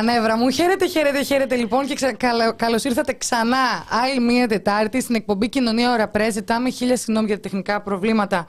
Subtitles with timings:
[0.00, 0.50] Τα νεύρα μου.
[0.50, 2.12] Χαίρετε, χαίρετε, χαίρετε λοιπόν και ξα...
[2.56, 6.30] καλώς ήρθατε ξανά άλλη μία Τετάρτη στην εκπομπή Κοινωνία Ωρα Πρέ.
[6.30, 8.46] Ζητάμε χίλια συγγνώμη για τα τεχνικά προβλήματα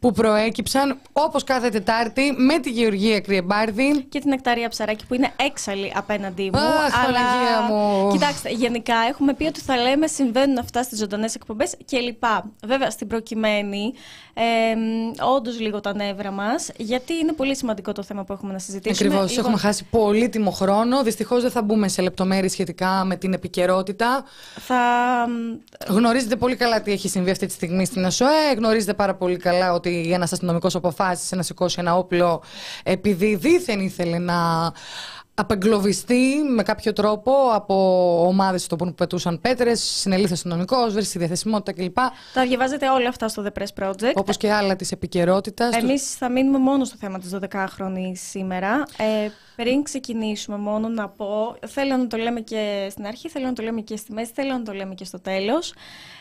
[0.00, 5.30] που προέκυψαν όπως κάθε Τετάρτη με τη Γεωργία Κρυεμπάρδη και την Εκταρία Ψαράκη που είναι
[5.36, 6.58] έξαλλη απέναντί μου.
[6.58, 8.10] Αχ, αλλά μου.
[8.12, 12.50] κοιτάξτε, γενικά έχουμε πει ότι θα λέμε συμβαίνουν αυτά στις ζωντανές εκπομπές και λοιπά.
[12.66, 13.92] Βέβαια, στην προκειμένη,
[14.34, 14.42] ε,
[15.36, 19.08] όντως λίγο τα νεύρα μας, γιατί είναι πολύ σημαντικό το θέμα που έχουμε να συζητήσουμε.
[19.08, 21.02] Ακριβώς, έχουμε χάσει πολύτιμο χρόνο.
[21.02, 24.24] Δυστυχώς δεν θα μπούμε σε λεπτομέρειες σχετικά με την επικαιρότητα.
[24.56, 24.76] Θα...
[25.88, 28.52] Γνωρίζετε πολύ καλά τι έχει συμβεί αυτή τη στιγμή στην ΕΣΟΕ.
[28.56, 32.42] Γνωρίζετε πάρα πολύ καλά ότι ότι ένα αστυνομικό αποφάσισε να σηκώσει ένα όπλο
[32.82, 34.72] επειδή δίθεν ήθελε να
[35.34, 37.74] απεγκλωβιστεί με κάποιο τρόπο από
[38.26, 41.96] ομάδες που πετούσαν πέτρες, συνελήφθη αστυνομικός, βρίσκει τη διαθεσιμότητα κλπ.
[42.34, 44.12] Τα διαβάζετε όλα αυτά στο The Press Project.
[44.14, 45.76] Όπως και άλλα της επικαιρότητας.
[45.76, 48.82] Εμείς θα μείνουμε μόνο στο θέμα της 12χρονη σήμερα.
[48.96, 53.52] Ε, πριν ξεκινήσουμε, μόνο να πω, θέλω να το λέμε και στην αρχή, θέλω να
[53.52, 55.74] το λέμε και στη μέση, θέλω να το λέμε και στο τέλος.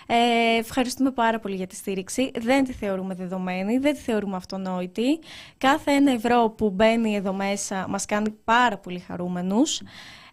[0.10, 2.32] Ε, ευχαριστούμε πάρα πολύ για τη στήριξη.
[2.40, 5.20] Δεν τη θεωρούμε δεδομένη, δεν τη θεωρούμε αυτονόητη.
[5.58, 9.82] Κάθε ένα ευρώ που μπαίνει εδώ μέσα μας κάνει πάρα πολύ χαρούμενους.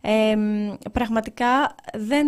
[0.00, 0.37] Ε,
[0.93, 2.26] πραγματικά δεν,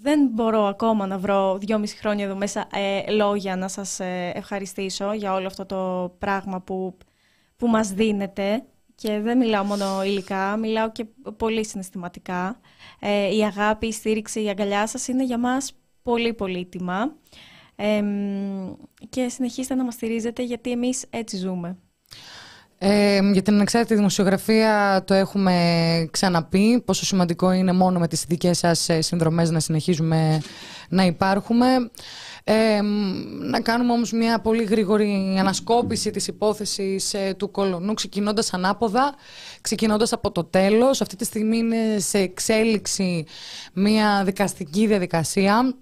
[0.00, 5.12] δεν μπορώ ακόμα να βρω δυόμιση χρόνια εδώ μέσα ε, λόγια να σας ε, ευχαριστήσω
[5.12, 6.96] για όλο αυτό το πράγμα που,
[7.56, 8.64] που μας δίνετε.
[8.94, 11.04] Και δεν μιλάω μόνο υλικά, μιλάω και
[11.36, 12.60] πολύ συναισθηματικά.
[13.00, 15.72] Ε, η αγάπη, η στήριξη, η αγκαλιά σας είναι για μας
[16.08, 17.12] πολύ πολύτιμα
[17.76, 18.02] ε,
[19.08, 21.76] και συνεχίστε να μας στηρίζετε γιατί εμείς έτσι ζούμε.
[22.78, 25.54] Ε, για την ανεξάρτητη δημοσιογραφία το έχουμε
[26.10, 30.40] ξαναπεί πόσο σημαντικό είναι μόνο με τις δικές σας ε, συνδρομές να συνεχίζουμε
[30.88, 31.66] να υπάρχουμε.
[32.44, 32.80] Ε,
[33.40, 39.14] να κάνουμε όμως μια πολύ γρήγορη ανασκόπηση της υπόθεσης ε, του Κολονού ξεκινώντας ανάποδα,
[39.60, 41.00] ξεκινώντας από το τέλος.
[41.00, 43.24] Αυτή τη στιγμή είναι σε εξέλιξη
[43.72, 45.74] μια δικαστική διαδικασία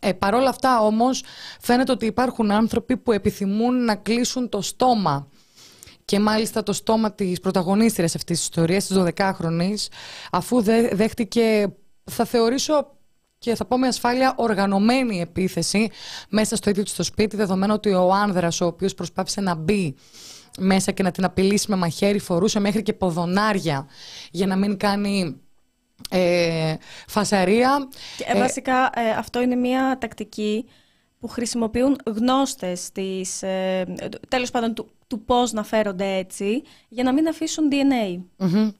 [0.00, 1.22] ε, Παρ' όλα αυτά όμως
[1.60, 5.28] φαίνεται ότι υπάρχουν άνθρωποι που επιθυμούν να κλείσουν το στόμα.
[6.04, 9.86] Και μάλιστα το στόμα της πρωταγωνίστριας αυτής της ιστορίας, της 12χρονης,
[10.30, 10.62] αφού
[10.92, 12.96] δέχτηκε, θα θεωρήσω
[13.38, 15.90] και θα πω με ασφάλεια, οργανωμένη επίθεση
[16.28, 19.94] μέσα στο ίδιο της το σπίτι, δεδομένου ότι ο άνδρας ο οποίος προσπάθησε να μπει
[20.58, 23.86] μέσα και να την απειλήσει με μαχαίρι φορούσε μέχρι και ποδονάρια
[24.30, 25.40] για να μην κάνει
[26.10, 26.74] ε,
[27.06, 27.88] φασαρία.
[28.26, 30.64] Ε, βασικά ε, αυτό είναι μια τακτική
[31.20, 33.84] που χρησιμοποιούν γνώστες της, ε,
[34.28, 38.22] τέλος πάντων του, του πώς να φέρονται έτσι για να μην αφήσουν DNA.
[38.46, 38.72] mm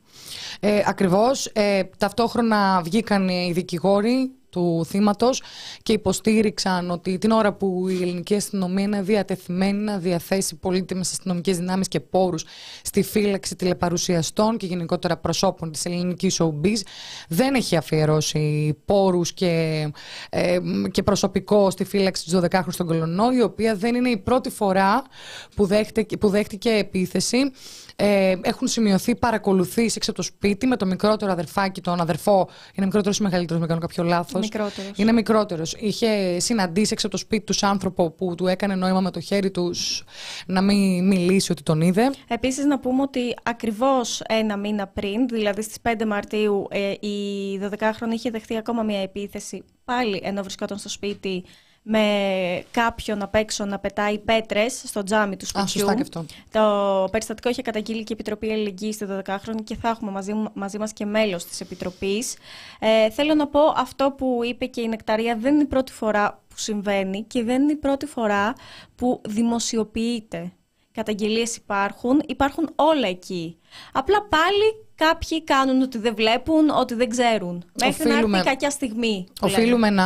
[0.61, 1.47] Ε, ακριβώς.
[1.47, 5.43] Ε, ταυτόχρονα βγήκαν οι δικηγόροι του θύματος
[5.83, 11.59] και υποστήριξαν ότι την ώρα που η ελληνική αστυνομία είναι διατεθειμένη να διαθέσει πολύτιμες αστυνομικές
[11.59, 12.45] δυνάμεις και πόρους
[12.83, 16.81] στη φύλαξη τηλεπαρουσιαστών και γενικότερα προσώπων της ελληνικής showbiz
[17.29, 19.87] δεν έχει αφιερώσει πόρους και,
[20.31, 20.59] ε,
[20.91, 25.03] και προσωπικό στη φύλαξη της 12χρονης στον Κολονό η οποία δεν είναι η πρώτη φορά
[25.57, 27.39] που δέχτηκε, που δέχτηκε επίθεση
[27.97, 32.49] ε, έχουν σημειωθεί παρακολουθήσεις έξω από το σπίτι με το μικρότερο αδερφάκι, τον αδερφό.
[32.75, 34.49] Είναι μικρότερος ή μεγαλύτερος, με κάνω κάποιο λάθος.
[34.97, 35.75] Είναι μικρότερος.
[35.79, 39.51] Είχε συναντήσει έξω από το σπίτι τους άνθρωπο που του έκανε νόημα με το χέρι
[39.51, 40.05] τους
[40.47, 42.11] να μην μιλήσει ότι τον είδε.
[42.29, 48.13] Επίσης, να πούμε ότι ακριβώς ένα μήνα πριν, δηλαδή στις 5 Μαρτίου, ε, η 12χρονη
[48.13, 51.45] είχε δεχτεί ακόμα μια επίθεση πάλι ενώ βρισκόταν στο σπίτι
[51.89, 55.91] με κάποιον απ' έξω να πετάει πέτρες στο τζάμι του σπιτιού.
[55.91, 56.25] Α, και αυτό.
[56.51, 60.79] Το περιστατικό είχε καταγγείλει και η Επιτροπή Αλληλεγγύη στη 12χρονη και θα έχουμε μαζί, μαζί
[60.79, 62.37] μας και μέλος της Επιτροπής.
[62.79, 66.43] Ε, θέλω να πω αυτό που είπε και η Νεκταρία δεν είναι η πρώτη φορά
[66.49, 68.55] που συμβαίνει και δεν είναι η πρώτη φορά
[68.95, 70.53] που δημοσιοποιείται.
[70.93, 73.59] Καταγγελίες υπάρχουν, υπάρχουν όλα εκεί.
[73.93, 77.65] Απλά πάλι Κάποιοι κάνουν ότι δεν βλέπουν, ότι δεν ξέρουν.
[77.81, 79.27] Μέχρι να έρθει κακιά στιγμή.
[79.41, 80.05] Οφείλουμε να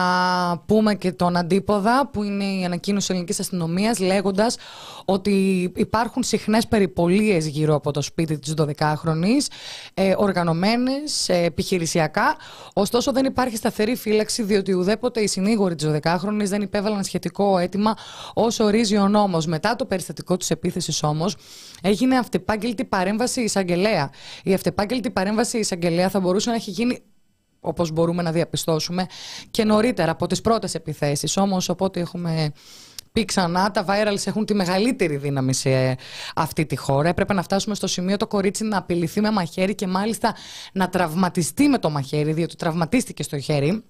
[0.67, 4.57] πούμε και τον αντίποδα, που είναι η ανακοίνωση ελληνικής αστυνομίας, λέγοντας
[5.05, 9.47] ότι υπάρχουν συχνές περιπολίες γύρω από το σπίτι της 12χρονη,
[9.95, 12.37] ε, οργανωμένες, ε, επιχειρησιακά.
[12.73, 17.95] Ωστόσο, δεν υπάρχει σταθερή φύλαξη, διότι ουδέποτε οι συνήγοροι της 12χρονη δεν υπέβαλαν σχετικό αίτημα
[18.35, 19.47] όσο ορίζει ο νόμος.
[19.47, 21.37] Μετά το περιστατικό της επίθεσης, όμως,
[21.83, 24.11] έγινε αυτεπάγγελτη παρέμβαση εισαγγελέα.
[24.45, 27.03] Η επάγγελτη παρέμβαση η εισαγγελέα θα μπορούσε να έχει γίνει
[27.61, 29.07] όπως μπορούμε να διαπιστώσουμε
[29.51, 31.37] και νωρίτερα από τις πρώτες επιθέσεις.
[31.37, 32.53] Όμως, οπότε έχουμε
[33.13, 35.97] πει ξανά, τα virals έχουν τη μεγαλύτερη δύναμη σε
[36.35, 37.09] αυτή τη χώρα.
[37.09, 40.35] Έπρεπε να φτάσουμε στο σημείο το κορίτσι να απειληθεί με μαχαίρι και μάλιστα
[40.73, 43.85] να τραυματιστεί με το μαχαίρι, διότι τραυματίστηκε στο χέρι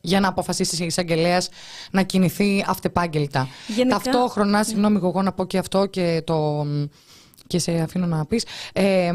[0.00, 1.42] για να αποφασίσει η εισαγγελέα
[1.90, 3.48] να κινηθεί αυτεπάγγελτα.
[3.66, 3.98] Γενικά...
[3.98, 6.66] Ταυτόχρονα, συγγνώμη, εγώ να πω και αυτό και το
[7.46, 9.12] και σε αφήνω να πεις, ε,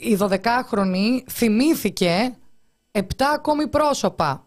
[0.00, 2.36] η 12χρονη θυμήθηκε
[2.92, 3.00] 7
[3.34, 4.46] ακόμη πρόσωπα.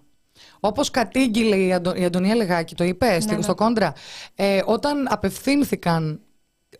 [0.59, 3.53] Όπως κατήγγειλε η, Αντω, η Αντωνία Λεγάκη, το είπε ναι, στο ναι.
[3.53, 3.93] κόντρα,
[4.35, 6.21] ε, όταν απευθύνθηκαν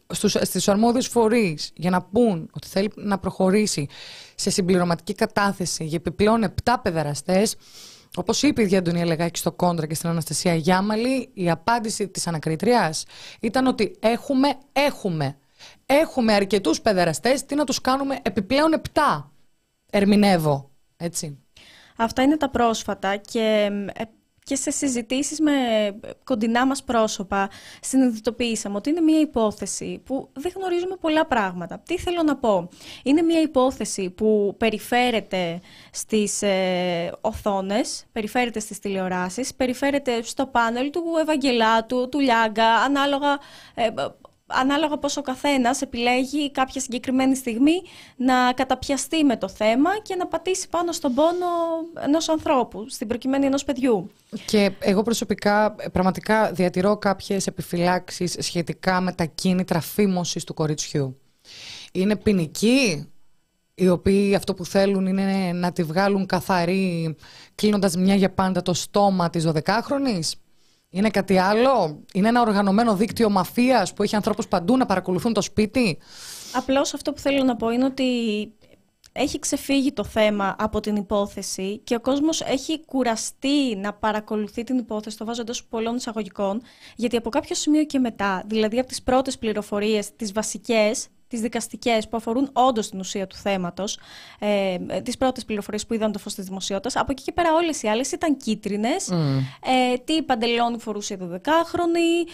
[0.08, 3.88] στους, στις αρμόδιες φορείς για να πούν ότι θέλει να προχωρήσει
[4.36, 7.56] σε συμπληρωματική κατάθεση για επιπλέον 7 παιδεραστές,
[8.16, 12.28] όπως είπε η ίδια Αντωνία Λεγάκη στο κόντρα και στην Αναστασία Γιάμαλη, η απάντηση της
[12.28, 13.06] ανακριτριάς
[13.42, 15.38] ήταν ότι έχουμε, έχουμε.
[15.86, 19.32] Έχουμε αρκετούς παιδεραστές, τι να τους κάνουμε επιπλέον 7.
[19.92, 21.38] Ερμηνεύω, έτσι.
[21.98, 24.04] Αυτά είναι τα πρόσφατα και, ε,
[24.44, 25.52] και σε συζητήσεις με
[26.24, 27.50] κοντινά μας πρόσωπα
[27.82, 31.80] συνειδητοποιήσαμε ότι είναι μια υπόθεση που δεν γνωρίζουμε πολλά πράγματα.
[31.80, 32.70] Τι θέλω να πω;
[33.04, 35.60] Είναι μια υπόθεση που περιφέρεται
[35.92, 43.40] στις ε, οθόνες, περιφέρεται στις τηλεοράσεις, περιφέρεται στο πάνελ του Ευαγγελάτου, του Λιάγκα, ανάλογα
[43.76, 43.88] ε,
[44.60, 47.82] ανάλογα πώς ο καθένας επιλέγει κάποια συγκεκριμένη στιγμή
[48.16, 51.46] να καταπιαστεί με το θέμα και να πατήσει πάνω στον πόνο
[52.04, 54.12] ενός ανθρώπου, στην προκειμένη ενός παιδιού.
[54.46, 61.20] Και εγώ προσωπικά πραγματικά διατηρώ κάποιες επιφυλάξεις σχετικά με τα κίνητρα φήμωσης του κοριτσιού.
[61.92, 63.12] Είναι ποινική,
[63.76, 67.16] οι οποίοι αυτό που θέλουν είναι να τη βγάλουν καθαρή
[67.56, 70.32] κλείνοντας μια για πάντα το στόμα της 12χρονης.
[70.94, 75.42] Είναι κάτι άλλο, είναι ένα οργανωμένο δίκτυο μαφίας που έχει ανθρώπους παντού να παρακολουθούν το
[75.42, 75.98] σπίτι;
[76.54, 78.04] Απλώς αυτό που θέλω να πω είναι ότι
[79.12, 84.78] έχει ξεφύγει το θέμα από την υπόθεση και ο κόσμος έχει κουραστεί να παρακολουθεί την
[84.78, 86.62] υπόθεση, το βάζω εντός πολλών εισαγωγικών,
[86.96, 92.08] γιατί από κάποιο σημείο και μετά, δηλαδή από τις πρώτες πληροφορίες, τις βασικές, τις δικαστικές
[92.08, 94.00] που αφορούν όντως την ουσία του θέματος,
[94.40, 96.96] ε, τις πρώτες πληροφορίες που είδαν το φως της δημοσιότητας.
[96.96, 99.10] Από εκεί και πέρα, όλες οι άλλες ήταν κίτρινες.
[99.10, 102.30] Ε, τι παντελόνι φορούσε η 12χρονη.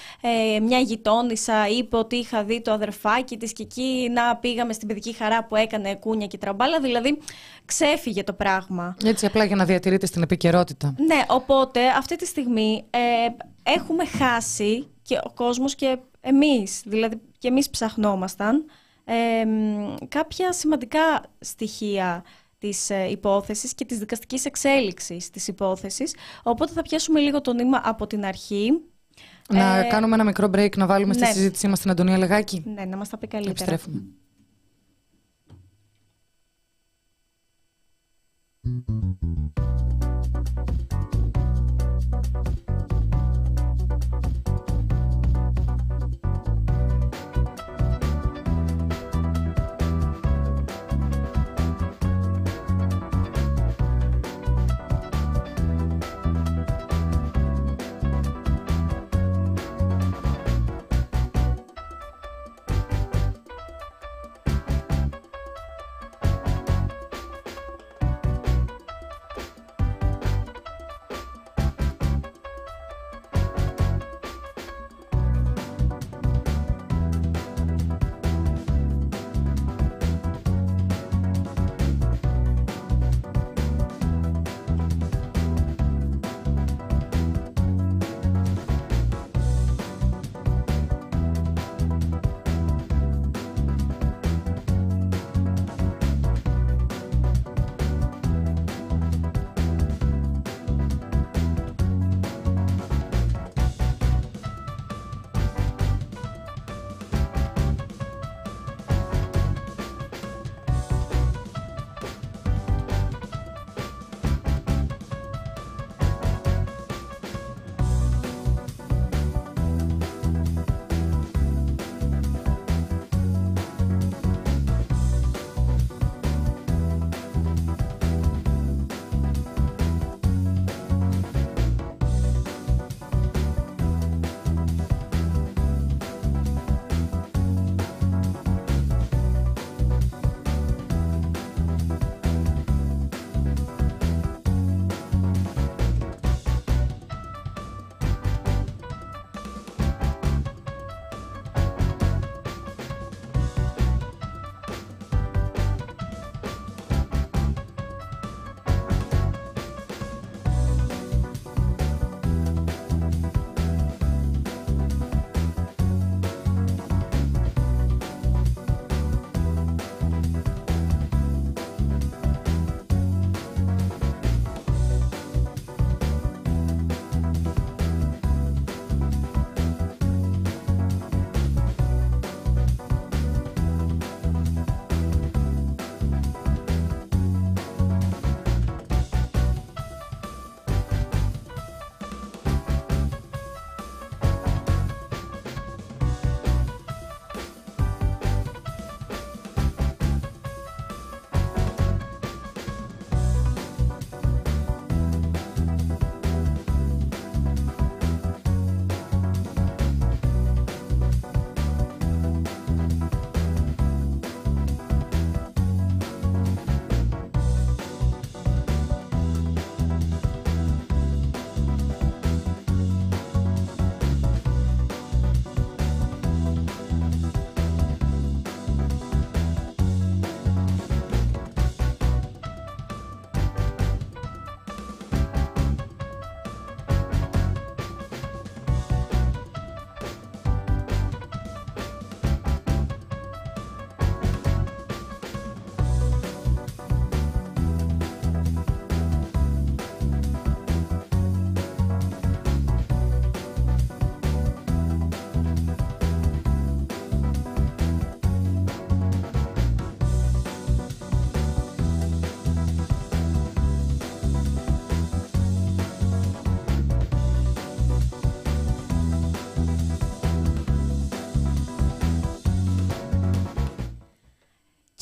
[0.56, 4.88] Ε, μια γειτόνισσα είπε ότι είχα δει το αδερφάκι της και εκεί να πήγαμε στην
[4.88, 6.80] παιδική χαρά που έκανε κούνια και τραμπάλα.
[6.80, 7.18] Δηλαδή,
[7.66, 8.96] ξέφυγε το πράγμα.
[9.04, 10.96] Έτσι, απλά για να διατηρείτε στην επικαιρότητα.
[10.98, 13.00] Ναι, οπότε αυτή τη στιγμή ε,
[13.64, 18.66] έχουμε χάσει και ο κόσμος και εμείς, δηλαδή και εμείς ψαχνόμασταν
[20.08, 22.24] κάποια σημαντικά στοιχεία
[22.60, 26.16] της ε, υπόθεσης και της δικαστικής εξέλιξης της υπόθεσης.
[26.44, 28.82] Οπότε θα πιάσουμε λίγο το νήμα από την αρχή.
[29.50, 31.32] Να ε, κάνουμε ένα μικρό break, να βάλουμε στη ναι.
[31.32, 32.64] συζήτησή μας την Αντωνία Λεγάκη.
[32.66, 33.72] Ναι, να μας τα πει καλύτερα.
[33.72, 34.04] Επιστρέφουμε.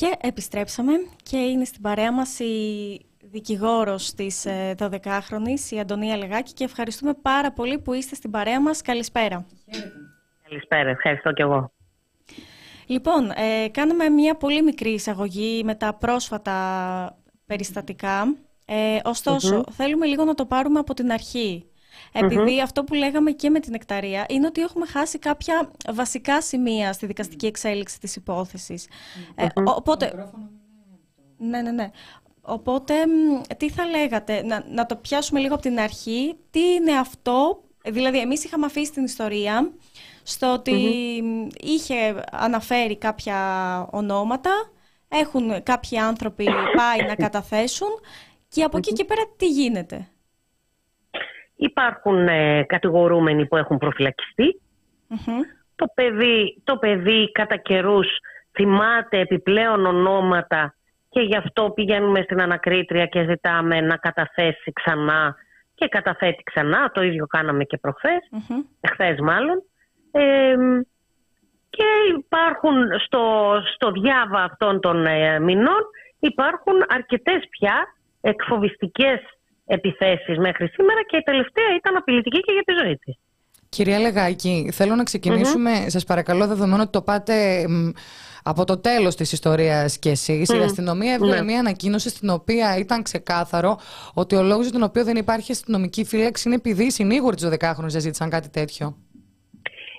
[0.06, 4.46] Και επιστρέψαμε και είναι στην παρέα μας η δικηγόρος της
[4.78, 8.82] 12χρονης, ε, η Αντωνία Λεγάκη και ευχαριστούμε πάρα πολύ που είστε στην παρέα μας.
[8.82, 9.46] Καλησπέρα.
[10.48, 11.72] Καλησπέρα, ευχαριστώ κι εγώ.
[12.86, 16.54] Λοιπόν, ε, κάναμε μια πολύ μικρή εισαγωγή με τα πρόσφατα
[17.46, 18.36] περιστατικά.
[18.66, 21.70] Ε, ωστοσο θέλουμε λίγο να το πάρουμε από την αρχή.
[22.62, 27.06] Αυτό που λέγαμε και με την εκταρία είναι ότι έχουμε χάσει κάποια βασικά σημεία στη
[27.06, 28.88] δικαστική εξέλιξη της υπόθεσης.
[29.34, 30.30] Ε, οπότε...
[31.38, 31.90] Ναι, ναι, ναι.
[32.40, 32.94] Οπότε,
[33.56, 38.18] τι θα λέγατε, να, να το πιάσουμε λίγο από την αρχή, τι είναι αυτό, δηλαδή
[38.18, 39.72] εμείς είχαμε αφήσει την ιστορία
[40.22, 41.22] στο οτι
[41.60, 43.38] είχε αναφέρει κάποια
[43.90, 44.50] ονόματα,
[45.08, 46.44] έχουν κάποιοι άνθρωποι
[46.76, 47.88] πάει να καταθέσουν
[48.48, 50.08] και από εκεί και πέρα τι γίνεται;
[51.56, 53.78] Υπάρχουν ε, κατηγορούμενοι που έχουν
[55.76, 58.06] Το, παιδί, το παιδί κατά καιρούς
[58.52, 60.74] θυμάται επιπλέον ονόματα
[61.08, 65.36] και γι' αυτό πηγαίνουμε στην ανακρίτρια και ζητάμε να καταθέσει ξανά
[65.74, 66.90] και καταθέτει ξανά.
[66.90, 69.62] Το ίδιο κάναμε και προχθές, mm μάλλον.
[71.70, 71.84] και
[72.18, 75.82] υπάρχουν στο, στο διάβα αυτών των ε, μηνών
[76.18, 77.86] υπάρχουν αρκετές πια
[78.20, 79.20] εκφοβιστικές
[79.66, 83.14] επιθέσεις μέχρι σήμερα και η τελευταία ήταν απειλητική και για τη ζωή της.
[83.68, 87.66] Κυρία Λεγάκη, θέλω να ξεκινήσουμε, mm σας παρακαλώ, δεδομένου ότι το πάτε
[88.42, 90.48] από το τέλος της ιστορίας και εσείς.
[90.48, 91.42] Η αστυνομία έβγαλε ναι.
[91.42, 93.78] μια ανακοίνωση στην οποία ήταν ξεκάθαρο
[94.14, 97.48] ότι ο λόγος για τον οποίο δεν υπάρχει αστυνομική φύλαξη είναι επειδή οι συνήγοροι της
[97.48, 98.96] 12χρονης ζήτησαν κάτι τέτοιο.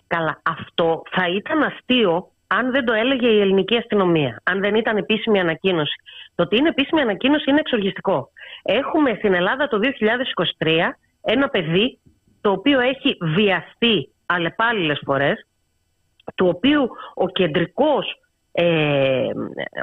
[0.08, 4.98] Καλά, αυτό θα ήταν αστείο αν δεν το έλεγε η ελληνική αστυνομία, αν δεν ήταν
[4.98, 5.96] επίσημη ανακοίνωση.
[6.36, 8.30] Το ότι είναι επίσημη ανακοίνωση είναι εξοργιστικό.
[8.70, 9.80] Έχουμε στην Ελλάδα το
[10.60, 10.68] 2023
[11.22, 12.00] ένα παιδί
[12.42, 15.48] το οποίο έχει βιαστεί αλλεπάλληλες φορές,
[16.36, 18.22] του οποίου ο κεντρικός,
[18.52, 19.28] ε,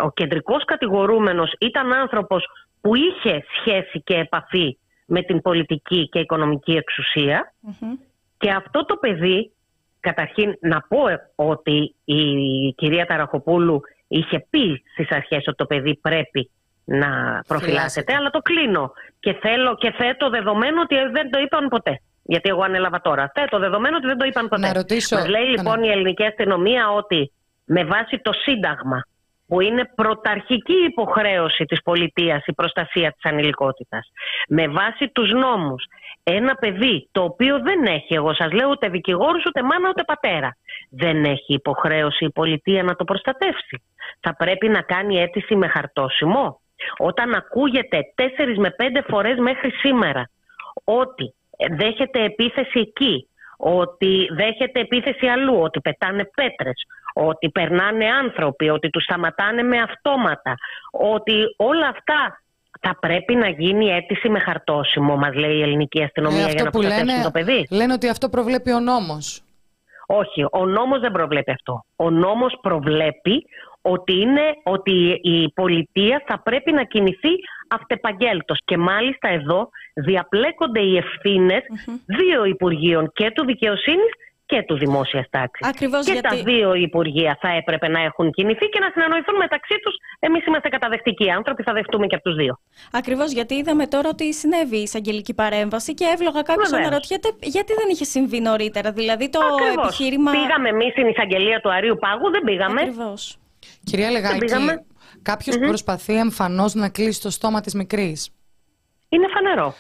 [0.02, 2.46] ο κεντρικός κατηγορούμενος ήταν άνθρωπος
[2.80, 6.80] που είχε σχέση και επαφή με την πολιτική και οικονομική
[8.38, 9.52] και αυτό το παιδί,
[10.00, 16.50] καταρχήν να πω ότι η κυρία Ταραχοπούλου είχε πει στις αρχές ότι το παιδί πρέπει
[16.84, 22.00] να προφυλάσσεται, αλλά το κλείνω και θέλω και θέτω δεδομένο ότι δεν το είπαν ποτέ.
[22.22, 23.30] Γιατί εγώ ανέλαβα τώρα.
[23.34, 24.66] Θέτω δεδομένο ότι δεν το είπαν ποτέ.
[24.66, 25.16] Να ρωτήσω...
[25.16, 27.32] Μας λέει λοιπόν η ελληνική αστυνομία ότι
[27.64, 29.04] με βάση το Σύνταγμα
[29.46, 34.11] που είναι πρωταρχική υποχρέωση της πολιτείας η προστασία της ανηλικότητας
[34.48, 35.85] με βάση τους νόμους
[36.22, 40.56] ένα παιδί το οποίο δεν έχει εγώ σας λέω ούτε δικηγόρους ούτε μάνα ούτε πατέρα
[40.90, 43.82] δεν έχει υποχρέωση η πολιτεία να το προστατεύσει
[44.20, 46.61] θα πρέπει να κάνει αίτηση με χαρτόσημο
[46.98, 50.30] όταν ακούγεται τέσσερις με πέντε φορές μέχρι σήμερα
[50.84, 51.34] ότι
[51.76, 59.02] δέχεται επίθεση εκεί, ότι δέχεται επίθεση αλλού, ότι πετάνε πέτρες, ότι περνάνε άνθρωποι, ότι τους
[59.02, 60.54] σταματάνε με αυτόματα,
[60.90, 62.42] ότι όλα αυτά
[62.80, 66.70] θα πρέπει να γίνει αίτηση με χαρτόσημο, μας λέει η ελληνική αστυνομία ε, για να
[66.70, 67.66] προστατεύσει το παιδί.
[67.70, 69.42] Λένε ότι αυτό προβλέπει ο νόμος.
[70.06, 71.84] Όχι, ο νόμος δεν προβλέπει αυτό.
[71.96, 73.46] Ο νόμος προβλέπει
[73.87, 77.33] ότι, είναι, ότι η πολιτεία θα πρέπει να κινηθεί
[77.68, 78.59] αυτεπαγγέλτος.
[78.64, 81.62] Και μάλιστα εδώ διαπλέκονται οι ευθυνε
[82.07, 84.12] δύο Υπουργείων και του Δικαιοσύνης
[84.47, 85.70] και του Δημόσιας Τάξης.
[86.05, 89.94] Και τα δύο Υπουργεία θα έπρεπε να έχουν κινηθεί και να συνεννοηθούν μεταξύ τους.
[90.18, 92.59] Εμείς είμαστε καταδεκτικοί άνθρωποι, θα δεχτούμε και από τους δύο.
[92.92, 97.88] Ακριβώς γιατί είδαμε τώρα ότι συνέβη η εισαγγελική παρέμβαση και εύλογα κάποιος αναρωτιέται γιατί δεν
[97.92, 98.92] είχε συμβεί νωρίτερα.
[98.92, 99.85] Δηλαδή το Ακριβώς.
[99.85, 100.31] επιχείρημα.
[100.31, 102.81] Πήγαμε εμείς στην εισαγγελία του Αρίου Πάγου, δεν πήγαμε.
[102.81, 103.38] Ακριβώς.
[103.85, 104.47] Κυρία Λεγάκη,
[105.23, 105.66] κάποιος mm-hmm.
[105.66, 108.31] προσπαθεί εμφανώς να κλείσει το στόμα της μικρής;
[109.09, 109.75] Είναι φανερό.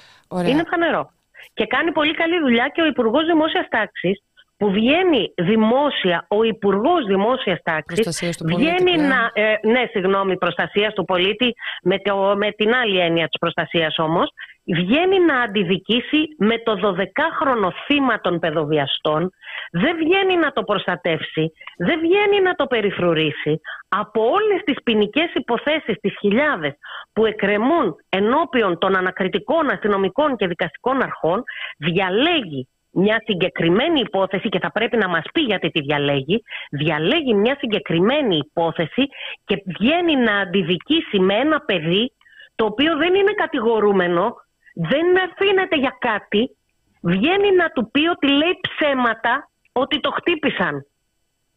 [0.50, 1.12] Είναι φανερό.
[1.54, 4.22] Και κάνει πολύ καλή δουλειά και ο Υπουργός Δημόσιας Τάξης
[4.56, 9.30] που βγαίνει δημόσια, ο Υπουργός Δημόσιας Τάξης βγαίνει να.
[9.32, 14.30] Ε, ναι, συγγνώμη, προστασίας του πολίτη, με, το, με την άλλη έννοια της προστασίας όμως,
[14.64, 19.30] βγαίνει να αντιδικήσει με το 12χρονο θύμα των παιδοβιαστών,
[19.76, 23.60] δεν βγαίνει να το προστατεύσει, δεν βγαίνει να το περιφρουρήσει.
[23.88, 26.72] Από όλες τις ποινικές υποθέσεις, τις χιλιάδες
[27.12, 31.44] που εκκρεμούν ενώπιον των ανακριτικών αστυνομικών και δικαστικών αρχών,
[31.78, 37.56] διαλέγει μια συγκεκριμένη υπόθεση και θα πρέπει να μας πει γιατί τη διαλέγει, διαλέγει μια
[37.58, 39.08] συγκεκριμένη υπόθεση
[39.44, 42.12] και βγαίνει να αντιδικήσει με ένα παιδί
[42.54, 44.34] το οποίο δεν είναι κατηγορούμενο,
[44.74, 46.56] δεν αφήνεται για κάτι,
[47.00, 50.86] βγαίνει να του πει ότι λέει ψέματα ότι το χτύπησαν.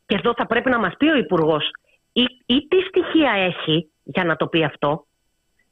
[0.06, 1.69] Και εδώ θα πρέπει να μας πει ο υπουργός
[2.13, 5.06] ή, ή τι στοιχεία έχει για να το πει αυτό;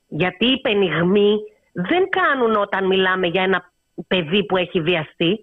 [0.07, 1.35] Γιατί οι πενιγμοί
[1.71, 3.71] δεν κάνουν όταν μιλάμε για ένα
[4.07, 5.39] παιδί που έχει βιαστεί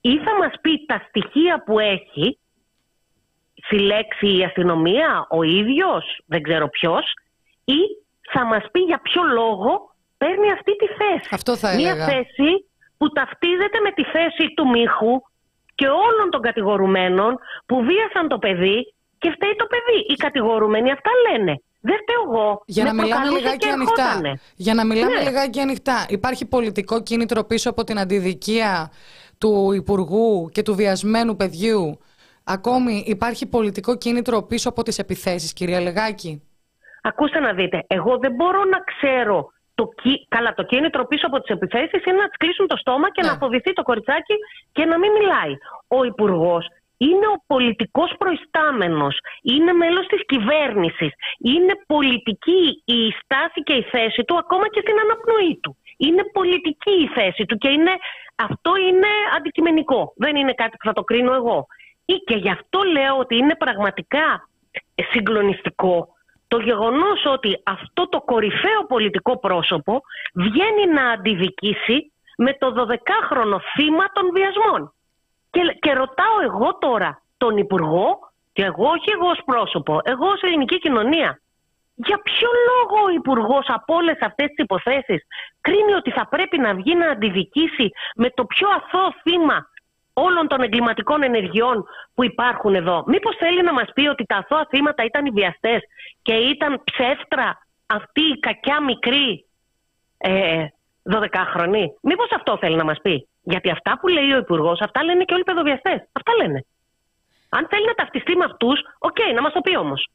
[0.00, 2.38] ή θα μας πει τα στοιχεία που έχει
[3.54, 7.14] συλλέξει η αστυνομία, ο ίδιος, δεν ξέρω ποιος,
[7.64, 7.80] ή
[8.32, 11.28] θα μας πει για ποιο λόγο παίρνει αυτή τη θέση.
[11.30, 12.50] Αυτό θα Μια θέση
[12.96, 15.22] που ταυτίζεται με τη θέση του Μίχου
[15.78, 19.98] και όλων των κατηγορουμένων που βίασαν το παιδί και φταίει το παιδί.
[20.12, 21.62] Οι κατηγορούμενοι αυτά λένε.
[21.80, 22.62] Δεν φταίω εγώ.
[22.66, 24.38] Για να μιλάμε λιγάκι ανοιχτά.
[24.56, 25.22] Για να μιλάμε ναι.
[25.22, 26.06] λιγάκι ανοιχτά.
[26.08, 28.90] Υπάρχει πολιτικό κίνητρο πίσω από την αντιδικία
[29.38, 31.98] του Υπουργού και του βιασμένου παιδιού.
[32.44, 36.42] Ακόμη υπάρχει πολιτικό κίνητρο πίσω από τις επιθέσεις, κυρία Λεγάκη.
[37.02, 39.88] Ακούστε να δείτε, εγώ δεν μπορώ να ξέρω το,
[40.28, 43.32] καλά, το κίνητρο πίσω από τις επιθέσεις είναι να τις κλείσουν το στόμα και να
[43.32, 43.38] ναι.
[43.42, 44.34] φοβηθεί το κοριτσάκι
[44.72, 45.54] και να μην μιλάει.
[45.98, 46.64] Ο Υπουργός
[46.96, 54.22] είναι ο πολιτικός προϊστάμενος, είναι μέλος της κυβέρνησης, είναι πολιτική η στάση και η θέση
[54.26, 55.76] του ακόμα και στην αναπνοή του.
[55.96, 57.94] Είναι πολιτική η θέση του και είναι,
[58.48, 61.66] αυτό είναι αντικειμενικό, δεν είναι κάτι που θα το κρίνω εγώ.
[62.04, 64.48] Ή και γι' αυτό λέω ότι είναι πραγματικά
[65.12, 66.08] συγκλονιστικό
[66.48, 70.00] το γεγονός ότι αυτό το κορυφαίο πολιτικό πρόσωπο
[70.34, 74.92] βγαίνει να αντιδικήσει με το 12χρονο θύμα των βιασμών.
[75.50, 78.18] Και, και ρωτάω εγώ τώρα τον Υπουργό,
[78.52, 81.40] και εγώ όχι εγώ ως πρόσωπο, εγώ ως ελληνική κοινωνία,
[81.94, 85.26] για ποιο λόγο ο Υπουργός από όλες αυτές τις υποθέσεις
[85.60, 89.68] κρίνει ότι θα πρέπει να βγει να αντιδικήσει με το πιο αθώο θύμα
[90.26, 93.04] όλων των εγκληματικών ενεργειών που υπάρχουν εδώ.
[93.06, 95.80] Μήπως θέλει να μας πει ότι τα αθώα θύματα ήταν οι βιαστές
[96.22, 99.44] και ήταν ψεύτρα αυτή η κακιά μικρή
[100.18, 100.66] ε,
[101.10, 101.84] 12χρονη.
[102.00, 105.32] Μήπως αυτό θέλει να μας πει; Γιατί αυτά που λέει ο Υπουργός, αυτά λένε και
[105.32, 106.08] όλοι οι παιδοβιαστές.
[106.12, 106.64] Αυτά λένε.
[107.48, 110.08] Αν θέλει να ταυτιστεί με αυτούς, OK, okay, να μας το πει όμως.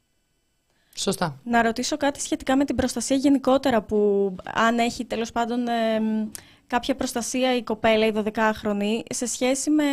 [0.95, 1.39] Σωστά.
[1.43, 3.97] Να ρωτήσω κάτι σχετικά με την προστασία γενικότερα που
[4.53, 5.99] αν έχει τέλος πάντων ε,
[6.67, 9.83] κάποια προστασία η κοπέλα, η 12χρονη, σε σχέση με,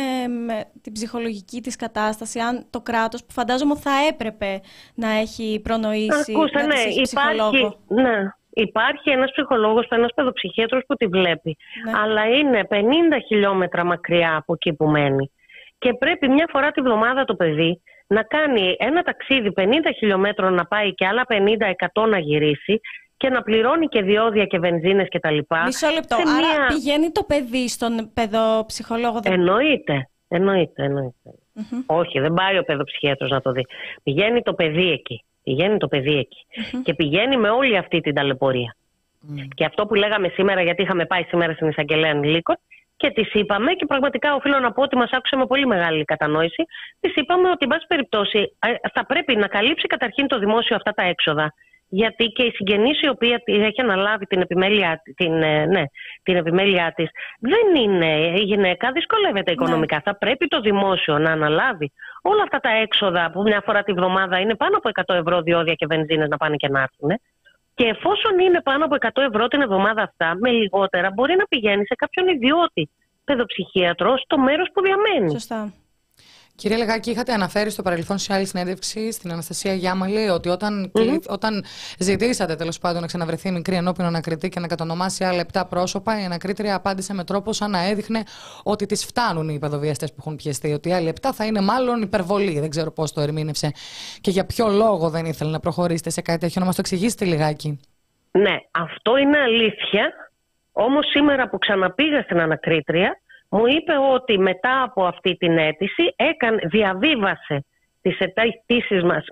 [0.81, 4.61] την ψυχολογική της κατάσταση, αν το κράτος, που φαντάζομαι θα έπρεπε
[4.95, 8.17] να έχει προνοήσει Ακούστε, ναι, υπάρχει, ναι,
[8.49, 11.91] υπάρχει ένας ψυχολόγος, ένας παιδοψυχίατρος που τη βλέπει, ναι.
[11.95, 12.75] αλλά είναι 50
[13.27, 15.31] χιλιόμετρα μακριά από εκεί που μένει.
[15.77, 17.81] Και πρέπει μια φορά τη βδομάδα το παιδί
[18.11, 19.63] να κάνει ένα ταξίδι 50
[19.97, 22.81] χιλιόμετρων να πάει και άλλα 50-100 να γυρίσει
[23.17, 25.63] και να πληρώνει και διόδια και βενζίνες και τα λοιπά.
[25.63, 26.15] Μισό λεπτό.
[26.15, 29.19] Άρα πηγαίνει το παιδί στον παιδοψυχολόγο.
[29.23, 30.09] Εννοείται.
[30.27, 31.29] Εννοείται, εννοείται.
[31.85, 33.65] Όχι, δεν πάει ο παιδοψυχίατρος να το δει.
[34.03, 35.23] Πηγαίνει το παιδί εκεί.
[35.43, 36.45] Πηγαίνει το παιδί εκεί.
[36.83, 38.75] Και πηγαίνει με όλη αυτή την ταλαιπωρία.
[39.55, 42.55] Και αυτό που λέγαμε σήμερα, γιατί είχαμε πάει σήμερα στην εισαγγελέα Νιλίκων,
[43.01, 46.63] και τη είπαμε, και πραγματικά οφείλω να πω ότι μας άκουσε με πολύ μεγάλη κατανόηση,
[46.99, 48.57] τη είπαμε ότι, εν πάση περιπτώσει,
[48.93, 51.53] θα πρέπει να καλύψει καταρχήν το δημόσιο αυτά τα έξοδα
[51.93, 55.83] γιατί και η συγγενής η οποία έχει αναλάβει την επιμέλεια, την, ε, ναι,
[56.23, 57.09] την επιμέλειά της
[57.39, 59.95] δεν είναι η γυναίκα, δυσκολεύεται οικονομικά.
[59.95, 60.01] Ναι.
[60.01, 64.39] Θα πρέπει το δημόσιο να αναλάβει όλα αυτά τα έξοδα που μια φορά τη βδομάδα
[64.39, 67.09] είναι πάνω από 100 ευρώ διόδια και βενζίνες να πάνε και να έρθουν.
[67.73, 71.85] Και εφόσον είναι πάνω από 100 ευρώ την εβδομάδα αυτά, με λιγότερα μπορεί να πηγαίνει
[71.85, 72.89] σε κάποιον ιδιώτη
[73.23, 75.31] παιδοψυχίατρο στο μέρος που διαμένει.
[75.31, 75.73] Σωστά.
[76.55, 81.19] Κύριε Λεγάκη, είχατε αναφέρει στο παρελθόν σε άλλη συνέντευξη στην Αναστασία Γιάμαλη ότι όταν, mm
[81.27, 81.65] όταν
[81.99, 86.25] ζητήσατε τέλος πάντων να ξαναβρεθεί μικρή ενώπιον ανακριτή και να κατονομάσει άλλα επτά πρόσωπα, η
[86.25, 88.23] ανακρίτρια απάντησε με τρόπο σαν να έδειχνε
[88.63, 90.73] ότι της φτάνουν οι παιδοβιαστέ που έχουν πιεστεί.
[90.73, 92.59] Ότι οι άλλοι επτά θα είναι μάλλον υπερβολή.
[92.59, 93.71] Δεν ξέρω πώς το ερμήνευσε
[94.21, 96.59] και για ποιο λόγο δεν ήθελε να προχωρήσετε σε κάτι τέτοιο.
[96.59, 97.79] Να μας το εξηγήσετε λιγάκι.
[98.31, 100.13] Ναι, αυτό είναι αλήθεια.
[100.71, 103.19] Όμως σήμερα που ξαναπήγα στην ανακρίτρια,
[103.51, 107.65] μου είπε ότι μετά από αυτή την αίτηση έκανε, διαβίβασε
[108.01, 109.25] τις αιτήσεις μας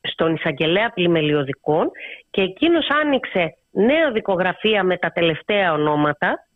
[0.00, 1.90] στον εισαγγελέα πλημελιωδικών
[2.30, 6.46] και εκείνος άνοιξε νέα δικογραφία με τα τελευταία ονόματα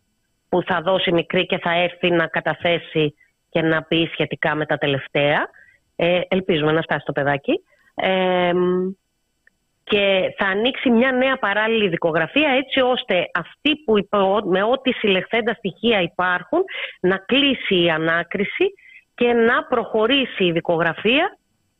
[0.49, 3.14] που θα δώσει μικρή και θα έρθει να καταθέσει
[3.49, 5.49] και να πει σχετικά με τα τελευταία.
[5.97, 7.61] Ε, ελπίζουμε να φτάσει το παιδάκι.
[7.95, 8.53] Ε,
[9.85, 13.95] και θα ανοίξει μια νέα παράλληλη δικογραφία έτσι ώστε αυτοί που
[14.45, 16.64] με ό,τι συλλεχθέντα στοιχεία υπάρχουν
[17.01, 18.73] να κλείσει η ανάκριση
[19.14, 21.37] και να προχωρήσει η δικογραφία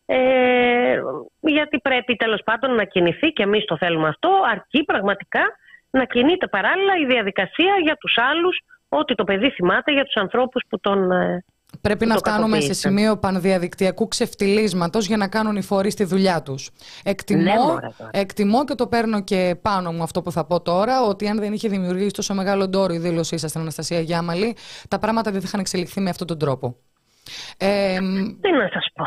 [0.07, 1.01] ε,
[1.41, 5.41] γιατί πρέπει τέλος πάντων να κινηθεί και εμείς το θέλουμε αυτό αρκεί πραγματικά
[5.91, 10.63] να κινείται παράλληλα η διαδικασία για τους άλλους ό,τι το παιδί θυμάται για τους ανθρώπους
[10.69, 11.45] που τον ε,
[11.81, 16.71] Πρέπει να φτάνουμε σε σημείο πανδιαδικτυακού ξεφτυλίσματος για να κάνουν οι φορείς τη δουλειά τους.
[17.05, 21.29] Εκτιμώ, ναι, εκτιμώ και το παίρνω και πάνω μου αυτό που θα πω τώρα, ότι
[21.29, 24.57] αν δεν είχε δημιουργήσει τόσο μεγάλο ντόρο η δήλωσή σας στην Αναστασία Γιάμαλη,
[24.89, 26.77] τα πράγματα δεν θα είχαν εξελιχθεί με αυτόν τον τρόπο.
[27.57, 27.99] Ε,
[28.41, 29.05] Τι να σας πω.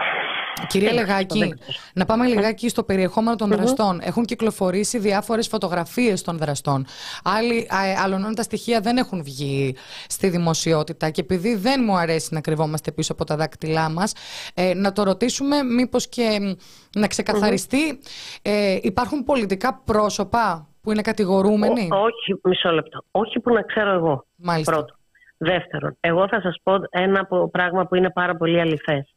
[0.67, 1.53] Κυρία Λεγάκη,
[1.93, 3.99] να πάμε λιγάκι στο περιεχόμενο των δραστών.
[4.03, 6.85] Έχουν κυκλοφορήσει διάφορες φωτογραφίες των δραστών.
[7.23, 7.67] Άλλοι,
[8.03, 9.75] άλλων τα στοιχεία δεν έχουν βγει
[10.07, 14.13] στη δημοσιότητα και επειδή δεν μου αρέσει να κρυβόμαστε πίσω από τα δάκτυλά μας,
[14.53, 16.55] ε, να το ρωτήσουμε μήπως και
[16.95, 17.99] να ξεκαθαριστεί.
[18.41, 23.03] Ε, υπάρχουν πολιτικά πρόσωπα που είναι κατηγορούμενοι; όχι, μισό λεπτό.
[23.11, 24.25] Όχι που να ξέρω εγώ.
[24.35, 24.71] Μάλιστα.
[24.71, 24.95] Πρώτο.
[25.37, 29.14] Δεύτερον, εγώ θα σας πω ένα πράγμα που είναι πάρα πολύ αληθές.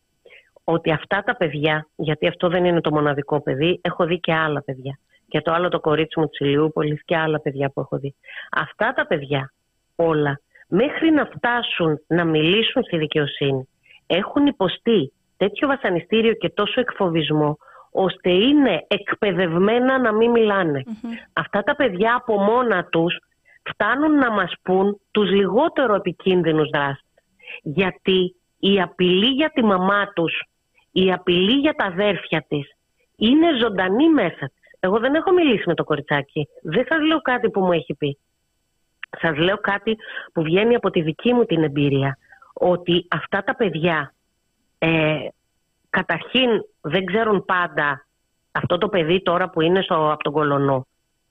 [0.71, 4.63] Ότι αυτά τα παιδιά, γιατί αυτό δεν είναι το μοναδικό παιδί, έχω δει και άλλα
[4.63, 4.99] παιδιά.
[5.29, 8.15] Και το άλλο το κορίτσι μου της Ηλιούπολης και άλλα παιδιά που έχω δει.
[8.51, 9.53] Αυτά τα παιδιά
[9.97, 13.69] όλα, μέχρι να φτάσουν να μιλήσουν στη δικαιοσύνη,
[14.07, 17.59] έχουν υποστεί τέτοιο βασανιστήριο και τόσο εκφοβισμό,
[17.93, 20.83] ώστε είναι εκπαιδευμένα να μην μιλανε
[21.33, 23.19] Αυτά τα παιδιά από μόνα τους
[23.63, 27.23] φτάνουν να μας πούν τους λιγότερο επικίνδυνους δράστες.
[27.63, 30.43] Γιατί η απειλή για τη μαμά τους,
[30.93, 32.77] η απειλή για τα αδέρφια της
[33.17, 34.73] είναι ζωντανή μέσα της.
[34.81, 36.49] Εγώ δεν έχω μιλήσει με το κοριτσάκι.
[36.63, 38.19] Δεν σας λέω κάτι που μου έχει πει.
[39.21, 39.97] Σας λέω κάτι
[40.33, 42.19] που βγαίνει από τη δική μου την εμπειρία.
[42.53, 44.15] Ότι αυτά τα παιδιά
[44.79, 45.19] ε,
[45.91, 46.49] καταρχήν
[46.81, 48.07] δεν ξέρουν πάντα
[48.53, 50.87] αυτό το παιδί τώρα που είναι στο, από τον Κολονό.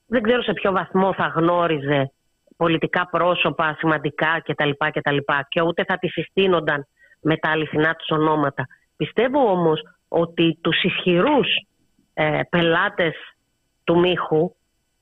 [0.06, 2.12] Δεν ξέρω σε ποιο βαθμό θα γνώριζε
[2.56, 4.70] πολιτικά πρόσωπα σημαντικά κτλ.
[4.92, 5.16] κτλ.
[5.48, 6.86] Και ούτε θα τη συστήνονταν
[7.20, 8.66] με τα αληθινά τους ονόματα.
[8.98, 11.46] Πιστεύω όμως ότι τους ισχυρούς
[12.14, 13.14] ε, πελάτες
[13.84, 14.54] του μύχου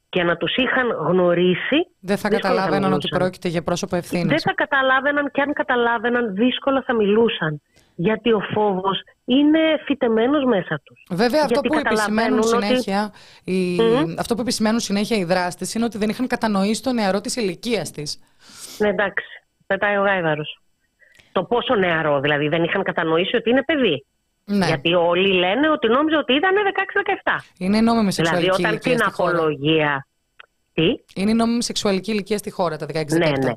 [0.08, 1.78] και να τους είχαν γνωρίσει...
[2.00, 4.26] Δεν θα καταλάβαιναν ότι πρόκειται για πρόσωπο ευθύνης.
[4.26, 7.62] Δεν θα καταλάβαιναν και αν καταλάβαιναν δύσκολα θα μιλούσαν.
[7.94, 11.06] Γιατί ο φόβος είναι φυτεμένος μέσα τους.
[11.10, 13.12] Βέβαια αυτό που, επισημαίνουν συνέχεια,
[13.44, 13.78] οι...
[14.18, 17.90] αυτό που επισημαίνουν συνέχεια οι δράστες είναι ότι δεν είχαν κατανοήσει το νεαρό της ηλικίας
[17.90, 18.18] της.
[18.78, 19.26] Ναι εντάξει,
[19.66, 20.60] πετάει ο γάιδαρος.
[21.36, 24.04] Το πόσο νεαρό δηλαδή δεν είχαν κατανοήσει ότι είναι παιδί.
[24.44, 24.66] Ναι.
[24.66, 26.52] Γιατί όλοι λένε ότι νόμιζε ότι ήταν
[27.24, 27.44] 16-17.
[27.58, 30.06] Είναι νόμιμη σεξουαλική δηλαδή, όταν στην απολογία.
[30.72, 33.06] Τι; Είναι νόμιμη σεξουαλική ηλικία στη χώρα τα 16-17.
[33.08, 33.52] Ναι, ναι.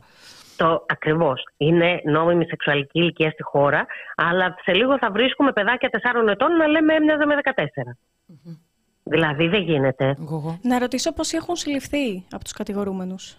[0.58, 1.44] Το ακριβώς.
[1.58, 5.90] Είναι νόμιμη σεξουαλική ηλικία στη χώρα, αλλά σε λίγο θα βρίσκουμε παιδάκια
[6.24, 7.50] 4 ετών να λέμε έμοιαζε με 14.
[7.52, 8.58] mm
[9.04, 10.18] Δηλαδή δεν γίνεται.
[10.62, 13.38] Να ρωτήσω πώς έχουν συλληφθεί από τους κατηγορούμενους.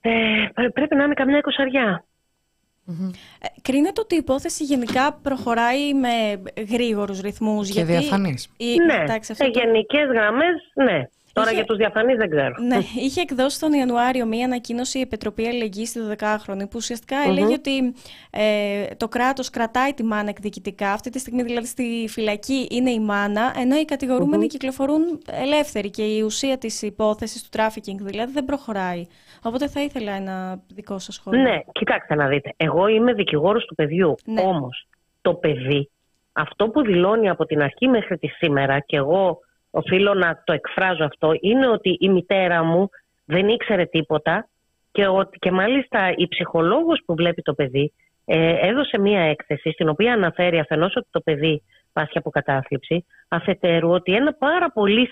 [0.00, 2.04] Ε, πρέπει να είναι καμιά εικοσαριά.
[2.88, 3.10] Mm-hmm.
[3.62, 7.70] Κρίνεται ότι η υπόθεση γενικά προχωράει με γρήγορους ρυθμούς.
[7.70, 7.92] Και γιατί...
[7.92, 8.48] διαφανής.
[8.86, 11.08] Ναι, σε γενικές γραμμές, ναι.
[11.36, 11.56] Τώρα είχε...
[11.56, 12.54] για τους διαφανείς δεν ξέρω.
[12.66, 17.52] Ναι, είχε εκδώσει τον Ιανουάριο μία ανακοίνωση η Επιτροπή Αλληλεγγύης στη 12χρονη, που ουσιαστικά έλεγε
[17.52, 17.94] ότι
[18.30, 20.92] ε, το κράτος κρατάει τη μάνα εκδικητικά.
[20.92, 26.02] Αυτή τη στιγμή δηλαδή στη φυλακή είναι η μάνα, ενώ οι κατηγορούμενοι κυκλοφορούν ελεύθεροι και
[26.02, 29.06] η ουσία της υπόθεσης του τράφικινγκ δηλαδή δεν προχωράει.
[29.42, 31.42] Οπότε θα ήθελα ένα δικό σας σχόλιο.
[31.42, 32.52] Ναι, κοιτάξτε να δείτε.
[32.56, 34.14] Εγώ είμαι δικηγόρος του παιδιού.
[34.24, 34.42] Ναι.
[34.42, 34.86] Όμως
[35.20, 35.90] το παιδί,
[36.32, 39.38] αυτό που δηλώνει από την αρχή μέχρι τη σήμερα και εγώ
[39.70, 42.90] οφείλω να το εκφράζω αυτό, είναι ότι η μητέρα μου
[43.24, 44.48] δεν ήξερε τίποτα
[44.92, 47.92] και, ότι, και μάλιστα η ψυχολόγος που βλέπει το παιδί
[48.24, 53.90] ε, έδωσε μία έκθεση στην οποία αναφέρει αφενός ότι το παιδί πάσχει από κατάθλιψη, αφετέρου
[53.90, 55.08] ότι ένα πάρα πολύ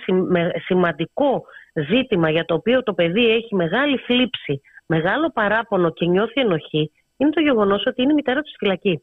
[0.66, 6.90] σημαντικό ζήτημα για το οποίο το παιδί έχει μεγάλη θλίψη, μεγάλο παράπονο και νιώθει ενοχή,
[7.16, 9.02] είναι το γεγονός ότι είναι η μητέρα του στη φυλακή.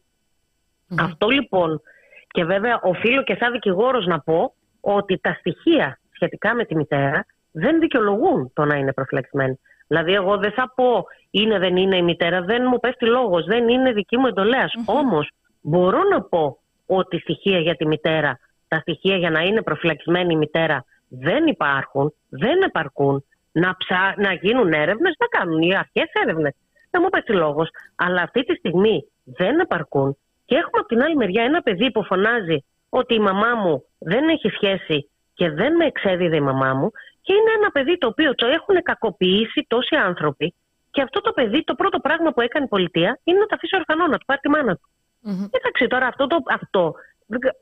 [0.99, 1.81] Αυτό λοιπόν,
[2.27, 7.25] και βέβαια οφείλω και σαν δικηγόρος να πω, ότι τα στοιχεία σχετικά με τη μητέρα
[7.51, 9.59] δεν δικαιολογούν το να είναι προφυλακισμένη.
[9.87, 13.67] Δηλαδή, εγώ δεν θα πω είναι δεν είναι η μητέρα, δεν μου πέφτει λόγος, δεν
[13.69, 14.65] είναι δική μου εντολέα.
[14.65, 14.93] Mm-hmm.
[14.95, 15.29] Όμως,
[15.61, 20.37] μπορώ να πω ότι στοιχεία για τη μητέρα, τα στοιχεία για να είναι προφυλακισμένη η
[20.37, 23.25] μητέρα δεν υπάρχουν, δεν επαρκούν.
[23.51, 26.53] Να, ψά, να γίνουν έρευνες, να κάνουν οι αρχές έρευνες.
[26.89, 27.69] Δεν μου πέφτει λόγος.
[27.95, 30.17] Αλλά αυτή τη στιγμή δεν επαρκούν.
[30.45, 34.29] Και έχουμε από την άλλη μεριά ένα παιδί που φωνάζει ότι η μαμά μου δεν
[34.29, 38.35] έχει σχέση και δεν με εξέδιδε η μαμά μου και είναι ένα παιδί το οποίο
[38.35, 40.53] το έχουν κακοποιήσει τόσοι άνθρωποι
[40.91, 43.75] και αυτό το παιδί το πρώτο πράγμα που έκανε η πολιτεία είναι να τα αφήσει
[43.75, 44.89] ορφανό, να του πάρει τη μάνα του.
[45.25, 46.93] mm τώρα αυτό, το, αυτό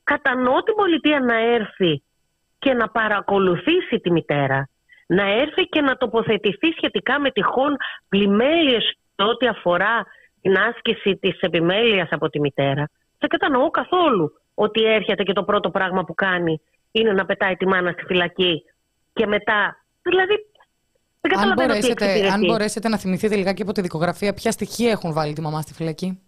[0.03, 2.03] κατανοώ την πολιτεία να έρθει
[2.59, 4.69] και να παρακολουθήσει τη μητέρα,
[5.07, 7.75] να έρθει και να τοποθετηθεί σχετικά με τυχόν
[8.09, 10.05] πλημέλειες ό,τι αφορά
[10.41, 12.89] την άσκηση της επιμέλειας από τη μητέρα.
[13.17, 17.67] Δεν κατανοώ καθόλου ότι έρχεται και το πρώτο πράγμα που κάνει είναι να πετάει τη
[17.67, 18.63] μάνα στη φυλακή
[19.13, 19.85] και μετά.
[20.01, 20.35] Δηλαδή.
[21.21, 25.33] Δεν αν μπορέσετε, αν μπορέσετε να θυμηθείτε λιγάκι από τη δικογραφία, ποια στοιχεία έχουν βάλει
[25.33, 26.19] τη μαμά στη φυλακή;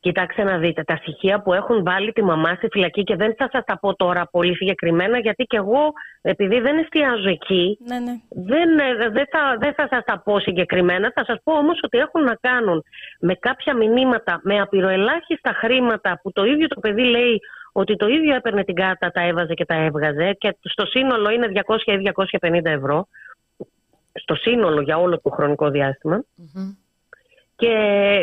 [0.00, 3.48] Κοιτάξτε να δείτε, τα στοιχεία που έχουν βάλει τη μαμά στη φυλακή και δεν θα
[3.52, 8.12] σας τα πω τώρα πολύ συγκεκριμένα γιατί και εγώ επειδή δεν εστιάζω εκεί ναι, ναι.
[8.28, 11.12] Δεν, ε, δεν, θα, δεν θα σας τα πω συγκεκριμένα.
[11.14, 12.84] Θα σας πω όμως ότι έχουν να κάνουν
[13.20, 17.40] με κάποια μηνύματα με απειροελάχιστα χρήματα που το ίδιο το παιδί λέει
[17.72, 21.48] ότι το ίδιο έπαιρνε την κάρτα, τα έβαζε και τα έβγαζε και στο σύνολο είναι
[21.66, 23.08] 200 ή 250 ευρώ.
[24.12, 25.70] Στο σύνολο για όλο το χρονικό
[27.56, 27.72] και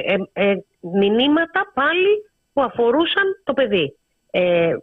[0.06, 3.98] ε, ε, μηνύματα πάλι που αφορούσαν το παιδί.
[4.32, 4.76] Ε,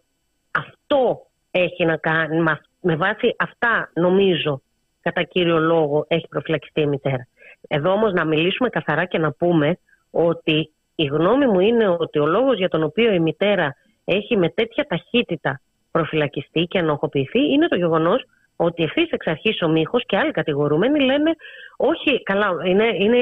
[0.51, 2.43] αυτό έχει να κάνει,
[2.81, 4.63] με βάση αυτά νομίζω
[5.03, 7.27] κατά κύριο λόγο έχει προφυλακιστεί η μητέρα.
[7.69, 9.79] Εδώ όμως να μιλήσουμε καθαρά και να πούμε
[10.11, 14.49] ότι η γνώμη μου είναι ότι ο λόγος για τον οποίο η μητέρα έχει με
[14.49, 15.61] τέτοια ταχύτητα
[15.91, 18.25] προφυλακιστεί και ενοχοποιηθεί είναι το γεγονός
[18.65, 21.31] ότι ευθύς εξ αρχής ο Μίχο και άλλοι κατηγορούμενοι λένε
[21.77, 23.19] Όχι, καλά, είναι, είναι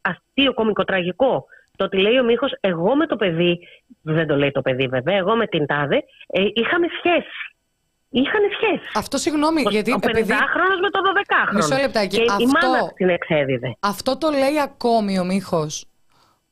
[0.00, 1.44] αστείο, κομικοτραγικό.
[1.76, 3.68] Το ότι λέει ο Μίχο, εγώ με το παιδί,
[4.02, 7.40] δεν το λέει το παιδί βέβαια, εγώ με την τάδε, ε, είχαμε σχέση.
[8.14, 8.90] Είχαν σχέση.
[8.94, 9.92] Αυτό συγγνώμη, γιατί.
[9.92, 11.54] Ο 50χρονο με το 12χρονο.
[11.54, 12.16] Μισό λεπτάκι.
[12.16, 13.76] Και αυτό, η μάνα την εξέδιδε.
[13.80, 15.66] Αυτό το λέει ακόμη ο Μίχο.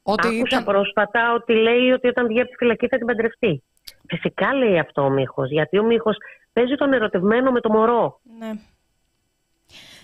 [0.03, 0.65] Ότι Άκουσα ήταν...
[0.65, 3.63] πρόσφατα ότι λέει ότι όταν βγει από τη φυλακή θα την παντρευτεί.
[4.09, 6.11] Φυσικά λέει αυτό ο Μίχο, γιατί ο Μίχο
[6.53, 8.21] παίζει τον ερωτευμένο με το μωρό.
[8.39, 8.51] Ναι.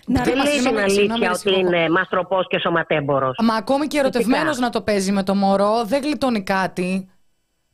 [0.07, 3.39] Δεν λέει την αλήθεια ότι είναι μαστροπό και σωματέμπορος.
[3.43, 7.11] Μα ακόμη και ερωτευμένος να το παίζει με το μωρό δεν γλιτώνει κάτι.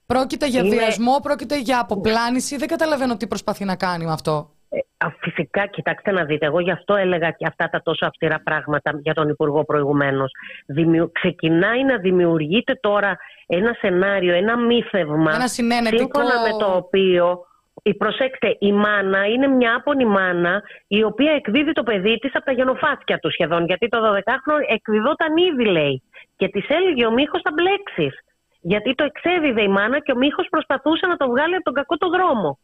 [0.06, 0.76] Πρόκειται για είναι...
[0.76, 2.56] βιασμό, πρόκειται για αποπλάνηση.
[2.56, 4.50] Δεν καταλαβαίνω τι προσπαθεί να κάνει με αυτό.
[4.68, 4.78] Ε,
[5.20, 6.46] φυσικά, κοιτάξτε να δείτε.
[6.46, 10.30] Εγώ γι' αυτό έλεγα και αυτά τα τόσο αυστηρά πράγματα για τον Υπουργό προηγουμένως.
[10.66, 11.10] Δημιου...
[11.12, 15.34] Ξεκινάει να δημιουργείται τώρα ένα σενάριο, ένα μύθευμα.
[15.34, 17.46] Ένα Σύμφωνα με το οποίο
[17.82, 22.44] η, προσέξτε, η μάνα είναι μια άπονη μάνα η οποία εκδίδει το παιδί της από
[22.44, 23.64] τα γενοφάσκια του σχεδόν.
[23.64, 26.02] Γιατί το 12χρονο εκδιδόταν ήδη λέει.
[26.36, 28.20] Και της έλεγε ο Μίχος θα μπλέξεις.
[28.60, 31.96] Γιατί το εξέδιδε η μάνα και ο Μίχος προσπαθούσε να το βγάλει από τον κακό
[31.96, 32.58] το δρόμο.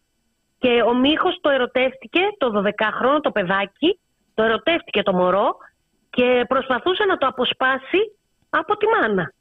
[0.59, 3.99] Και ο Μίχος το ερωτεύτηκε, το 12χρονο το παιδάκι,
[4.35, 5.57] το ερωτεύτηκε το μωρό
[6.11, 8.01] και προσπαθούσε να το αποσπάσει
[8.51, 9.33] από τη μάνα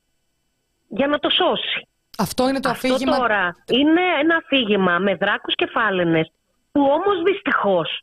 [0.88, 1.88] για να το σώσει.
[2.18, 3.18] Αυτό είναι το Αυτό αφήγημα.
[3.18, 6.32] τώρα είναι ένα αφήγημα με δράκους και φάλαινες
[6.72, 8.02] που όμως δυστυχώς,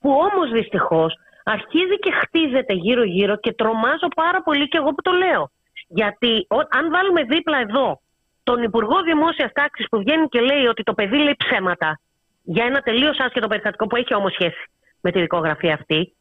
[0.00, 5.02] που όμως δυστυχώς αρχίζει και χτίζεται γύρω γύρω και τρομάζω πάρα πολύ και εγώ που
[5.02, 5.50] το λέω.
[5.88, 8.00] Γιατί αν βάλουμε δίπλα εδώ
[8.42, 12.00] τον Υπουργό Δημόσιας Τάξης που βγαίνει και λέει ότι το παιδί λέει ψέματα
[12.42, 16.16] για ένα τελείως άσχετο περιστατικό που έχει όμως σχέση με τη δικογραφία αυτή,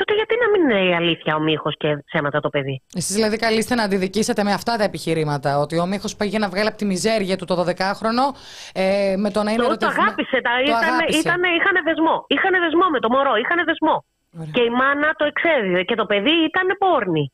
[0.00, 3.36] τότε γιατί να μην είναι η αλήθεια ο Μίχος και ψέματα το παιδί; Εσείς δηλαδή
[3.36, 5.58] καλείστε να αντιδικήσετε με αυτά τα επιχειρήματα.
[5.58, 8.26] Ότι ο Μίχος πήγε να βγάλει από τη μιζέρια του το 12χρονο
[8.72, 10.38] ε, με το να είναι το, το αγάπησε.
[10.46, 11.18] Τα, το ήταν, αγάπησε.
[11.18, 12.16] Ήταν, είχαν δεσμό.
[12.34, 13.34] Είχαν δεσμό με το μωρό.
[13.42, 13.96] Είχαν δεσμό.
[14.38, 14.50] Ωραία.
[14.54, 17.32] Και η μάνα το εξέδιδε και το παιδί ήταν πόρνη.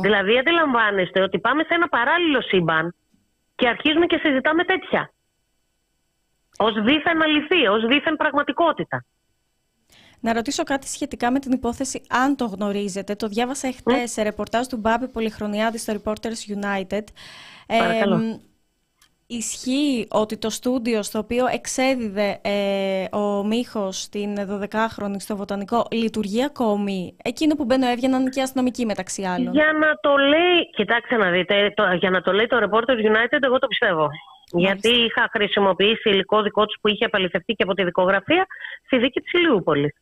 [0.00, 2.94] Δηλαδή αντιλαμβάνεστε ότι πάμε σε ένα παράλληλο σύμπαν
[3.54, 5.12] και αρχίζουμε και συζητάμε τέτοια.
[6.58, 9.04] Ω δίθεν αληθή, ως δίθεν πραγματικότητα.
[10.22, 13.14] Να ρωτήσω κάτι σχετικά με την υπόθεση, αν το γνωρίζετε.
[13.14, 17.04] Το διάβασα εχθές σε ρεπορτάζ του Μπάμπη Πολυχρονιάδη στο Reporters United.
[17.66, 18.14] Παρακαλώ.
[18.14, 18.40] Ε,
[19.26, 26.44] ισχύει ότι το στούντιο στο οποίο εξέδιδε ε, ο Μίχος την 12χρονη στο Βοτανικό λειτουργεί
[26.44, 29.52] ακόμη; Εκείνο που μπαίνω έβγαιναν και αστυνομικοί μεταξύ άλλων.
[29.52, 33.38] Για να το λέει, κοιτάξτε να δείτε, το, για να το λέει το Reporters United
[33.40, 34.08] εγώ το πιστεύω.
[34.54, 38.46] Γιατί είχα χρησιμοποιήσει υλικό δικό τους που είχε επαληθευτεί και από τη δικογραφία
[38.86, 39.94] στη δίκη της Ηλιούπολη.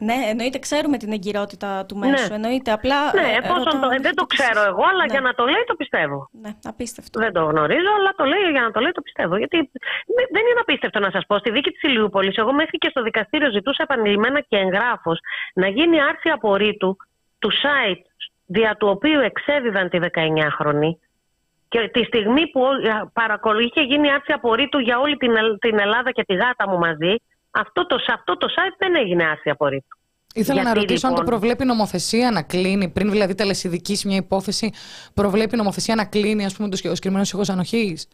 [0.00, 2.28] Ναι, εννοείται ξέρουμε την εγκυρότητα του μέσου.
[2.28, 2.34] Ναι.
[2.34, 3.00] Εννοείται απλά.
[3.14, 5.12] Ναι, ε, το, ε, δεν το ξέρω εγώ, αλλά ναι.
[5.12, 6.28] για να το λέει το πιστεύω.
[6.42, 7.20] Ναι, απίστευτο.
[7.20, 9.36] Δεν το γνωρίζω, αλλά το λέει για να το λέει το πιστεύω.
[9.36, 9.56] Γιατί
[10.34, 11.38] δεν είναι απίστευτο να σας πω.
[11.38, 15.12] Στη δίκη της Ηλιούπολης, εγώ μέχρι και στο δικαστήριο ζητούσα επανειλημμένα και εγγράφο
[15.54, 16.96] να γίνει άρση απορρίτου
[17.38, 18.04] του site
[18.46, 20.90] δια του οποίου εξέδιδαν τη 19χρονη.
[21.68, 22.62] Και τη στιγμή που
[23.60, 25.16] είχε γίνει άρση απορρίτου για όλη
[25.58, 27.14] την Ελλάδα και τη γάτα μου μαζί,
[27.50, 29.98] αυτό το, σε αυτό το site δεν έγινε άρση απορρίτου.
[30.34, 34.72] Ήθελα να ρωτήσω αν το λοιπόν- προβλέπει νομοθεσία να κλείνει, πριν δηλαδή τελεσιδική μια υπόθεση,
[35.14, 38.08] προβλέπει νομοθεσία να κλείνει ας πούμε, το συγκεκριμένος οίκος ανοχής;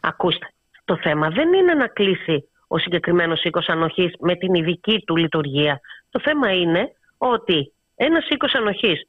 [0.00, 0.52] Ακούστε,
[0.84, 5.80] το θέμα δεν είναι να κλείσει ο συγκεκριμένος οίκος ανοχής με την ειδική του λειτουργία.
[6.10, 9.06] Το θέμα είναι ότι ένας οίκος ανοχής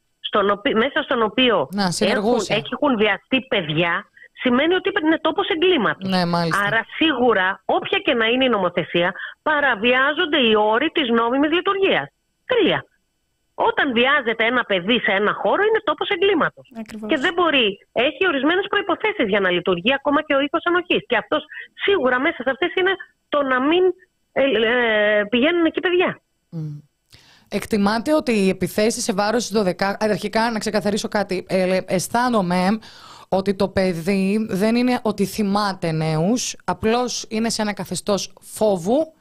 [0.76, 4.06] μέσα στον οποίο να, έχουν, έχουν βιαστεί παιδιά
[4.42, 6.10] σημαίνει ότι είναι τόπος εγκλήματος.
[6.10, 6.22] Ναι,
[6.66, 12.08] Άρα σίγουρα, όποια και να είναι η νομοθεσία, παραβιάζονται οι όροι της νόμιμης λειτουργίας.
[12.46, 12.86] Τελεία.
[13.54, 16.66] Όταν βιάζεται ένα παιδί σε ένα χώρο, είναι τόπος εγκλήματος.
[17.08, 17.68] Και δεν μπορεί.
[17.92, 21.04] Έχει ορισμένες προποθέσει για να λειτουργεί ακόμα και ο οίκος ανοχής.
[21.08, 21.42] Και αυτός
[21.86, 22.94] σίγουρα μέσα σε αυτές είναι
[23.30, 23.84] το να μην
[24.32, 26.22] ε, ε, πηγαίνουν εκεί παιδιά.
[26.56, 26.82] Mm.
[27.54, 29.96] Εκτιμάται ότι οι επιθέσεις σε βάρος της 12.
[30.00, 31.46] Αρχικά, να ξεκαθαρίσω κάτι.
[31.50, 32.80] Ε, αισθάνομαι
[33.34, 39.14] ότι το παιδί δεν είναι ότι θυμάται νέους, απλώς είναι σε ένα καθεστώς φόβου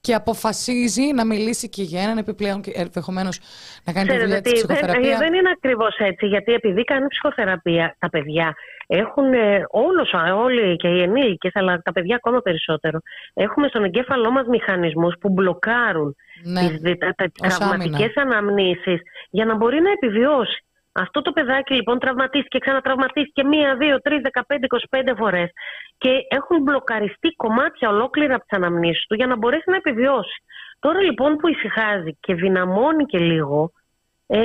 [0.00, 3.40] και αποφασίζει να μιλήσει και για έναν επιπλέον και ενδεχομένως
[3.84, 5.18] να κάνει τη δουλειά της ψυχοθεραπείας.
[5.18, 8.54] Δεν είναι ακριβώς έτσι, γιατί επειδή κάνει ψυχοθεραπεία, τα παιδιά
[8.86, 12.98] έχουν, ε, όλος, όλοι και οι ενήλικε, αλλά τα παιδιά ακόμα περισσότερο,
[13.34, 16.82] έχουμε στον εγκέφαλό μας μηχανισμούς που μπλοκάρουν ναι, τις
[17.40, 20.64] τραυματικές αναμνήσεις για να μπορεί να επιβιώσει.
[20.92, 25.50] Αυτό το παιδάκι λοιπόν τραυματίστηκε, ξανατραυματίστηκε μία, δύο, τρεις, δεκαπέντε, εικοσιπέντε φορές
[25.98, 30.42] και έχουν μπλοκαριστεί κομμάτια ολόκληρα από τις αναμνήσεις του για να μπορέσει να επιβιώσει.
[30.78, 33.72] Τώρα λοιπόν που ησυχάζει και δυναμώνει και λίγο,
[34.26, 34.40] ε,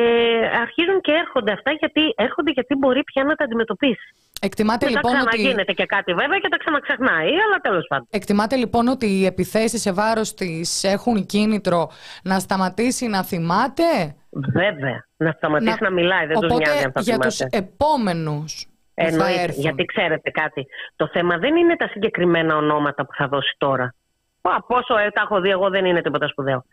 [0.61, 4.07] αρχίζουν και έρχονται αυτά γιατί έρχονται γιατί μπορεί πια να τα αντιμετωπίσει.
[4.41, 5.73] Εκτιμάτε λοιπόν ξαναγίνεται ότι...
[5.73, 8.07] και κάτι βέβαια και τα ξαναξεχνάει, αλλά τέλος πάντων.
[8.09, 11.89] Εκτιμάτε λοιπόν ότι οι επιθέσεις σε βάρος της έχουν κίνητρο
[12.23, 14.15] να σταματήσει να θυμάται;
[14.53, 15.05] Βέβαια.
[15.17, 18.67] Να σταματήσει να, να μιλάει, δεν του νοιάζει αν θα Για τους επόμενους.
[18.93, 19.53] Εννοείται.
[19.55, 20.67] Γιατί ξέρετε κάτι.
[20.95, 23.93] Το θέμα δεν είναι τα συγκεκριμένα ονόματα που θα δώσει τώρα.
[24.41, 26.65] Πα, πόσο ε, τα έχω δει εγώ δεν είναι τίποτα σπουδαίο.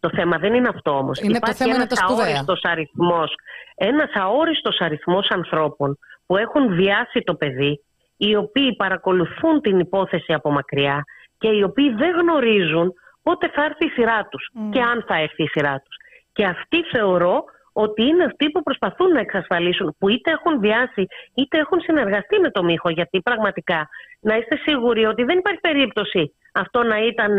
[0.00, 1.20] Το θέμα δεν είναι αυτό όμως.
[1.20, 3.34] Είναι Υπάρχει το θέμα ένας αόριστος αριθμός,
[3.74, 7.80] ένας αόριστος αριθμός ανθρώπων που έχουν βιάσει το παιδί,
[8.16, 11.04] οι οποίοι παρακολουθούν την υπόθεση από μακριά
[11.38, 12.92] και οι οποίοι δεν γνωρίζουν
[13.22, 15.96] πότε θα έρθει η σειρά τους και αν θα έρθει η σειρά τους.
[16.32, 21.58] Και αυτοί θεωρώ ότι είναι αυτοί που προσπαθούν να εξασφαλίσουν, που είτε έχουν βιάσει είτε
[21.58, 22.90] έχουν συνεργαστεί με το μύχο.
[22.90, 23.88] Γιατί πραγματικά
[24.20, 27.34] να είστε σίγουροι ότι δεν υπάρχει περίπτωση αυτό να ήταν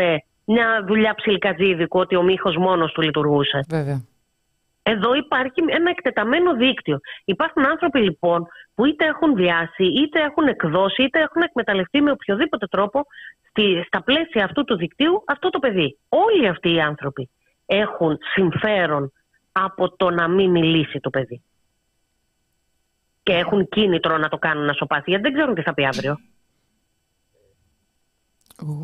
[0.46, 3.60] μια δουλειά ψιλικατζίδικου, ότι ο μύχος μόνος του λειτουργούσε.
[3.70, 4.02] Βέβαια.
[4.86, 7.00] Εδώ υπάρχει ένα εκτεταμένο δίκτυο.
[7.26, 12.68] Υπάρχουν άνθρωποι λοιπόν που είτε έχουν βιάσει, είτε έχουν εκδώσει, είτε έχουν εκμεταλλευτεί με οποιοδήποτε
[12.68, 13.06] τρόπο
[13.50, 15.98] στη, στα πλαίσια αυτού του δικτύου αυτό το παιδί.
[16.10, 17.30] Όλοι αυτοί οι άνθρωποι
[17.66, 19.11] έχουν συμφέρον
[19.51, 21.41] από το να μην μιλήσει το παιδί.
[23.24, 26.18] Και έχουν κίνητρο να το κάνουν να σοπάσει, γιατί δεν ξέρουν τι θα πει αύριο.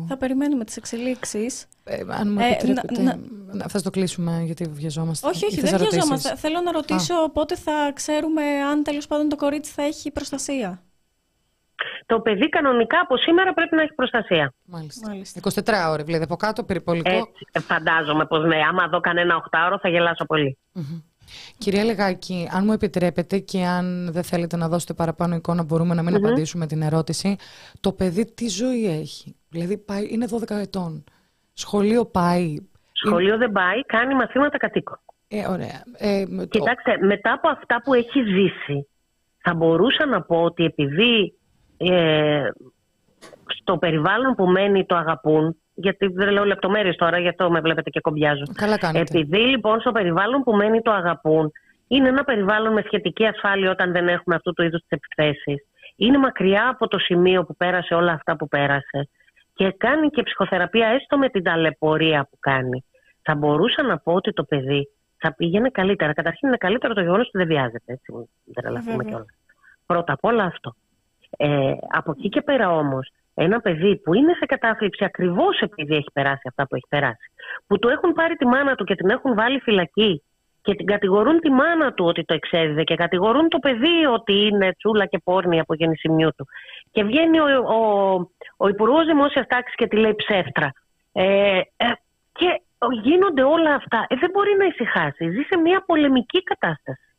[0.08, 1.66] Θα περιμένουμε τις εξελίξεις.
[1.84, 3.18] Ε, αν μου ε, επιτρέπετε, να,
[3.52, 3.68] να...
[3.68, 5.28] θα το κλείσουμε γιατί βιαζόμαστε.
[5.28, 6.36] Όχι, όχι, δεν βιαζόμαστε.
[6.36, 7.30] Θέλω να ρωτήσω Α.
[7.30, 10.82] πότε θα ξέρουμε αν τέλος πάντων το κορίτσι θα έχει προστασία.
[12.06, 14.52] Το παιδί κανονικά από σήμερα πρέπει να έχει προστασία.
[14.64, 15.08] Μάλιστα.
[15.08, 15.40] Μάλιστα.
[15.86, 17.10] 24 ώρες, δηλαδή από κάτω περιπολικό.
[17.10, 20.58] Έτσι, ε, φαντάζομαι πως ναι, άμα δω κανένα 8 ώρο θα γελάσω πολύ.
[20.74, 21.02] Mm-hmm.
[21.58, 26.02] Κυρία Λεγάκη, αν μου επιτρέπετε και αν δεν θέλετε να δώσετε παραπάνω εικόνα, μπορούμε να
[26.02, 26.24] μην mm-hmm.
[26.24, 27.36] απαντήσουμε την ερώτηση.
[27.80, 31.04] Το παιδί τι ζωή έχει; Δηλαδή πάει, είναι 12 ετών.
[31.52, 32.56] Σχολείο πάει;
[32.92, 35.00] Σχολείο δεν πάει, κάνει μαθήματα κατοίκων.
[35.28, 35.82] Ε, ωραία.
[35.98, 38.86] Ε, Κοιτάξτε, μετά από αυτά που έχει ζήσει,
[39.42, 41.34] θα μπορούσα να πω ότι επειδή
[41.82, 42.48] ε,
[43.46, 47.90] στο περιβάλλον που μένει το αγαπούν, γιατί δεν λέω λεπτομέρειες τώρα, γι' αυτό με βλέπετε
[47.90, 48.42] και κομπιάζω.
[48.54, 49.00] Καλά κάνετε.
[49.10, 51.52] Επειδή λοιπόν στο περιβάλλον που μένει το αγαπούν,
[51.88, 55.66] είναι ένα περιβάλλον με σχετική ασφάλεια όταν δεν έχουμε αυτού του είδους τις επιθέσεις.
[55.96, 59.08] Είναι μακριά από το σημείο που πέρασε όλα αυτά που πέρασε
[59.54, 62.84] και κάνει και ψυχοθεραπεία έστω με την ταλαιπωρία που κάνει.
[63.22, 66.12] Θα μπορούσα να πω ότι το παιδί θα πήγαινε καλύτερα.
[66.12, 67.92] Καταρχήν είναι καλύτερο το γεγονός ότι δεν βιάζεται.
[67.92, 68.12] Έτσι,
[68.44, 69.26] δεν τρελαθούμε κιόλας.
[69.86, 70.74] Πρώτα απ' όλα αυτό.
[71.36, 76.10] Ε, από εκεί και πέρα όμως, ένα παιδί που είναι σε κατάθλιψη ακριβώς επειδή έχει
[76.12, 77.30] περάσει αυτά που έχει περάσει,
[77.66, 80.22] που του έχουν πάρει τη μάνα του και την έχουν βάλει φυλακή
[80.62, 84.74] και την κατηγορούν τη μάνα του ότι το εξέδιδε και κατηγορούν το παιδί ότι είναι
[84.78, 86.46] τσούλα και πόρνη από γεννησιμιού του.
[86.90, 88.14] Και βγαίνει ο, ο,
[88.56, 90.72] ο Υπουργός Δημόσιας Τάξης και τη λέει ψεύτρα.
[91.12, 91.86] Ε, ε,
[92.32, 92.62] και
[93.02, 94.06] γίνονται όλα αυτά.
[94.08, 95.30] Ε, δεν μπορεί να ησυχάσει.
[95.30, 97.09] Ζει σε μια πολεμική κατάσταση.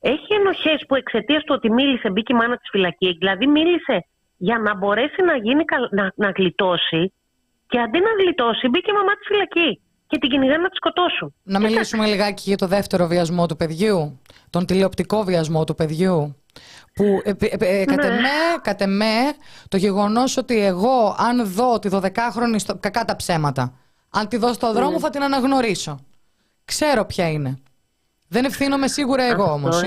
[0.00, 3.16] Έχει ενοχές που εξαιτίας του ότι μίλησε, μπήκε η μάνα της φυλακή.
[3.18, 7.12] Δηλαδή, μίλησε για να μπορέσει να, γίνει, να, να γλιτώσει.
[7.66, 11.34] Και αντί να γλιτώσει, μπήκε η μαμά της φυλακή και την κυνηγάνε να τη σκοτώσουν.
[11.42, 14.20] Να μιλήσουμε λιγάκι για το δεύτερο βιασμό του παιδιού,
[14.50, 16.34] τον τηλεοπτικό βιασμό του παιδιού.
[16.94, 17.84] Που ε, ε, ε,
[18.62, 19.32] κατ' εμέ,
[19.68, 23.74] το γεγονός ότι εγώ, αν δω τη 12χρονη, στο, κακά τα ψέματα,
[24.10, 24.98] αν τη δω στο δρόμο, ναι.
[24.98, 25.98] θα την αναγνωρίσω.
[26.64, 27.58] Ξέρω ποια είναι.
[28.32, 29.82] Δεν ευθύνομαι σίγουρα εγώ όμως.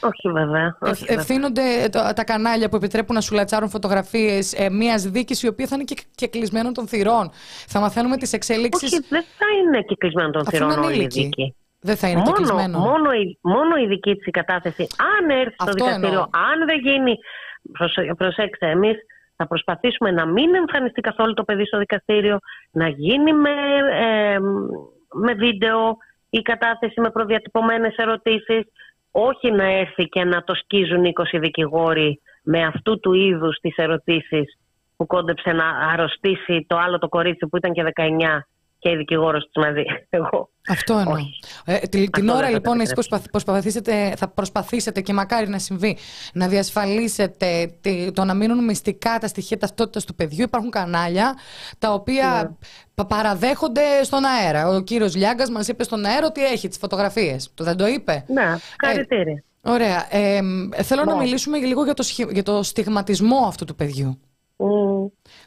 [0.00, 0.76] Όχι βέβαια.
[0.80, 5.66] Όχι ευθύνονται τα κανάλια που επιτρέπουν να σου λατσάρουν φωτογραφίες ε, μιας δίκης η οποία
[5.66, 7.30] θα είναι και, και κλεισμένων των θυρών.
[7.66, 8.92] Θα μαθαίνουμε τις εξελίξεις.
[8.92, 11.54] Όχι, δεν θα είναι και κλεισμένων των θυρών όλη η δίκη.
[11.80, 12.78] Δεν θα είναι μόνο, και κλεισμένο.
[12.78, 14.86] Μόνο, η, μόνο η δική της κατάθεση,
[15.18, 17.18] αν έρθει στο δικαστήριο, αν δεν γίνει.
[18.16, 18.96] Προσέξτε, εμείς
[19.36, 22.38] θα προσπαθήσουμε να μην εμφανιστεί καθόλου το παιδί στο δικαστήριο,
[22.70, 23.50] να γίνει με,
[24.00, 24.38] ε,
[25.12, 25.96] με βίντεο,
[26.30, 28.62] η κατάθεση με προδιατυπωμένες ερωτήσεις,
[29.10, 34.58] όχι να έρθει και να το σκίζουν 20 δικηγόροι με αυτού του είδους τις ερωτήσεις
[34.96, 38.02] που κόντεψε να αρρωστήσει το άλλο το κορίτσι που ήταν και 19
[38.78, 39.82] και η δικηγόρος της μαζί.
[40.08, 40.50] Εγώ.
[40.68, 41.16] Αυτό εννοώ.
[41.64, 41.78] Ε,
[42.10, 45.96] την, ώρα λοιπόν εσείς προσπαθήσετε, θα προσπαθήσετε και μακάρι να συμβεί
[46.32, 47.74] να διασφαλίσετε
[48.14, 50.42] το να μείνουν μυστικά τα στοιχεία ταυτότητας του παιδιού.
[50.42, 51.34] Υπάρχουν κανάλια
[51.78, 52.56] τα οποία
[52.94, 53.04] ναι.
[53.04, 54.68] παραδέχονται στον αέρα.
[54.68, 57.50] Ο κύριος Λιάγκας μας είπε στον αέρα ότι έχει τις φωτογραφίες.
[57.54, 59.42] Το δεν το είπε; Ναι, ευχαριστήρια.
[59.62, 60.06] Ε, ωραία.
[60.10, 60.40] Ε,
[60.82, 64.18] θέλω να μιλήσουμε λίγο για το, για το στιγματισμό αυτού του παιδιού.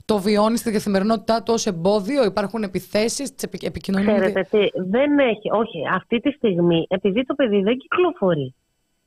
[0.06, 4.14] Το βιώνει στη καθημερινότητά του ως εμπόδιο, υπάρχουν επιθέσεις, τη επικοινωνία.
[4.14, 5.52] Ξέρετε τι, δεν έχει.
[5.52, 8.56] Όχι, αυτή τη στιγμή, επειδή το παιδί δεν κυκλοφορεί.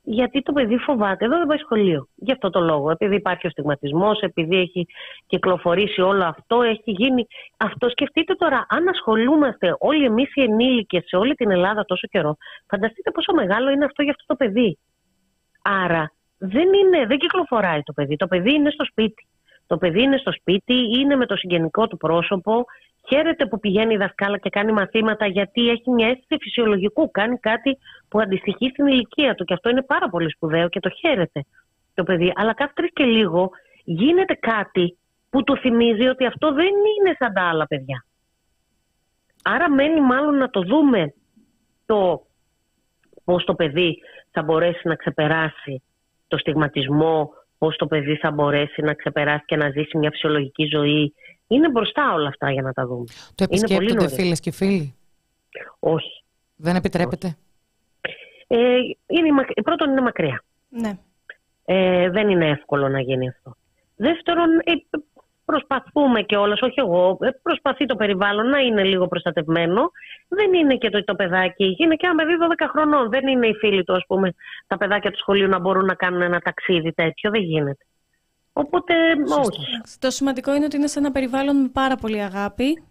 [0.06, 2.08] Γιατί το παιδί φοβάται, εδώ δεν πάει σχολείο.
[2.14, 2.90] Γι' αυτό το λόγο.
[2.90, 4.86] Επειδή υπάρχει ο στιγματισμός, επειδή έχει
[5.26, 7.26] κυκλοφορήσει όλο αυτό, έχει γίνει.
[7.56, 12.36] Αυτό σκεφτείτε τώρα, αν ασχολούμαστε όλοι εμείς οι ενήλικες σε όλη την Ελλάδα τόσο καιρό,
[12.66, 14.78] φανταστείτε πόσο μεγάλο είναι αυτό για αυτό το παιδί.
[15.62, 18.16] Άρα δεν, είναι, δεν κυκλοφοράει το παιδί.
[18.16, 19.26] Το παιδί είναι στο σπίτι.
[19.66, 22.64] Το παιδί είναι στο σπίτι, είναι με το συγγενικό του πρόσωπο,
[23.08, 27.78] χαίρεται που πηγαίνει η δασκάλα και κάνει μαθήματα γιατί έχει μια αίσθηση φυσιολογικού, κάνει κάτι
[28.08, 31.44] που αντιστοιχεί στην ηλικία του και αυτό είναι πάρα πολύ σπουδαίο και το χαίρεται
[31.94, 32.32] το παιδί.
[32.34, 33.50] Αλλά κάθε τρεις και λίγο
[33.84, 34.98] γίνεται κάτι
[35.30, 38.04] που του θυμίζει ότι αυτό δεν είναι σαν τα άλλα παιδιά.
[39.42, 41.14] Άρα μένει μάλλον να το δούμε
[41.86, 42.26] το
[43.24, 43.98] πώς το παιδί
[44.30, 45.82] θα μπορέσει να ξεπεράσει
[46.28, 47.30] το στιγματισμό,
[47.64, 51.14] πώς το παιδί θα μπορέσει να ξεπεράσει και να ζήσει μια φυσιολογική ζωή.
[51.46, 53.04] Είναι μπροστά όλα αυτά για να τα δούμε.
[53.34, 54.94] Το επισκέπτονται φίλες και φίλοι;
[55.78, 56.24] Όχι.
[56.56, 57.36] Δεν επιτρέπεται;
[58.46, 58.56] Ε,
[59.06, 59.28] είναι,
[59.62, 60.44] πρώτον είναι μακριά.
[60.68, 60.98] Ναι.
[61.64, 63.56] Ε, δεν είναι εύκολο να γίνει αυτό.
[63.96, 64.72] Δεύτερον, ε,
[65.44, 69.90] προσπαθούμε και όλες, όχι εγώ, ε, προσπαθεί το περιβάλλον να είναι λίγο προστατευμένο.
[70.28, 73.10] Δεν είναι και το, το παιδάκι, είναι και ένα παιδί 12 χρονών.
[73.10, 74.34] Δεν είναι οι φίλοι του, ας πούμε,
[74.66, 77.30] τα παιδάκια του σχολείου να μπορούν να κάνουν ένα ταξίδι τέτοιο.
[77.30, 77.86] Δεν γίνεται.
[78.52, 78.94] Οπότε,
[79.38, 79.98] όχι.
[79.98, 82.82] Το σημαντικό είναι ότι είναι σε ένα περιβάλλον με πάρα πολύ αγάπη.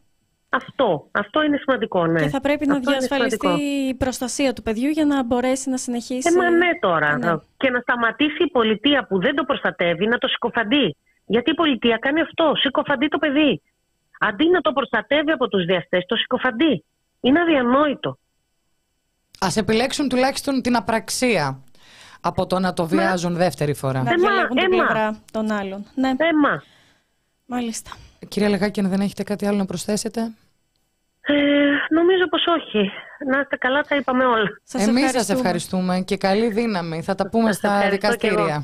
[0.49, 2.21] Αυτό, αυτό είναι σημαντικό, ναι.
[2.21, 6.29] Και θα πρέπει να διασφαλιστεί η προστασία του παιδιού για να μπορέσει να συνεχίσει.
[6.33, 7.17] Ε, μα ναι τώρα.
[7.17, 7.33] Ναι.
[7.57, 10.95] Και να σταματήσει η πολιτεία που δεν το προστατεύει να το συκοφαντεί.
[11.26, 13.61] Γιατί η πολιτεία κάνει αυτό, συκοφαντεί το παιδί.
[14.19, 16.84] Αντί να το προστατεύει από τους διαστές, το συκοφαντεί.
[17.21, 18.17] Είναι αδιανόητο.
[19.39, 21.63] Ας επιλέξουν τουλάχιστον την απραξία
[22.21, 24.03] από το να το βιάζουν δεύτερη φορά.
[24.03, 25.86] Να διαλέγουν την πλευρά των άλλων.
[25.95, 26.09] Ναι.
[26.17, 26.63] Έμα.
[27.45, 27.91] Μάλιστα.
[28.28, 30.21] Κυρία Λεγάκη, αν δεν έχετε κάτι άλλο να προσθέσετε;
[31.21, 31.34] Ε,
[31.89, 32.91] νομίζω πως όχι.
[33.32, 34.49] Να είστε καλά, τα είπαμε όλα.
[34.63, 37.01] Σας Εμείς σας ευχαριστούμε και καλή δύναμη.
[37.01, 38.55] Θα τα πούμε στα δικαστήρια.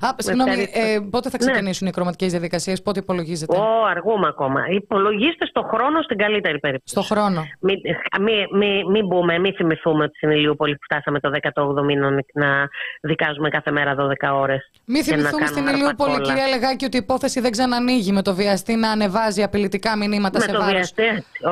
[0.00, 1.46] Α, συγγνώμη, ε, πότε θα ναι.
[1.46, 1.90] ξεκινήσουν ναι.
[1.90, 4.60] οι κροματικές διαδικασίες, πότε υπολογίζετε; Ω, αργούμε ακόμα.
[4.68, 7.06] Υπολογίστε στο χρόνο στην καλύτερη περίπτωση.
[7.06, 7.46] Στο χρόνο.
[7.60, 7.80] Μην
[8.20, 12.68] μη, μη, μη μπούμε, μην θυμηθούμε ότι στην Ηλιούπολη που φτάσαμε το 18ο μήνα να
[13.00, 14.70] δικάζουμε κάθε μέρα 12 ώρες.
[14.84, 18.90] Μην θυμηθούμε στην Ηλιούπολη, κυρία Λεγάκη, ότι η υπόθεση δεν ξανανοίγει με το βιαστή να
[18.90, 20.94] ανεβάζει απειλητικά μηνύματα με σε βάρος.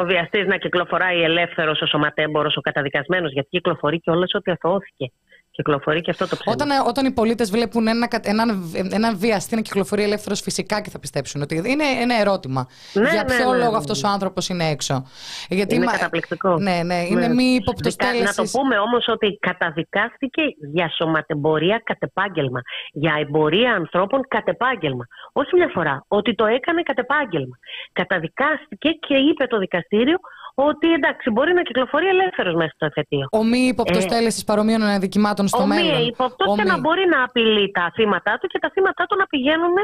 [0.00, 5.12] ο βιαστής να κυκλοφοράει ελεύθερος ο σωματέμπορος, ο καταδικασμένος, γιατί κυκλοφορεί και όλε ότι αθώθηκε.
[5.56, 6.56] Κυκλοφορεί και αυτό το ψέμα.
[6.56, 10.98] Όταν, όταν οι πολίτες βλέπουν ένα, έναν, έναν βιαστή να κυκλοφορεί ελεύθερος, φυσικά και θα
[10.98, 12.66] πιστέψουν ότι είναι ένα ερώτημα.
[12.92, 15.06] Ναι, για ναι, ποιο ναι, λόγο ναι, αυτός ο άνθρωπος είναι έξω.
[15.48, 16.58] Γιατί είναι καταπληκτικό.
[16.58, 18.22] Ναι, ναι, είναι μη υποπτωστέλεση.
[18.22, 20.42] Να το πούμε όμως ότι καταδικάστηκε
[20.72, 22.60] για σωματεμπορία κατ' επάγγελμα.
[22.92, 25.06] Για εμπορία ανθρώπων κατ' επάγγελμα.
[25.32, 26.04] Όχι μια φορά.
[26.08, 27.56] Ότι το έκανε κατ' επάγγελμα.
[27.92, 30.18] Καταδικάστηκε και είπε το δικαστήριο
[30.54, 33.26] ότι εντάξει, μπορεί να κυκλοφορεί ελεύθερος μέσα στο εφετείο.
[33.32, 35.94] Ο μη ύποπτος ε, τέλεσης παρομοίων αδικημάτων στο ο μέλλον.
[35.94, 39.16] Ο μη ύποπτο και να μπορεί να απειλεί τα θύματα του και τα θύματα του
[39.16, 39.74] να πηγαίνουν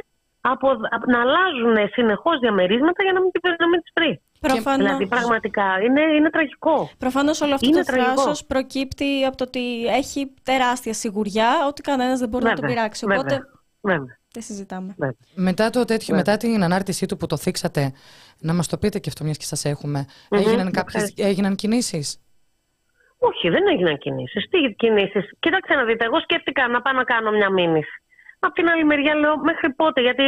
[0.41, 0.68] από,
[1.07, 4.23] να αλλάζουν συνεχώς διαμερίσματα για να μην, να μην τις βρει.
[4.41, 4.87] Προφανώς.
[4.87, 6.91] Δηλαδή, πραγματικά είναι, είναι τραγικό.
[6.99, 12.18] Προφανώς όλο αυτό είναι το θράσος προκύπτει από το ότι έχει τεράστια σιγουριά ότι κανένας
[12.18, 13.05] δεν μπορεί βέβαια, να το πειράξει.
[13.05, 13.41] Οπότε.
[13.81, 14.20] Βέβαια.
[14.33, 14.95] Δεν συζητάμε.
[15.35, 17.93] Μετά, το τέτοιο, μετά την ανάρτησή του που το θίξατε,
[18.39, 22.20] να μας το πείτε και αυτό, μιας και σας εχουμε έγιναν, κάποιες, έγιναν κινήσεις;
[23.18, 24.49] Όχι, δεν έγιναν κινήσεις.
[24.49, 28.03] Τι κινήσεις; Κοιτάξτε να δείτε, εγώ σκέφτηκα να πάω να κάνω μια μήνυση.
[28.39, 30.22] Απ' την άλλη μεριά λέω μέχρι πότε, γιατί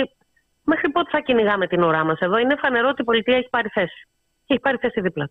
[0.62, 3.68] μέχρι πότε θα κυνηγάμε την ουρά μας εδώ; Είναι φανερό ότι η πολιτεία έχει πάρει
[3.68, 4.08] θέση.
[4.44, 5.30] Και έχει πάρει θέση δίπλα.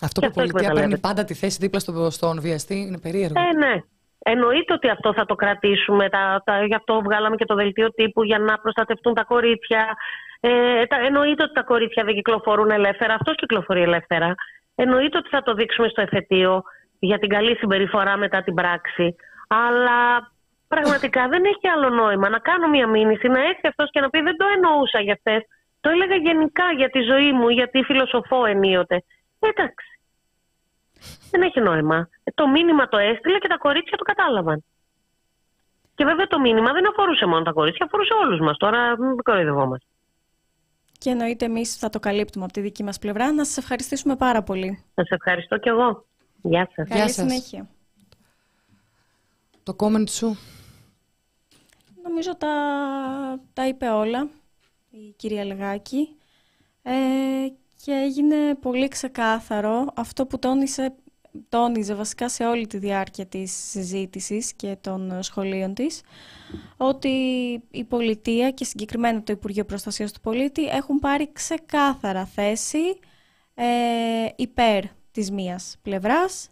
[0.00, 3.40] Αυτό που η πολιτεία παίρνει πάντα τη θέση δίπλα στον βιαστή είναι περίεργο.
[3.40, 3.80] Ε, ναι.
[4.28, 8.22] Εννοείται ότι αυτό θα το κρατήσουμε, τα, τα, γι' αυτό βγάλαμε και το δελτίο τύπου
[8.22, 9.96] για να προστατευτούν τα κορίτσια.
[10.40, 14.34] Ε, τα, εννοείται ότι τα κορίτσια δεν κυκλοφορούν ελεύθερα, αυτός κυκλοφορεί ελεύθερα.
[14.74, 16.62] Εννοείται ότι θα το δείξουμε στο εφετείο
[16.98, 19.16] για την καλή συμπεριφορά μετά την πράξη.
[19.48, 20.30] Αλλά
[20.68, 24.20] πραγματικά δεν έχει άλλο νόημα να κάνω μια μήνυση, να έρθει αυτός και να πει
[24.20, 25.46] δεν το εννοούσα για αυτέ.
[25.80, 29.04] Το έλεγα γενικά για τη ζωή μου, γιατί φιλοσοφώ ενίοτε.
[29.38, 29.95] Εντάξει.
[31.30, 32.08] Δεν έχει νόημα.
[32.24, 34.64] Ε, το μήνυμα το έστειλε και τα κορίτσια το κατάλαβαν.
[35.94, 38.56] Και βέβαια το μήνυμα δεν αφορούσε μόνο τα κορίτσια, αφορούσε όλους μας.
[38.56, 39.86] Τώρα μην κοροϊδευόμαστε.
[40.98, 43.32] Και εννοείται εμείς θα το καλύπτουμε από τη δική μας πλευρά.
[43.32, 44.84] Να σας ευχαριστήσουμε πάρα πολύ.
[44.94, 46.04] Σας ευχαριστώ κι εγώ.
[46.42, 46.88] Γεια σας.
[46.88, 47.68] Καλή συνέχεια.
[49.62, 50.38] Το comment σου.
[52.02, 52.48] Νομίζω τα,
[53.52, 54.28] τα είπε όλα
[54.90, 56.16] η κυρία Λεγάκη
[56.82, 56.92] ε,
[57.86, 60.94] και έγινε πολύ ξεκάθαρο αυτό που τόνισε,
[61.48, 66.02] τόνιζε βασικά σε όλη τη διάρκεια της συζήτησης και των σχολείων της
[66.76, 67.08] ότι
[67.70, 72.98] η πολιτεία και συγκεκριμένα το Υπουργείο Προστασίας του Πολίτη έχουν πάρει ξεκάθαρα θέση
[73.54, 73.64] ε,
[74.36, 76.48] υπέρ της μίας πλευράς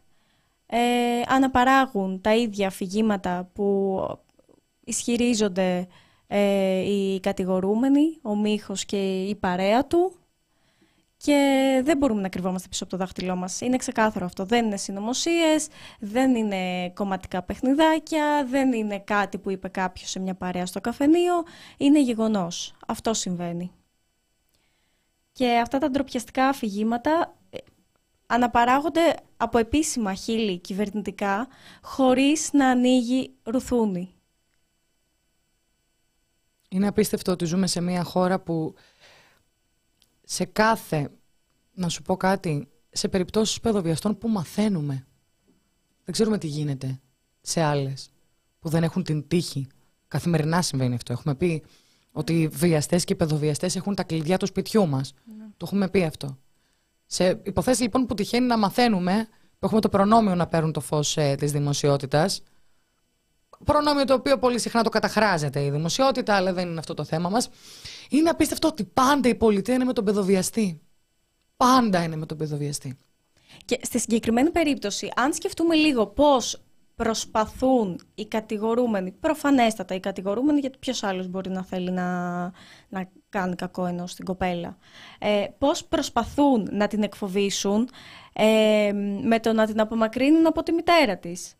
[0.67, 0.79] ε,
[1.27, 3.99] αναπαράγουν τα ίδια αφηγήματα που
[4.85, 5.87] ισχυρίζονται
[6.27, 10.19] ε, οι κατηγορούμενοι, ο Μίχος και η παρέα του
[11.25, 13.61] και δεν μπορούμε να κρυβόμαστε πίσω από το δάχτυλό μας.
[13.61, 14.45] Είναι ξεκάθαρο αυτό.
[14.45, 15.69] Δεν είναι συνωμοσίες,
[15.99, 21.35] δεν είναι κομματικά παιχνιδάκια, δεν είναι κάτι που είπε κάποιος σε μια παρέα στο καφενείο.
[21.77, 22.75] Είναι γεγονός.
[22.87, 23.71] Αυτό συμβαίνει.
[25.33, 27.59] Και αυτά τα ντροπιαστικά αφηγήματα ε,
[28.27, 31.49] αναπαράγονται από επίσημα χείλη κυβερνητικά
[31.83, 34.15] χωρίς να ανοίγει ρουθούνη.
[36.69, 38.75] Είναι απίστευτο ότι ζούμε σε μια χώρα που
[40.25, 41.11] σε κάθε,
[41.75, 45.07] να σου πω κάτι, σε περιπτώσεις παιδοβιαστών που μαθαίνουμε.
[46.05, 47.01] Δεν ξέρουμε τι γίνεται
[47.41, 48.11] σε άλλες
[48.61, 49.67] που δεν έχουν την τύχη.
[50.09, 51.13] Καθημερινά συμβαίνει αυτό.
[51.13, 51.63] Έχουμε πει
[52.13, 55.15] ότι οι βιαστές και οι παιδοβιαστές έχουν τα κλειδιά του σπιτιού μας.
[55.39, 55.45] Ναι.
[55.57, 56.39] Το έχουμε πει αυτό.
[57.07, 61.17] Σε υποθέσεις λοιπόν που τυχαίνει να μαθαίνουμε, που έχουμε το προνόμιο να παίρνουν το φως
[61.17, 62.43] ε, της δημοσιότητας,
[63.65, 67.29] προνόμιο το οποίο πολύ συχνά το καταχράζεται η δημοσιότητα, αλλά δεν είναι αυτό το θέμα
[67.29, 67.49] μας.
[68.09, 70.81] Είναι απίστευτο ότι πάντα η πολιτεία είναι με τον παιδοβιαστή.
[71.57, 72.99] Πάντα είναι με τον παιδοβιαστή.
[73.65, 80.79] Και στη συγκεκριμένη περίπτωση, αν σκεφτούμε λίγο πώς προσπαθούν οι κατηγορούμενοι, προφανέστατα οι κατηγορούμενοι, γιατί
[80.79, 82.41] ποιος άλλος μπορεί να θέλει να,
[82.89, 84.77] να κάνει κακό ενώ στην κοπέλα,
[85.19, 87.89] ε, πώς προσπαθούν να την εκφοβήσουν
[88.33, 88.93] ε,
[89.23, 91.55] με το να την απομακρύνουν από τη μητέρα της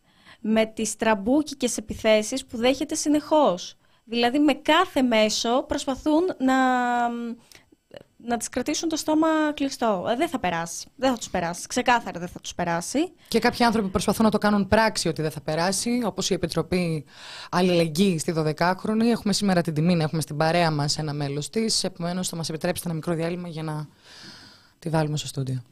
[0.47, 3.75] με τις τραμπούκικες επιθέσεις που δέχεται συνεχώς.
[4.03, 6.55] Δηλαδή με κάθε μέσο προσπαθούν να,
[8.17, 10.05] να της κρατήσουν το στόμα κλειστό.
[10.09, 10.87] Ε, δεν θα περάσει.
[10.95, 11.67] Δεν θα τους περάσει.
[11.67, 13.11] Ξεκάθαρα δεν θα τους περάσει.
[13.27, 17.05] Και κάποιοι άνθρωποι προσπαθούν να το κάνουν πράξη ότι δεν θα περάσει, όπως η Επιτροπή
[17.51, 19.05] Αλληλεγγύη στη 12χρονη.
[19.11, 21.83] Έχουμε σήμερα την τιμή να έχουμε στην παρέα μας ένα μέλος της.
[21.83, 23.87] Επομένως θα μας επιτρέψετε ένα μικρό διάλειμμα για να
[24.79, 25.63] τη βάλουμε στο στούντιο.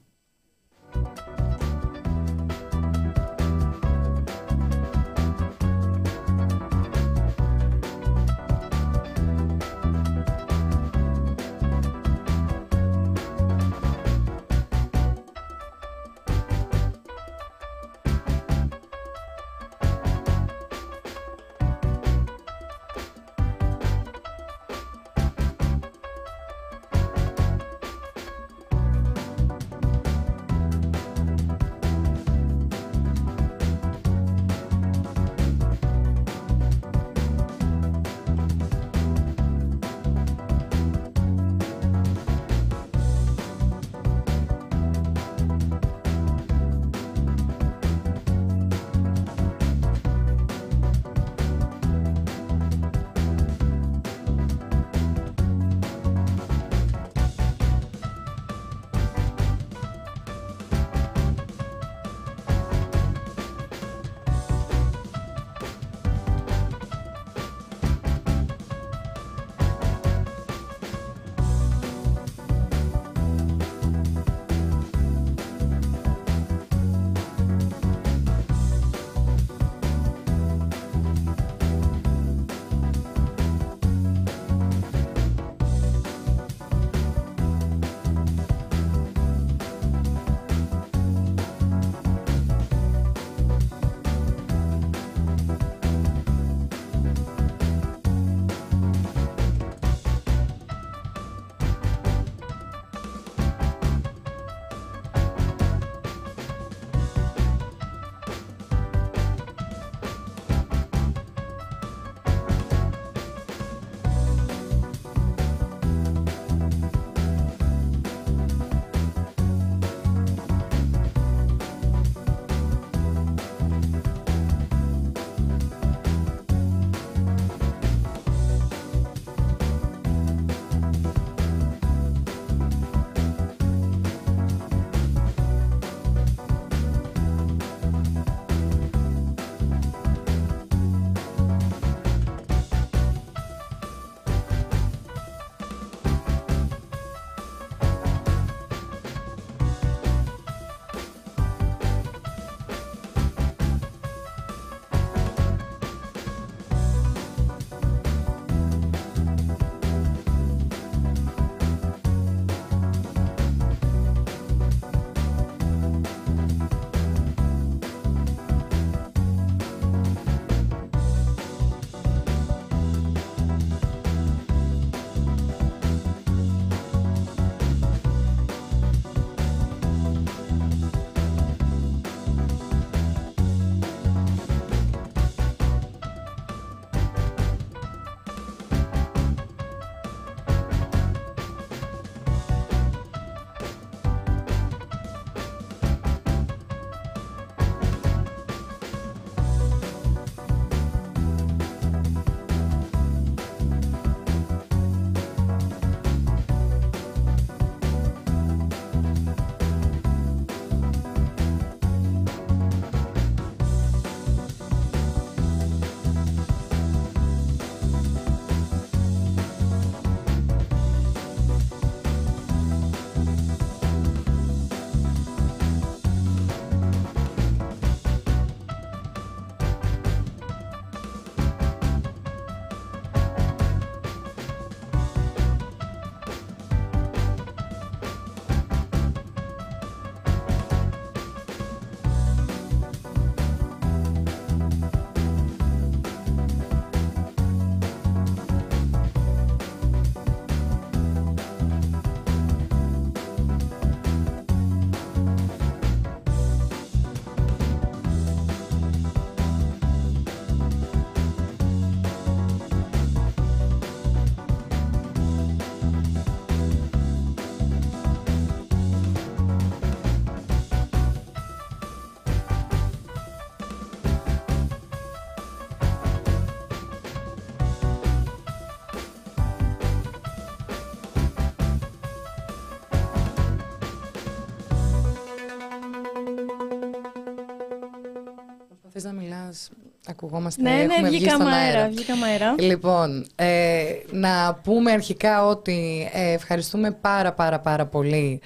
[289.04, 289.70] Να μιλάς,
[290.08, 291.91] ακουγόμαστε, ναι, ναι έχουμε ναι, βγει στον αέρα.
[292.26, 292.56] αέρα.
[292.60, 298.41] Λοιπόν, ε, να πούμε αρχικά ότι ε, ευχαριστούμε πάρα πάρα πάρα πολύ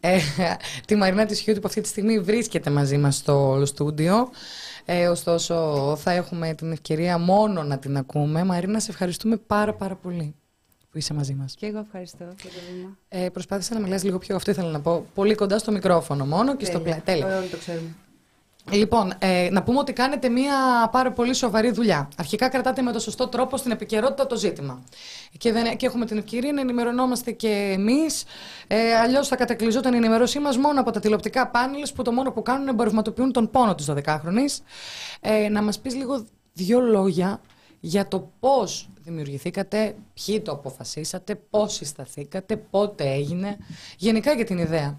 [0.00, 0.18] ε,
[0.86, 4.30] τη Μαρίνα της Χιούτη που αυτή τη στιγμή βρίσκεται μαζί μας στο στούντιο.
[4.84, 5.54] Ε, ωστόσο,
[6.00, 8.44] θα έχουμε την ευκαιρία μόνο να την ακούμε.
[8.44, 10.34] Μαρίνα, σε ευχαριστούμε πάρα πάρα πολύ
[10.90, 11.54] που είσαι μαζί μας.
[11.54, 12.98] Και εγώ ευχαριστώ για το βήμα.
[13.08, 16.56] Ε, προσπάθησα να μιλάς λίγο πιο, αυτό ήθελα να πω, πολύ κοντά στο μικρόφωνο μόνο
[16.56, 17.00] και στο πλάι.
[17.04, 17.38] Τέλεια.
[17.38, 17.96] Όλοι το ξέρουμε.
[18.70, 22.08] Λοιπόν, ε, να πούμε ότι κάνετε μια πάρα πολύ σοβαρή δουλειά.
[22.16, 24.82] Αρχικά κρατάτε με το σωστό τρόπο στην επικαιρότητα το ζήτημα.
[25.38, 28.24] Και, δεν, και έχουμε την ευκαιρία να ενημερωνόμαστε και εμείς.
[28.66, 32.32] Ε, Αλλιώς θα κατακλυζόταν η ενημέρωσή μας μόνο από τα τηλεοπτικά πάνελ που το μόνο
[32.32, 34.62] που κάνουν είναι εμπορευματοποιούν τον πόνο τη 12χρονη.
[35.20, 37.40] Ε, να μας πεις λίγο δύο λόγια
[37.80, 43.56] για το πώς δημιουργηθήκατε, ποιοι το αποφασίσατε, πώς συσταθήκατε, πότε έγινε.
[43.96, 44.98] Γενικά για την ιδέα.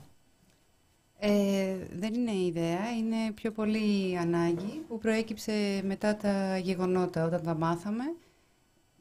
[1.26, 7.56] Ε, δεν είναι ιδέα, είναι πιο πολύ ανάγκη που προέκυψε μετά τα γεγονότα όταν τα
[7.56, 8.04] μάθαμε.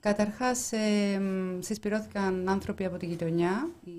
[0.00, 1.20] Καταρχάς ε,
[1.58, 3.90] συσπηρώθηκαν άνθρωποι από τη γειτονιά, η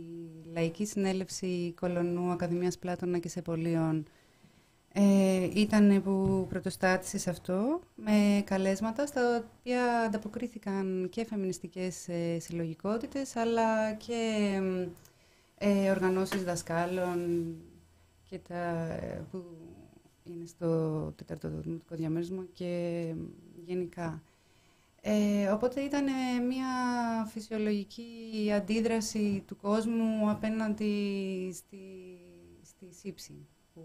[0.54, 4.06] Λαϊκή Συνέλευση Κολονού Ακαδημίας Πλάτωνα και Σεπολίων
[4.94, 13.36] ε, ήταν που πρωτοστάτησε σε αυτό με καλέσματα στα οποία ανταποκρίθηκαν και φεμινιστικές ε, συλλογικότητες
[13.36, 14.52] αλλά και
[15.58, 17.20] ε, οργανώσεις δασκάλων
[18.34, 18.88] και τα,
[19.32, 19.44] που
[20.24, 23.14] είναι στο τέταρτο δημοτικό διαμέρισμα και
[23.66, 24.22] γενικά.
[25.02, 26.06] Ε, οπότε ήταν
[26.48, 26.68] μια
[27.32, 31.78] φυσιολογική αντίδραση του κόσμου απέναντι στη,
[32.62, 33.82] στη σύψη που,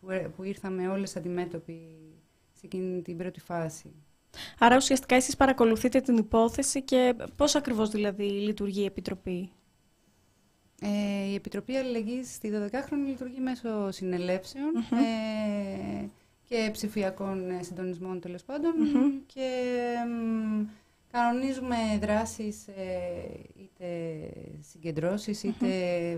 [0.00, 0.06] που,
[0.36, 1.80] που ήρθαμε όλες αντιμέτωποι
[2.52, 3.92] σε εκείνη την πρώτη φάση.
[4.58, 9.50] Άρα ουσιαστικά εσείς παρακολουθείτε την υπόθεση και πώς ακριβώς δηλαδή λειτουργεί η Επιτροπή;
[10.80, 13.88] Ε, η Επιτροπή Αλληλεγγύης στη 12χρονη λειτουργεί μέσω
[14.90, 16.06] ε,
[16.48, 18.44] και ψηφιακών ε, συντονισμών τέλος
[19.26, 19.50] και
[21.10, 22.66] κανονίζουμε δράσεις
[23.56, 23.86] είτε
[24.60, 25.68] συγκεντρώσεις είτε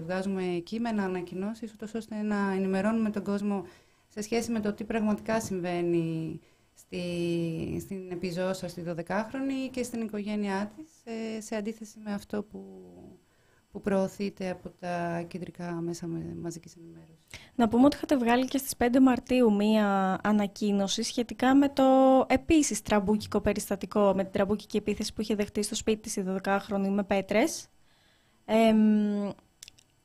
[0.04, 3.64] βγάζουμε κείμενα, ανακοινώσεις ούτως ώστε να ενημερώνουμε τον κόσμο
[4.08, 6.40] σε σχέση με το τι πραγματικά συμβαίνει
[6.74, 7.02] στη,
[7.80, 10.88] στην επιζώσα στη 12χρονη και στην οικογένειά της
[11.46, 12.64] σε αντίθεση με αυτό που
[13.72, 16.06] που προωθείται από τα κεντρικά μέσα
[16.42, 17.24] μαζικής ενημέρωσης.
[17.54, 21.84] Να πούμε ότι είχατε βγάλει και στις 5 Μαρτίου μία ανακοίνωση σχετικά με το
[22.28, 26.88] επίσης τραμπούκικο περιστατικό, με την τραμπούκικη επίθεση που είχε δεχτεί στο σπίτι της η 12χρονη
[26.88, 27.66] με πέτρες.
[28.44, 28.74] Ε,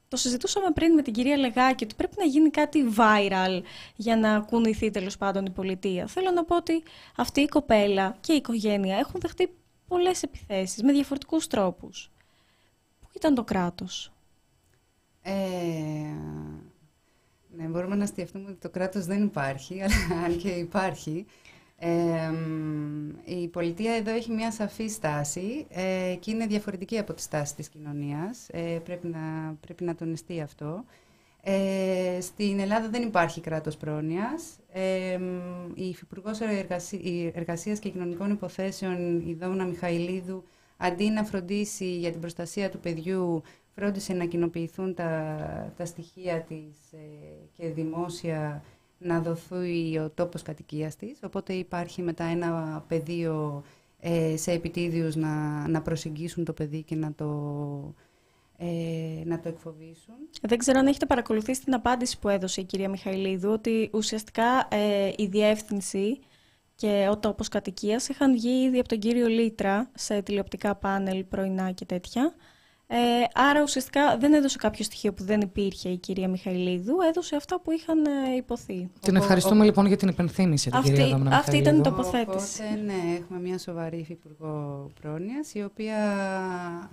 [0.08, 3.62] το συζητούσαμε πριν με την κυρία Λεγάκη ότι πρέπει να γίνει κάτι viral
[3.96, 6.08] για να κουνηθεί τέλος πάντων η πολιτεία.
[6.08, 6.84] Θέλω να πω ότι
[7.16, 9.56] αυτή η κοπέλα και η οικογένεια έχουν δεχτεί
[9.88, 12.15] πολλές επιθέσεις με διαφορετικούς τρόπους
[13.16, 14.12] ήταν το κράτος.
[15.22, 15.34] Ε,
[17.58, 21.26] ναι, μπορούμε να σκεφτούμε ότι το κράτος δεν υπάρχει, αλλά αν και υπάρχει.
[21.78, 22.32] Ε,
[23.26, 27.70] η πολιτεία εδώ έχει μια σαφή στάση ε, και είναι διαφορετική από τη στάση της
[27.70, 28.50] κοινωνίας.
[28.50, 30.86] Ε, πρέπει, να, πρέπει να τονιστεί αυτό.
[31.48, 34.44] Ε, στην Ελλάδα δεν υπάρχει κράτος πρόνοιας.
[34.72, 35.20] Ε,
[35.74, 36.40] η Υφυπουργός
[37.34, 40.44] Εργασίας και Κοινωνικών Υποθέσεων, η Δόμνα Μιχαηλίδου,
[40.78, 43.42] αντί να φροντίσει για την προστασία του παιδιού,
[43.76, 46.98] φρόντισε να κοινοποιηθούν τα, τα στοιχεία της ε,
[47.58, 48.64] και δημόσια
[48.98, 51.20] να δοθεί ο τόπος κατοικίας της.
[51.24, 53.64] Οπότε υπάρχει μετά ένα πεδίο
[54.00, 57.26] ε, σε επιτίδιους να, να προσεγγίσουν το παιδί και να το,
[58.58, 58.68] ε,
[59.26, 60.16] να το εκφοβήσουν.
[60.42, 64.68] Δεν ξέρω αν έχετε παρακολουθήσει την απάντηση που έδωσε η κυρία Μιχαηλίδου, ότι ουσιαστικά
[65.16, 66.20] η διεύθυνση
[66.76, 71.72] και ο τόπος κατοικίας είχαν βγει ήδη από τον κύριο Λίτρα σε τηλεοπτικά πάνελ πρωινά
[71.72, 72.34] και τέτοια.
[72.88, 72.98] Ε,
[73.34, 77.72] άρα ουσιαστικά δεν έδωσε κάποιο στοιχείο που δεν υπήρχε η κυρία Μιχαηλίδου, έδωσε αυτά που
[77.72, 78.90] είχαν ε, υποθεί.
[79.00, 82.62] Την ευχαριστούμε λοιπόν για την υπενθύμηση την αυτή, κυρία Δόμνα Αυτή ήταν η τοποθέτηση.
[82.64, 85.98] Οπότε, ναι, έχουμε μια σοβαρή υφυπουργό πρόνοιας, η οποία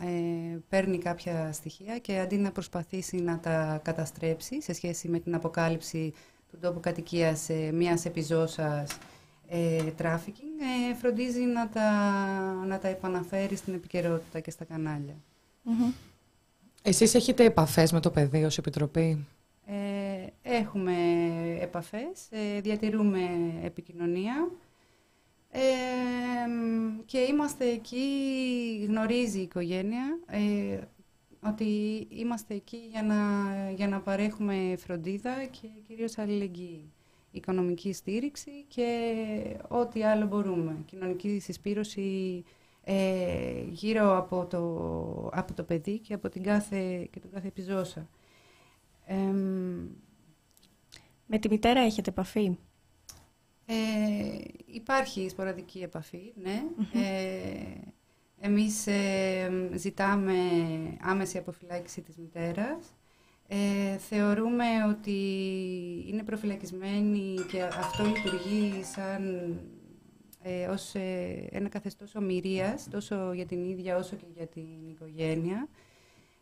[0.00, 5.34] ε, παίρνει κάποια στοιχεία και αντί να προσπαθήσει να τα καταστρέψει σε σχέση με την
[5.34, 6.12] αποκάλυψη
[6.50, 8.96] του τόπου κατοικίας μιας επιζώσας ε,
[9.96, 11.90] τράφικινγκ, ε, φροντίζει να τα,
[12.66, 15.14] να τα επαναφέρει στην επικαιρότητα και στα κανάλια.
[15.66, 15.92] Mm-hmm.
[16.82, 19.26] Εσείς έχετε επαφές με το παιδί ως Επιτροπή;
[19.66, 20.94] Ε, έχουμε
[21.60, 23.20] επαφές, ε, διατηρούμε
[23.62, 24.50] επικοινωνία
[25.50, 25.60] ε,
[27.04, 28.06] και είμαστε εκεί,
[28.88, 30.78] γνωρίζει η οικογένεια ε,
[31.40, 36.92] ότι είμαστε εκεί για να, για να παρέχουμε φροντίδα και κυρίως αλληλεγγύη
[37.32, 40.76] οικονομική στήριξη και ό,τι άλλο μπορούμε.
[40.86, 42.44] Κοινωνική συσπήρωση
[42.84, 44.60] ε, γύρω από το,
[45.32, 48.08] από το παιδί και από την κάθε, και τον κάθε επιζώσα.
[51.26, 52.58] Με τη μητέρα έχετε επαφή;
[53.66, 53.74] Ε,
[54.66, 56.62] υπάρχει σποραδική επαφή, ναι.
[56.92, 57.90] Ε,
[58.40, 60.34] εμείς ε, ζητάμε
[61.00, 62.94] άμεση αποφυλάκηση της μητέρας.
[63.54, 65.12] Ε, θεωρούμε ότι
[66.06, 69.54] είναι προφυλακισμένη και αυτό λειτουργεί σαν
[70.42, 75.68] ε, ως ε, ένα καθεστώς ομοιρίας, τόσο για την ίδια όσο και για την οικογένεια.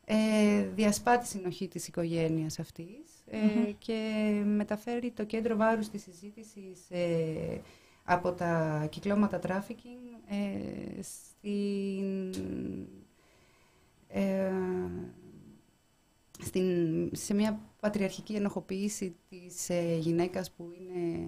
[0.05, 6.91] Ε, διασπά τη συνοχή της οικογένειας αυτής ε, και μεταφέρει το κέντρο βάρους της συζήτησης
[6.91, 7.61] ε,
[8.05, 9.99] από τα κυκλώματα τράφικινγκ
[10.29, 12.31] ε, στην,
[14.09, 14.53] ε,
[16.43, 21.19] στην, σε μια πατριαρχική ενοχοποίηση της ε, γυναίκας που, είναι,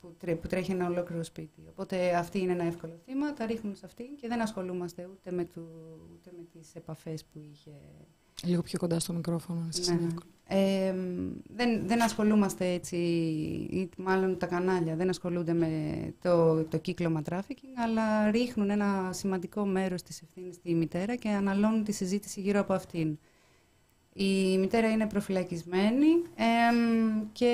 [0.00, 1.62] που, που τρέχει ένα ολόκληρο σπίτι.
[1.70, 5.44] Οπότε αυτή είναι ένα εύκολο θύμα, τα ρίχνουν σε αυτήν και δεν ασχολούμαστε ούτε με,
[5.44, 5.68] του,
[6.12, 7.70] ούτε με τις επαφές που είχε
[8.42, 9.68] Λίγο πιο κοντά στο μικρόφωνο.
[9.86, 10.08] Ναι.
[10.46, 10.94] Ε,
[11.54, 12.96] δεν, δεν ασχολούμαστε έτσι,
[13.70, 15.70] ή μάλλον τα κανάλια δεν ασχολούνται με
[16.20, 21.84] το, το κύκλωμα τράφικινγκ, αλλά ρίχνουν ένα σημαντικό μέρος της ευθύνης στη μητέρα και αναλώνουν
[21.84, 23.18] τη συζήτηση γύρω από αυτήν.
[24.16, 26.06] Η μητέρα είναι προφυλακισμένη
[27.32, 27.52] και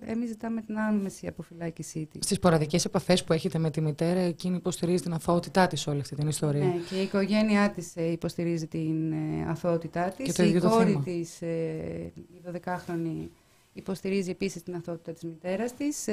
[0.00, 2.24] εμείς ζητάμε την άμεση αποφυλάκησή της.
[2.24, 6.14] Στις σποραδικές επαφές που έχετε με τη μητέρα, εκείνη υποστηρίζει την αθωότητά της όλη αυτή
[6.14, 6.64] την ιστορία.
[6.64, 10.26] Ναι, και η οικογένειά της ε, υποστηρίζει την ε, αθωότητά της.
[10.26, 13.28] Και το η κόρη της, ε, η 12χρονη,
[13.72, 16.06] υποστηρίζει επίσης την αθωότητα της μητέρας της.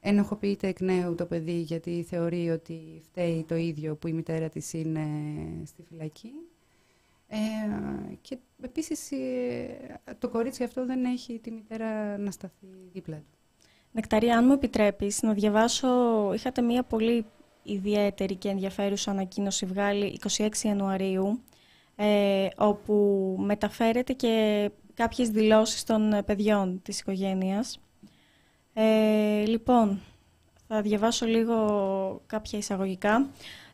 [0.00, 4.72] Ενοχοποιείται εκ νέου το παιδί γιατί θεωρεί ότι φταίει το ίδιο που η μητέρα της
[4.72, 5.06] είναι
[5.64, 6.30] στη φυλακή.
[7.34, 13.38] Ε, και επίσης ε, το κορίτσι αυτό δεν έχει τη μητέρα να σταθεί δίπλα του.
[13.92, 15.88] Νεκταρία, αν μου επιτρέπεις να διαβάσω,
[16.34, 17.24] είχατε μία πολύ
[17.62, 21.42] ιδιαίτερη και ενδιαφέρουσα ανακοίνωση βγάλει 26 Ιανουαρίου,
[21.96, 22.94] ε, όπου
[23.38, 27.80] μεταφέρεται και κάποιες δηλώσεις των παιδιών της οικογένειας.
[28.74, 30.00] Ε, λοιπόν,
[30.68, 31.56] θα διαβάσω λίγο
[32.26, 33.30] κάποια εισαγωγικά.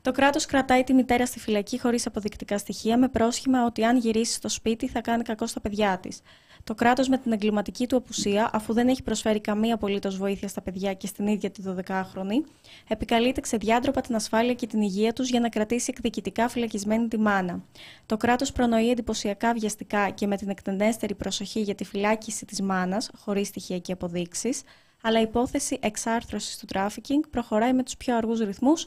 [0.08, 4.32] Το κράτος κρατάει τη μητέρα στη φυλακή χωρίς αποδεικτικά στοιχεία, με πρόσχημα ότι αν γυρίσει
[4.32, 6.20] στο σπίτι θα κάνει κακό στα παιδιά της.
[6.64, 10.60] Το κράτος με την εγκληματική του απουσία, αφού δεν έχει προσφέρει καμία απολύτως βοήθεια στα
[10.60, 12.48] παιδιά και στην ίδια τη 12χρονη,
[12.88, 17.62] επικαλείται ξεδιάντροπα την ασφάλεια και την υγεία τους για να κρατήσει εκδικητικά φυλακισμένη τη μάνα.
[18.06, 23.10] Το κράτος προνοεί εντυπωσιακά βιαστικά και με την εκτενέστερη προσοχή για τη φυλάκιση της μάνας,
[23.16, 24.62] χωρίς στοιχεία και αποδείξεις,
[25.02, 28.86] αλλά η υπόθεση εξάρθρωσης του τράφικινγκ προχωράει με τους πιο αργούς ρυθμούς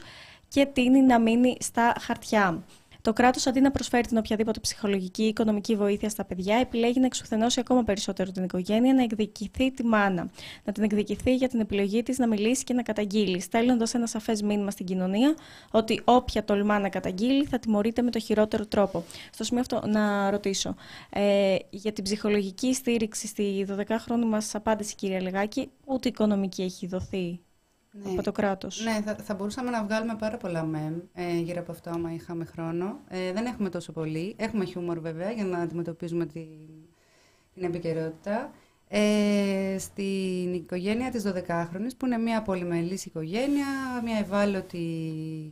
[0.52, 2.62] και τείνει να μείνει στα χαρτιά.
[3.02, 7.06] Το κράτος, αντί να προσφέρει την οποιαδήποτε ψυχολογική ή οικονομική βοήθεια στα παιδιά, επιλέγει να
[7.06, 10.30] εξουθενώσει ακόμα περισσότερο την οικογένεια, να εκδικηθεί τη μάνα.
[10.64, 14.42] Να την εκδικηθεί για την επιλογή της να μιλήσει και να καταγγείλει, στέλνοντας ένα σαφές
[14.42, 15.34] μήνυμα στην κοινωνία
[15.70, 19.04] ότι όποια τολμά να καταγγείλει θα τιμωρείται με το χειρότερο τρόπο.
[19.30, 20.74] Στο σημείο αυτό να ρωτήσω.
[21.10, 27.40] Ε, για την ψυχολογική στήριξη στη 12χρονη μας απάντηση, κυρία Λεγάκη, ούτε οικονομική έχει δοθεί
[27.92, 28.10] ναι.
[28.10, 28.82] από το κράτος.
[28.84, 32.44] Ναι, θα, θα μπορούσαμε να βγάλουμε πάρα πολλά μεμ ε, γύρω από αυτό, άμα είχαμε
[32.44, 33.00] χρόνο.
[33.08, 34.34] Ε, δεν έχουμε τόσο πολύ.
[34.38, 36.46] Έχουμε χιούμορ βέβαια για να αντιμετωπίζουμε την,
[37.54, 38.50] την επικαιρότητα.
[38.94, 43.66] Ε, στην οικογένεια της 12χρονης, που είναι μια πολυμελής οικογένεια,
[44.04, 44.86] μια ευάλωτη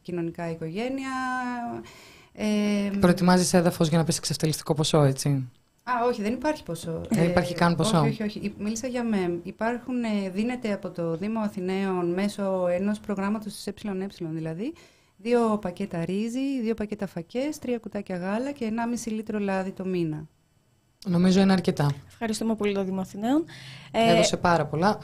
[0.02, 1.10] κοινωνικά οικογένεια.
[2.32, 5.48] Ε, Προετοιμάζεις έδαφος για να πεις εξευτελιστικό ποσό, έτσι;
[5.82, 7.00] Α, όχι, δεν υπάρχει ποσό.
[7.08, 8.00] Δεν υπάρχει καν ποσό.
[8.00, 8.54] Όχι, όχι, όχι.
[8.58, 9.38] Μίλησα για ΜΕΜ.
[9.42, 14.72] Υπάρχουν, ε, δίνεται από το Δήμο Αθηναίων μέσω ενός προγράμματος της ΕΕ, δηλαδή,
[15.16, 20.26] δύο πακέτα ρύζι, δύο πακέτα φακές, τρία κουτάκια γάλα και 1,5 λίτρο λάδι το μήνα.
[21.06, 21.90] Νομίζω είναι αρκετά.
[22.06, 23.44] Ευχαριστούμε πολύ το Δήμο Αθηναίων.
[23.90, 24.98] Έδωσε πάρα πολλά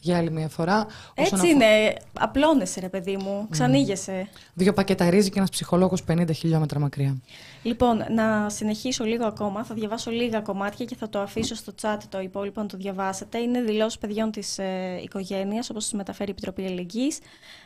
[0.00, 0.86] για άλλη μια φορά.
[1.14, 1.94] Έτσι είναι.
[2.18, 3.46] Απλώνεσαι, ρε παιδί μου.
[3.50, 4.28] Ξανήγεσαι.
[4.54, 7.16] Δύο πακέτα ρύζι και ένας ψυχολόγος 50 χιλιόμετρα μακριά.
[7.62, 9.64] Λοιπόν, να συνεχίσω λίγο ακόμα.
[9.64, 13.38] Θα διαβάσω λίγα κομμάτια και θα το αφήσω στο chat το υπόλοιπο να το διαβάσετε.
[13.38, 17.12] Είναι δηλώσεις παιδιών της ε, οικογένειας, όπως τις μεταφέρει η Επιτροπή Ελληνική.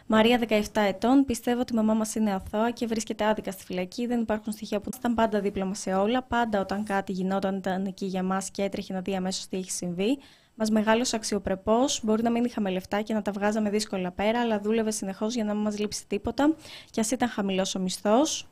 [0.07, 1.25] Μαρία, 17 ετών.
[1.25, 4.07] Πιστεύω ότι η μαμά μας είναι αθώα και βρίσκεται άδικα στη φυλακή.
[4.07, 6.23] Δεν υπάρχουν στοιχεία που ήταν πάντα δίπλα μας σε όλα.
[6.23, 9.71] Πάντα όταν κάτι γινόταν ήταν εκεί για μας και έτρεχε να δει αμέσως τι έχει
[9.71, 10.19] συμβεί.
[10.63, 11.77] Μας μεγάλωσε αξιοπρεπώ.
[12.03, 15.45] Μπορεί να μην είχαμε λεφτά και να τα βγάζαμε δύσκολα πέρα, αλλά δούλευε συνεχώς για
[15.45, 16.55] να μην μας λείψει τίποτα,
[16.91, 18.47] και ας ήταν χαμηλός ο μισθός.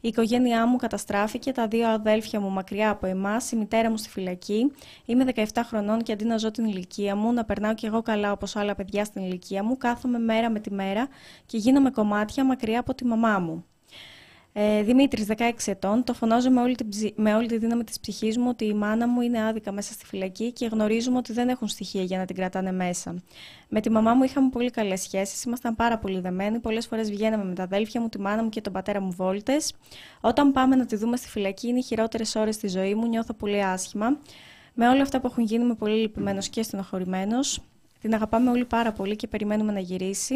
[0.00, 4.08] Η οικογένειά μου καταστράφηκε, τα δύο αδέλφια μου μακριά από εμάς, η μητέρα μου στη
[4.08, 4.72] φυλακή.
[5.04, 8.32] Είμαι 17 χρονών και αντί να ζω την ηλικία μου, να περνάω κι εγώ καλά
[8.32, 11.08] όπως άλλα παιδιά στην ηλικία μου, κάθομαι μέρα με τη μέρα
[11.46, 13.64] και γίνομαι κομμάτια μακριά από τη μαμά μου.
[14.58, 18.38] Ε, Δημήτρης, 16 ετών, το φωνάζω με όλη, την, με όλη τη δύναμη της ψυχής
[18.38, 21.68] μου ότι η μάνα μου είναι άδικα μέσα στη φυλακή και γνωρίζουμε ότι δεν έχουν
[21.68, 23.22] στοιχεία για να την κρατάνε μέσα.
[23.68, 26.58] Με τη μαμά μου είχαμε πολύ καλές σχέσεις, ήμασταν πάρα πολύ δεμένοι.
[26.58, 29.74] Πολλές φορές βγαίναμε με τα αδέλφια μου, τη μάνα μου και τον πατέρα μου βόλτες.
[30.20, 33.34] Όταν πάμε να τη δούμε στη φυλακή, είναι οι χειρότερες ώρες στη ζωή μου, νιώθω
[33.34, 34.18] πολύ άσχημα.
[34.74, 37.60] Με όλα αυτά που έχουν γίνει, είμαι πολύ λυπημένος και στενοχωρημένος.
[38.00, 40.34] Την αγαπάμε όλοι πάρα πολύ και περιμένουμε να γυρίσει.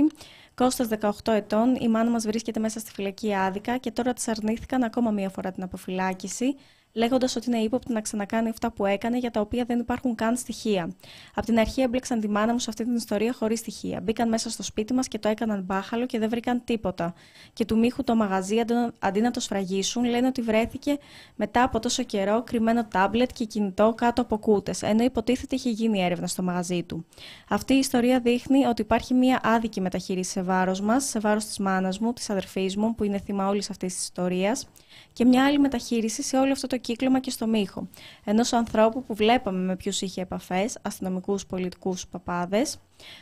[0.60, 4.82] Κώστας 18 ετών, η μάνα μας βρίσκεται μέσα στη φυλακή άδικα και τώρα της αρνήθηκαν
[4.82, 6.56] ακόμα μία φορά την αποφυλάκηση
[6.92, 10.36] λέγοντας ότι είναι ύποπτη να ξανακάνει αυτά που έκανε για τα οποία δεν υπάρχουν καν
[10.36, 10.94] στοιχεία.
[11.34, 14.00] Από την αρχή έμπλεξαν τη μάνα μου σε αυτή την ιστορία χωρίς στοιχεία.
[14.00, 17.14] Μπήκαν μέσα στο σπίτι μας και το έκαναν μπάχαλο και δεν βρήκαν τίποτα.
[17.52, 18.56] Και του μίχου το μαγαζί,
[18.98, 20.98] αντί να το σφραγίσουν, λένε ότι βρέθηκε
[21.36, 26.02] μετά από τόσο καιρό κρυμμένο τάμπλετ και κινητό κάτω από κούτες, ενώ υποτίθεται είχε γίνει
[26.02, 27.06] έρευνα στο μαγαζί του.
[27.48, 31.58] Αυτή η ιστορία δείχνει ότι υπάρχει μια άδικη μεταχείριση σε βάρος μας, σε βάρος της
[31.58, 34.68] μάνας μου, της αδερφής μου, που είναι θύμα όλης αυτής της ιστορίας
[35.12, 37.88] και μια άλλη μεταχείριση σε όλο αυτό το κύκλωμα και στο μύχο.
[38.24, 42.78] Ενός ανθρώπου που βλέπαμε με ποιους είχε επαφές, αστυνομικούς, πολιτικούς, παπάδες.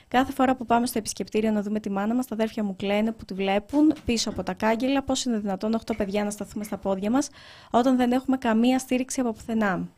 [0.09, 3.12] Κάθε φορά που πάμε στο επισκεπτήριο να δούμε τη μάνα μας, τα αδέρφια μου κλαίνε
[3.12, 5.03] που τη βλέπουν πίσω από τα κάγκελα.
[5.03, 7.29] Πώς είναι δυνατόν 8 παιδιά να σταθούμε στα πόδια μας
[7.71, 9.89] όταν δεν έχουμε καμία στήριξη από πουθενά.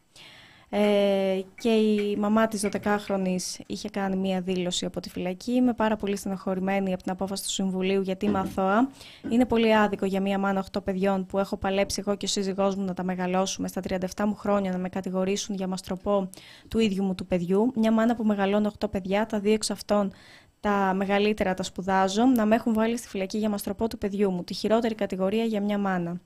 [0.73, 5.53] Ε, και η μαμά της 12χρονης είχε κάνει μία δήλωση από τη φυλακή.
[5.53, 8.91] Είμαι πάρα πολύ στενοχωρημένη από την απόφαση του Συμβουλίου γιατί είμαι αθώα.
[9.31, 12.75] Είναι πολύ άδικο για μία μάνα 8 παιδιών που έχω παλέψει εγώ και ο σύζυγός
[12.77, 16.31] μου να τα μεγαλώσουμε στα 37 μου χρόνια να με κατηγορήσουν για μαστροπό
[16.68, 17.73] του ίδιου μου του παιδιού.
[17.77, 20.12] Μια μάνα που μεγαλώνω 8 παιδιά, τα δύο εξ αυτών
[20.61, 24.45] τα μεγαλύτερα τα σπουδάζω, να με έχουν βάλει στη φυλακή για μαστροπό του παιδιού μου.
[24.45, 26.21] Τη χειρότερη κατηγορία για μια μάνα.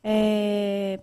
[0.00, 0.96] Ε,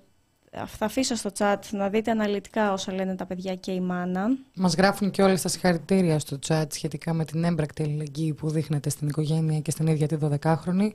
[0.65, 4.27] θα αφήσω στο chat να δείτε αναλυτικά όσα λένε τα παιδιά και η μάνα.
[4.55, 8.89] Μας γράφουν και όλες τα συγχαρητήρια στο chat σχετικά με την έμπρακτη αλληλεγγύη που δείχνεται
[8.89, 10.91] στην οικογένεια και στην ίδια τη 12χρονη.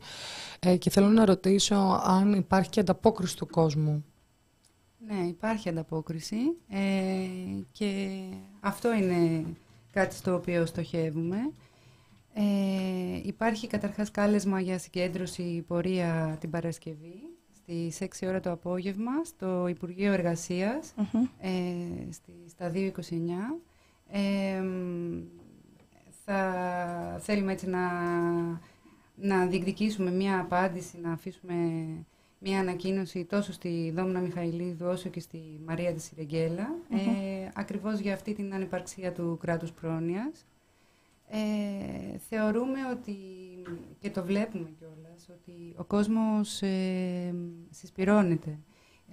[0.61, 4.05] Ε, και θέλω να ρωτήσω αν υπάρχει και ανταπόκριση του κόσμου.
[5.09, 6.37] Ναι, υπάρχει ανταπόκριση
[6.69, 6.79] ε,
[7.73, 8.21] και
[8.61, 9.45] αυτό είναι
[9.93, 11.37] κάτι στο οποίο στοχεύουμε.
[12.35, 12.43] Ε,
[13.23, 17.32] υπάρχει καταρχάς κάλεσμα για συγκέντρωση πορεία την Παρασκευή
[17.73, 20.29] στις 6 ώρα το απόγευμα στο Υπουργείο ε,
[22.11, 22.91] στη, στα 2.29.
[24.11, 24.63] Ε,
[26.25, 27.89] θα θέλουμε έτσι να,
[29.15, 31.55] να διεκδικήσουμε μία απάντηση, να αφήσουμε
[32.39, 38.15] μία ανακοίνωση τόσο στη Δόμνα Μιχαηλίδου όσο και στη Μαρία της Σιρεγγέλα, ε, ακριβώς για
[38.15, 40.47] αυτή την ανυπαρξία του κράτους πρόνοιας.
[41.35, 43.17] Ε, θεωρούμε ότι,
[43.99, 47.35] και το βλέπουμε κιόλας, ότι ο κόσμος ε,
[47.71, 48.59] συσπυρώνεται.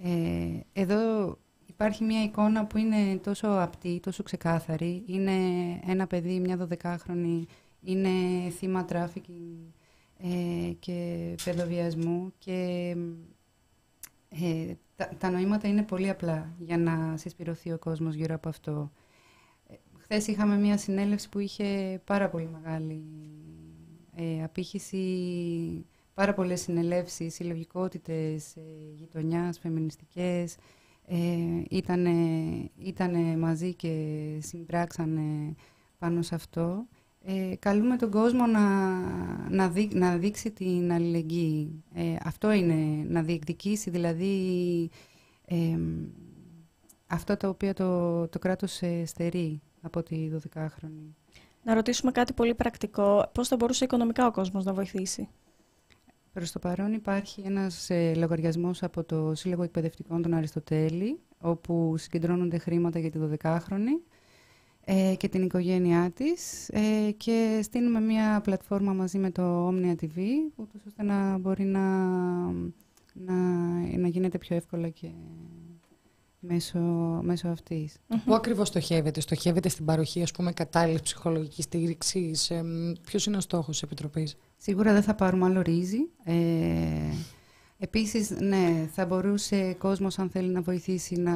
[0.02, 5.02] Ε, εδώ υπάρχει μια εικόνα που είναι τόσο απτή, τόσο ξεκάθαρη.
[5.06, 5.32] Είναι
[5.86, 7.46] ένα παιδί, μια δωδεκάχρονη,
[7.82, 8.08] είναι
[8.50, 9.56] θύμα τράφικινγκ
[10.18, 12.96] ε, και παιδοβιασμού και
[14.28, 18.90] ε, τα, τα νοήματα είναι πολύ απλά για να συσπειρωθεί ο κόσμος γύρω από αυτό.
[20.12, 23.04] Χθες είχαμε μια συνέλευση που είχε πάρα πολύ μεγάλη
[24.16, 28.60] ε, απήχηση, πάρα πολλές συνελεύσεις, συλλογικότητες, ε,
[28.94, 30.56] γειτονιάς, φεμινιστικές.
[31.06, 31.16] Ε,
[31.70, 32.10] ήτανε,
[32.78, 35.54] ήτανε μαζί και συμπράξανε
[35.98, 36.86] πάνω σε αυτό.
[37.24, 38.60] Ε, καλούμε τον κόσμο να,
[39.48, 41.84] να, να δείξει την αλληλεγγύη.
[41.94, 44.34] Ε, αυτό είναι, να διεκδικήσει δηλαδή
[45.44, 45.78] ε,
[47.06, 51.14] αυτό το οποίο το, το κράτος στερεί από τη 12χρονη.
[51.62, 53.30] Να ρωτήσουμε κάτι πολύ πρακτικό.
[53.34, 55.28] Πώς θα μπορούσε οικονομικά ο κόσμος να βοηθήσει;
[56.32, 62.58] Προς το παρόν υπάρχει ένας ε, λογαριασμός από το Σύλλογο Εκπαιδευτικών των Αριστοτέλη, όπου συγκεντρώνονται
[62.58, 64.02] χρήματα για τη 12χρονη
[64.84, 70.18] ε, και την οικογένειά της ε, και στείλουμε μια πλατφόρμα μαζί με το Omnia TV,
[70.56, 71.80] ούτως ώστε να μπορεί να,
[73.12, 73.34] να,
[73.98, 75.08] να γίνεται πιο εύκολα και
[76.40, 76.78] μέσω,
[77.22, 77.96] μέσω αυτής.
[78.24, 82.64] Πού ακριβώς στοχεύετε, στοχεύετε στην παροχή ας πούμε κατάλληλης ψυχολογικής στήριξης, ε,
[83.06, 86.08] ποιος είναι ο στόχος της Επιτροπής; Σίγουρα δεν θα πάρουμε άλλο ρύζι.
[86.24, 86.34] Ε,
[87.78, 91.34] επίσης, ναι, θα μπορούσε κόσμος αν θέλει να βοηθήσει να,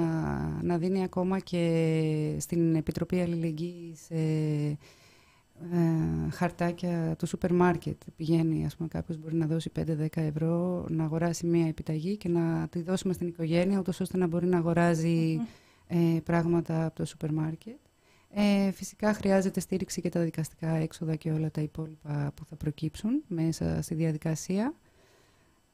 [0.63, 4.79] να δίνει ακόμα και στην Επιτροπή Αλληλεγγύης ε,
[5.73, 8.03] ε, χαρτάκια του σούπερ μάρκετ.
[8.17, 12.69] Πηγαίνει, ας πούμε, κάποιος μπορεί να δώσει 5-10 ευρώ, να αγοράσει μία επιταγή και να
[12.69, 15.41] τη δώσουμε στην οικογένεια, ούτως ώστε να μπορεί να αγοράζει
[15.87, 17.79] ε, πράγματα από το σούπερ μάρκετ.
[18.31, 23.23] Ε, φυσικά χρειάζεται στήριξη και τα δικαστικά έξοδα και όλα τα υπόλοιπα που θα προκύψουν
[23.27, 24.75] μέσα στη διαδικασία.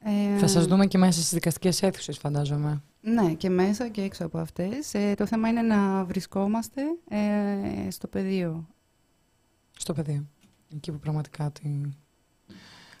[0.03, 2.81] Ε, θα σας δούμε και μέσα στις δικαστικές αίθουσες φαντάζομαι.
[3.01, 4.93] Ναι, και μέσα και έξω από αυτές.
[4.93, 8.67] Ε, το θέμα είναι να βρισκόμαστε ε, στο πεδίο
[9.81, 10.25] στο πεδίο.
[10.75, 11.81] Εκεί που πραγματικά τη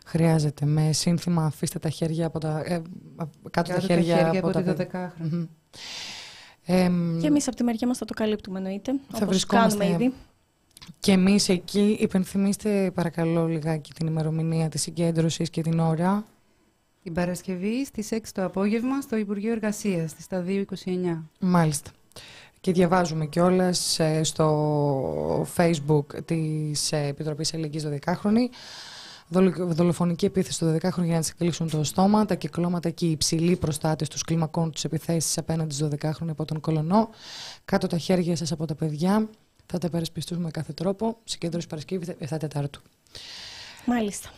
[0.05, 0.65] χρειάζεται.
[0.65, 2.81] Με σύνθημα αφήστε τα χέρια από τα, ε,
[3.51, 5.11] κάτω, τα χέρια, χέρια από, από τη 12
[7.21, 10.13] και εμείς από τη μεριά μας θα το καλύπτουμε εννοείται, θα όπως κάνουμε ήδη.
[10.99, 16.25] Και εμείς εκεί υπενθυμίστε παρακαλώ λιγάκι την ημερομηνία της συγκέντρωσης και την ώρα.
[17.03, 21.29] Την Παρασκευή στις 6 το απόγευμα στο Υπουργείο Εργασίας, στις 2.29.
[21.39, 21.91] Μάλιστα.
[22.61, 28.49] Και διαβάζουμε κιόλας ε, στο facebook της Επιτροπής Ελληνικής 12χρονη
[29.57, 33.55] δολοφονική επίθεση στο 12χρονο για να τη κλείσουν το στόμα, τα κυκλώματα και οι υψηλοί
[33.55, 37.09] προστάτες τους κλιμακών του επιθέσεις απέναντι στους 12χρονου από τον κολονό.
[37.65, 39.29] Κάτω τα χέρια σας από τα παιδιά.
[39.65, 41.17] Θα τα υπερασπιστούμε με κάθε τρόπο.
[41.23, 42.81] Συγκέντρωση Παρασκευής 7 Τετάρτου.
[43.85, 44.29] Μάλιστα.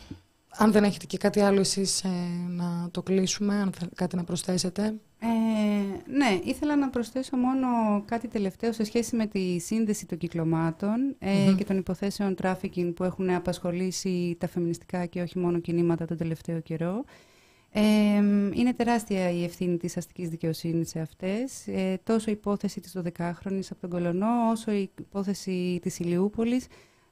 [0.56, 2.08] Αν δεν έχετε και κάτι άλλο εσείς ε,
[2.48, 4.94] να το κλείσουμε, αν θέλετε κάτι να προσθέσετε.
[5.26, 7.66] Ε, ναι, ήθελα να προσθέσω μόνο
[8.06, 13.04] κάτι τελευταίο σε σχέση με τη σύνδεση των κυκλωμάτων ε, και των υποθέσεων trafficking που
[13.04, 17.04] έχουν απασχολήσει τα φεμινιστικά και όχι μόνο κινήματα τον τελευταίο καιρό.
[17.72, 17.82] Ε,
[18.52, 21.66] είναι τεράστια η ευθύνη της αστικής δικαιοσύνης σε αυτές.
[21.66, 26.66] Ε, τόσο η υπόθεση της 12χρονης από τον Κολονό, όσο η υπόθεση της Ηλιούπολης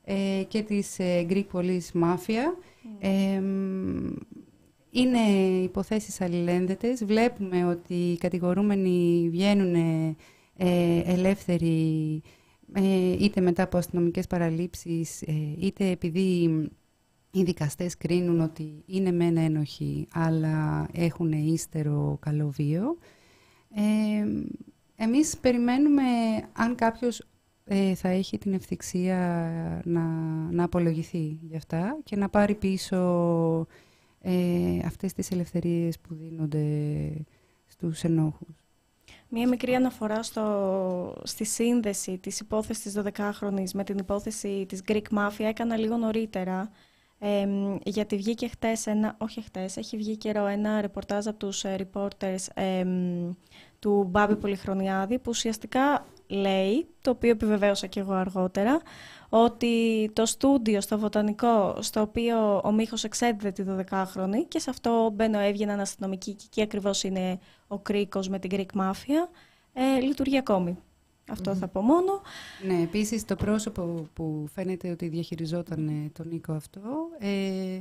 [0.04, 2.44] ε, και της ε, Greek Police Mafia.
[2.98, 3.42] Ε,
[4.92, 5.18] είναι
[5.62, 7.04] υποθέσεις αλληλένδετες.
[7.04, 9.74] Βλέπουμε ότι οι κατηγορούμενοι βγαίνουν
[10.56, 12.22] ε, ελεύθεροι
[12.72, 16.42] ε, είτε μετά από αστυνομικές παραλήψεις, ε, είτε επειδή
[17.30, 22.98] οι δικαστές κρίνουν ότι είναι μεν ένοχοι, αλλά έχουν ύστερο καλό βίο.
[23.74, 24.26] Ε,
[24.96, 26.02] εμείς περιμένουμε
[26.52, 27.26] αν κάποιος
[27.94, 29.16] θα έχει την ευθυξία
[29.84, 30.00] να,
[30.50, 33.66] να απολογηθεί γι' αυτά και να πάρει πίσω
[34.22, 36.64] ε, αυτές τις ελευθερίες που δίνονται
[37.66, 38.62] στους ενόχους.
[39.28, 45.02] Μία μικρή αναφορά στο, στη σύνδεση της υπόθεσης της 12χρονης με την υπόθεση της Greek
[45.16, 46.70] Mafia έκανα λίγο νωρίτερα,
[47.18, 47.46] ε,
[47.84, 52.46] γιατί βγήκε χτες, ένα, όχι χτες, έχει βγει καιρό ένα ρεπορτάζ από τους ε, reporters
[53.78, 58.80] του Μπάμπη Πολυχρονιάδη, που ουσιαστικά λέει, το οποίο επιβεβαίωσα και εγώ αργότερα,
[59.34, 65.10] ότι το στούντιο στο βοτανικό στο οποίο ο Μίχος εξέδιδε τη 12χρονη και σε αυτό
[65.14, 69.28] μπαίνω έβγαιναν αστυνομικοί και εκεί ακριβώς είναι ο κρίκος με την Greek Mafia,
[69.72, 70.78] ε, λειτουργεί ακόμη.
[71.42, 72.20] θα πω μόνο.
[72.66, 76.80] Ναι, επίσης το πρόσωπο που φαίνεται ότι διαχειριζόταν ε, τον Νίκο αυτό
[77.18, 77.78] ε,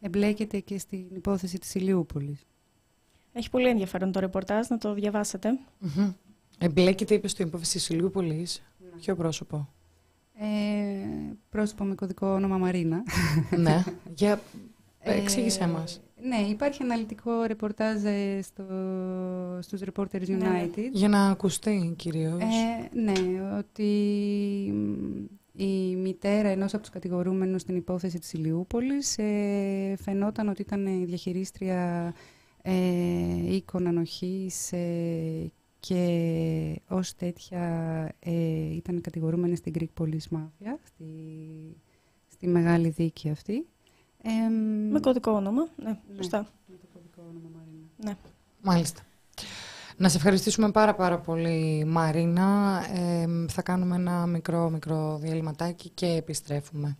[0.00, 2.46] εμπλέκεται και στην υπόθεση της Ηλιούπολης.
[3.32, 5.58] Έχει πολύ ενδιαφέρον το ρεπορτάζ, να το διαβάσετε.
[5.84, 6.14] Mm-hmm.
[6.58, 8.62] Εμπλέκεται, είπες, στην υπόθεση της Ηλιούπολης.
[8.78, 9.00] Ναι.
[9.00, 9.68] Ποιο πρόσωπο;
[10.42, 13.02] Ε, πρόσωπο με κωδικό όνομα Μαρίνα.
[13.56, 14.40] ναι, για
[15.00, 16.00] εξήγησέ μας.
[16.22, 18.64] Ναι, υπάρχει αναλυτικό ρεπορτάζ ε, στο,
[19.60, 20.64] στους Reporters ναι, ναι.
[20.64, 20.88] United.
[20.92, 22.42] Για να ακουστεί κυρίως.
[22.42, 23.12] Ε, ναι,
[23.58, 23.92] ότι
[25.56, 32.14] η μητέρα ενός από τους κατηγορούμενους στην υπόθεση της Ηλιούπολης ε, φαινόταν ότι ήταν διαχειρίστρια
[32.62, 32.72] ε,
[33.54, 35.52] οίκων ανοχής ε,
[35.86, 37.62] και ως τέτοια
[38.18, 38.32] ε,
[38.74, 41.04] ήταν κατηγορούμενη στην Greek Police Mafia, στη,
[42.28, 43.66] στη μεγάλη δίκη αυτή.
[44.22, 44.48] Ε,
[44.90, 46.38] με κωδικό όνομα, ναι, ναι, σωστά.
[46.66, 47.86] Με το κωδικό όνομα Μαρίνα.
[47.96, 48.16] Ναι.
[48.62, 49.02] Μάλιστα.
[49.96, 52.80] Να σε ευχαριστήσουμε πάρα πάρα πολύ Μαρίνα.
[52.94, 56.96] Ε, θα κάνουμε ένα μικρό μικρό διαλυματάκι και επιστρέφουμε.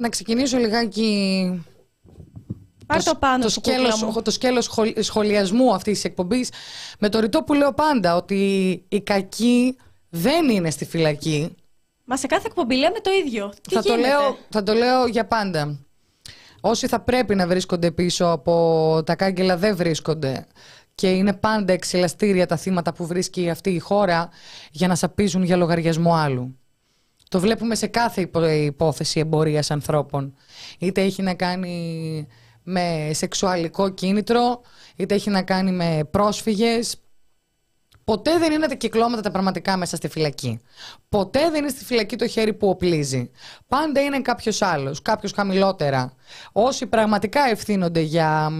[0.00, 1.64] Να ξεκινήσω λιγάκι
[2.86, 4.70] Πάρ το, πάνω το, σκέλος, το σκέλος
[5.00, 6.50] σχολιασμού αυτής της εκπομπής
[6.98, 8.36] με το ρητό που λέω πάντα ότι
[8.88, 9.76] οι κακοί
[10.08, 11.54] δεν είναι στη φυλακή.
[12.04, 13.52] Μα σε κάθε εκπομπή λέμε το ίδιο.
[13.68, 15.78] Τι θα, το λέω, θα το λέω για πάντα.
[16.60, 20.46] Όσοι θα πρέπει να βρίσκονται πίσω από τα κάγκελα δεν βρίσκονται
[20.94, 24.28] και είναι πάντα εξελαστήρια τα θύματα που βρίσκει αυτή η χώρα
[24.70, 26.59] για να σαπίζουν για λογαριασμό άλλου.
[27.30, 28.30] Το βλέπουμε σε κάθε
[28.64, 30.34] υπόθεση εμπορίας ανθρώπων.
[30.78, 32.26] Είτε έχει να κάνει
[32.62, 34.60] με σεξουαλικό κίνητρο,
[34.96, 36.96] είτε έχει να κάνει με πρόσφυγες.
[38.04, 40.60] Ποτέ δεν είναι τα κυκλώματα τα πραγματικά μέσα στη φυλακή.
[41.08, 43.30] Ποτέ δεν είναι στη φυλακή το χέρι που οπλίζει.
[43.68, 46.12] Πάντα είναι κάποιος άλλος, κάποιος χαμηλότερα.
[46.52, 48.50] Όσοι πραγματικά ευθύνονται για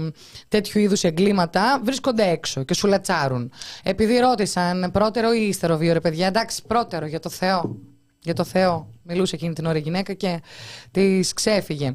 [0.48, 3.52] τέτοιου είδους εγκλήματα βρίσκονται έξω και σου λατσάρουν.
[3.82, 7.76] Επειδή ρώτησαν πρώτερο ή ύστερο βίο, ρε παιδιά, εντάξει, πρώτερο για το Θεό.
[8.22, 8.88] Για το Θεό.
[9.02, 10.42] Μιλούσε εκείνη την ώρα η γυναίκα και
[10.90, 11.94] της ξέφυγε.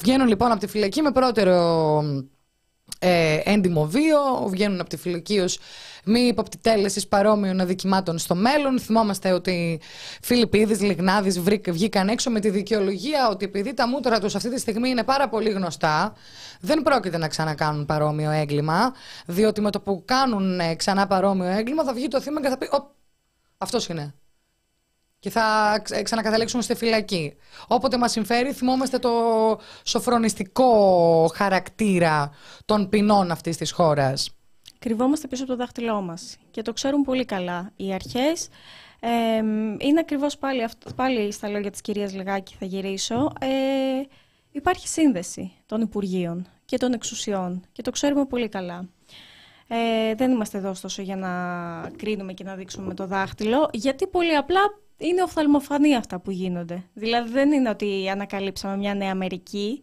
[0.00, 2.02] Βγαίνουν λοιπόν από τη φυλακή με πρώτερο
[2.98, 5.58] ε, έντιμο βίο, βγαίνουν από τη φυλακή ως
[6.04, 8.80] μη υποπτυτέλεσης παρόμοιων αδικημάτων στο μέλλον.
[8.80, 9.80] Θυμόμαστε ότι
[10.22, 14.88] Φιλιππίδης, Λιγνάδης βγήκαν έξω με τη δικαιολογία ότι επειδή τα μούτρα τους αυτή τη στιγμή
[14.88, 16.14] είναι πάρα πολύ γνωστά,
[16.60, 18.94] δεν πρόκειται να ξανακάνουν παρόμοιο έγκλημα,
[19.26, 22.58] διότι με το που κάνουν ε, ξανά παρόμοιο έγκλημα θα βγει το θύμα και θα
[22.58, 22.68] πει:
[23.58, 24.14] Αυτός είναι
[25.18, 27.36] και θα ξανακαταλήξουμε στη φυλακή.
[27.66, 29.10] Όποτε μας συμφέρει, θυμόμαστε το
[29.82, 32.30] σοφρονιστικό χαρακτήρα
[32.64, 34.30] των ποινών αυτής της χώρας.
[34.78, 38.48] Κρυβόμαστε πίσω από το δάχτυλό μας και το ξέρουν πολύ καλά οι αρχές.
[39.00, 39.36] Ε,
[39.78, 43.32] είναι ακριβώς πάλι, πάλι στα λόγια της κυρίας Λεγάκη θα γυρίσω.
[43.40, 43.48] Ε,
[44.50, 48.88] υπάρχει σύνδεση των Υπουργείων και των εξουσιών και το ξέρουμε πολύ καλά.
[49.68, 51.30] Ε, δεν είμαστε εδώ ωστόσο για να
[51.96, 54.60] κρίνουμε και να δείξουμε με το δάχτυλο, γιατί πολύ απλά
[54.98, 56.84] είναι οφθαλμοφανή αυτά που γίνονται.
[56.94, 59.82] Δηλαδή δεν είναι ότι ανακαλύψαμε μια νέα Αμερική.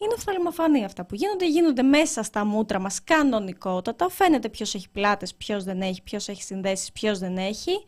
[0.00, 1.48] Είναι οφθαλμοφανή αυτά που γίνονται.
[1.48, 4.08] Γίνονται μέσα στα μούτρα μας κανονικότατα.
[4.08, 7.84] Φαίνεται ποιος έχει πλάτες, ποιος δεν έχει, ποιος έχει συνδέσεις, ποιος δεν έχει.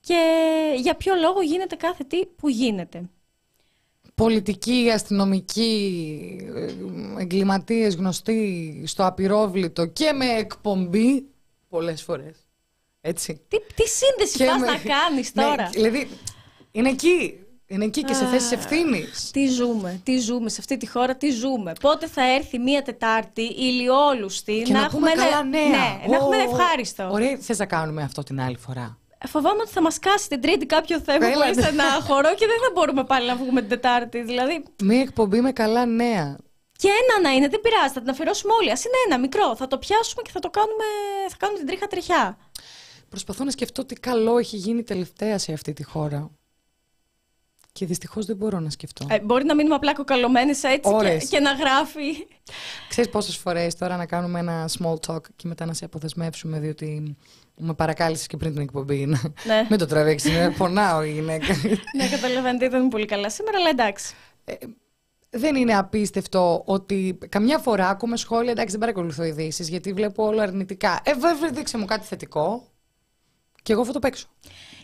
[0.00, 0.20] Και
[0.76, 3.08] για ποιο λόγο γίνεται κάθε τι που γίνεται.
[4.14, 6.36] Πολιτικοί, αστυνομικοί,
[7.18, 11.26] εγκληματίες γνωστοί στο απειρόβλητο και με εκπομπή
[11.68, 12.41] πολλές φορές.
[13.04, 13.40] Έτσι.
[13.48, 16.08] Τι, τι σύνδεση πας να κάνεις ναι, τώρα; δηλαδή,
[16.72, 17.36] είναι εκεί.
[17.66, 19.30] Είναι εκεί και σε θέσεις ευθύνης.
[19.30, 21.72] Τι ζούμε, τι ζούμε σε αυτή τη χώρα, τι ζούμε.
[21.80, 25.60] Πότε θα έρθει μία Τετάρτη ηλιόλουστη και να, να έχουμε καλά νέα.
[25.62, 27.08] Ναι, να έχουμε ευχάριστο.
[27.12, 28.98] Ωραία, θες να κάνουμε αυτό την άλλη φορά;
[29.28, 32.70] Φοβάμαι ότι θα μας κάσει την Τρίτη κάποιο θέμα Έλα, πολύ στενάχωρο και δεν θα
[32.74, 34.22] μπορούμε πάλι να βγούμε την Τετάρτη.
[34.22, 34.62] Δηλαδή...
[34.82, 36.36] Μία εκπομπή με καλά νέα.
[36.76, 38.70] Και ένα να είναι, δεν πειράζει, θα την αφιερώσουμε όλοι.
[38.70, 39.56] Α είναι ένα μικρό.
[39.56, 40.84] Θα το πιάσουμε και θα το κάνουμε,
[41.28, 42.38] θα κάνουμε την τρίχα τριχιά.
[43.12, 46.30] Προσπαθώ να σκεφτώ τι καλό έχει γίνει τελευταία σε αυτή τη χώρα.
[47.72, 49.06] Και δυστυχώς δεν μπορώ να σκεφτώ.
[49.10, 52.26] Ε, μπορεί να μείνουμε απλά κοκαλωμένες έτσι και, και, να γράφει.
[52.88, 57.16] Ξέρεις πόσες φορές τώρα να κάνουμε ένα small talk και μετά να σε αποδεσμεύσουμε, διότι
[57.56, 59.06] με παρακάλεσες και πριν την εκπομπή.
[59.46, 59.66] Ναι.
[59.70, 61.46] Μην το τραβήξεις, πονάω η γυναίκα.
[61.96, 64.14] ναι, καταλαβαίνετε, ήταν πολύ καλά σήμερα, αλλά εντάξει.
[64.44, 64.54] Ε,
[65.30, 68.50] δεν είναι απίστευτο ότι καμιά φορά ακούμε σχόλια.
[68.50, 71.00] Εντάξει, δεν παρακολουθώ ειδήσεις γιατί βλέπω όλο αρνητικά.
[71.04, 72.71] Ε, βέβαια, δείξε μου κάτι θετικό.
[73.62, 74.26] Και εγώ θα το παίξω.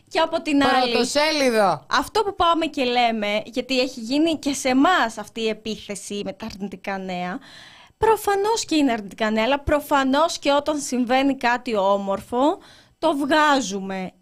[0.09, 0.91] Και από την άλλη.
[0.91, 1.87] Πρωτοσέλιδο.
[1.91, 6.33] Αυτό που πάμε και λέμε, γιατί έχει γίνει και σε εμάς αυτή η επίθεση με
[6.33, 7.39] τα αρνητικά νέα.
[7.99, 12.59] Προφανώς και είναι αρνητικά νέα, αλλά προφανώς και όταν συμβαίνει κάτι όμορφο,
[12.99, 14.13] το βγάζουμε.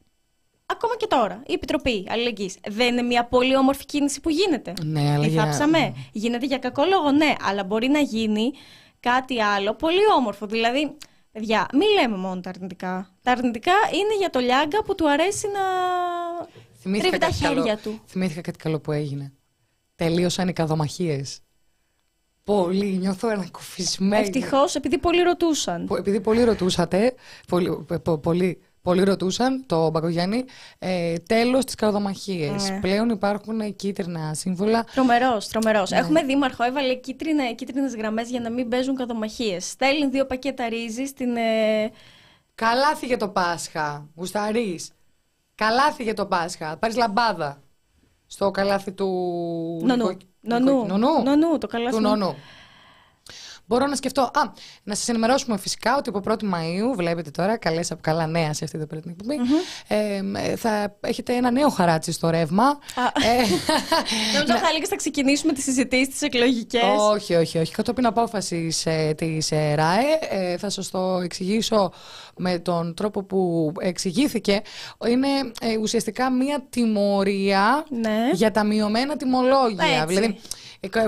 [0.67, 2.57] Ακόμα και τώρα, η Επιτροπή Αλληλεγγύης.
[2.69, 4.73] Δεν είναι μια πολύ όμορφη κίνηση που γίνεται.
[4.83, 5.71] Ναι, αλλά για...
[6.13, 8.53] Γίνεται για κακό λόγο, ναι, αλλά μπορεί να γίνει
[9.01, 10.47] κάτι άλλο πολύ όμορφο.
[10.47, 10.97] Δηλαδή,
[11.37, 13.11] Παιδιά, μην λέμε μόνο τα αρνητικά.
[13.23, 17.79] Τα αρνητικά είναι για το Λιάγκα που του αρέσει να τρίβει τα χέρια καλό.
[17.83, 18.01] του.
[18.07, 19.33] Θυμήθηκα κάτι καλό που έγινε.
[19.95, 21.39] Τελείωσαν οι καδομαχίες.
[22.45, 24.23] Πολύ, νιώθω ανακουφισμένη.
[24.23, 25.89] Ευτυχώς, επειδή πολλοί ρωτούσαν.
[25.99, 27.15] Επειδή πολλοί ρωτούσατε,
[27.49, 27.87] πολύ,
[28.23, 30.45] πολύ, Πολλοί ρωτούσαν, το Μπακογιάννη,
[30.79, 32.51] ε, τέλος της καρδομαχίε.
[32.51, 32.79] Ναι.
[32.81, 34.85] Πλέον υπάρχουν κίτρινα σύμβολα.
[34.95, 35.91] Τρομερός, τρομερός.
[35.91, 35.99] Ναι.
[35.99, 36.95] Έχουμε δήμαρχο, έβαλε
[37.55, 39.69] κίτρινες γραμμές για να μην παίζουν καρδομαχίες.
[39.69, 41.37] Στέλνει δύο πακέτα ρύζι στην.
[41.37, 41.91] Ε...
[42.55, 44.09] Καλάθι για το Πάσχα.
[44.17, 44.81] Γουσταρή.
[45.55, 46.77] Καλάθι για το Πάσχα.
[46.77, 47.63] Πάρεις λαμπάδα.
[48.27, 49.07] Στο καλάθι του.
[49.83, 50.17] Νονού.
[50.41, 50.87] Νονού.
[51.25, 51.59] Νονού.
[51.59, 51.97] το καλάθι.
[51.97, 52.37] Του νονού.
[53.67, 54.23] Μπορώ να σκεφτώ.
[54.23, 54.41] Α,
[54.83, 58.65] να σας ενημερώσουμε φυσικά ότι από 1η Μαου, βλέπετε τώρα, καλέ από καλά νέα σε
[58.65, 59.37] αυτή την πρώτη εκπομπή,
[59.89, 62.79] ε, θα έχετε ένα νέο χαράτσι στο ρεύμα.
[63.23, 63.43] Ε,
[64.35, 66.83] Νομίζω θα έλεγε θα ξεκινήσουμε τις συζητήσεις, τις εκλογικές.
[67.13, 67.73] Όχι, όχι, όχι.
[67.73, 71.93] Κατόπιν απόφασης ε, της ε, ΡΑΕ, ε, θα σας το εξηγήσω
[72.37, 74.63] με τον τρόπο που εξηγήθηκε.
[75.09, 75.29] Είναι
[75.61, 78.31] ε, ουσιαστικά μία τιμωρία ναι.
[78.33, 80.05] για τα μειωμένα τιμολόγια.
[80.07, 80.41] Δηλαδή, ε,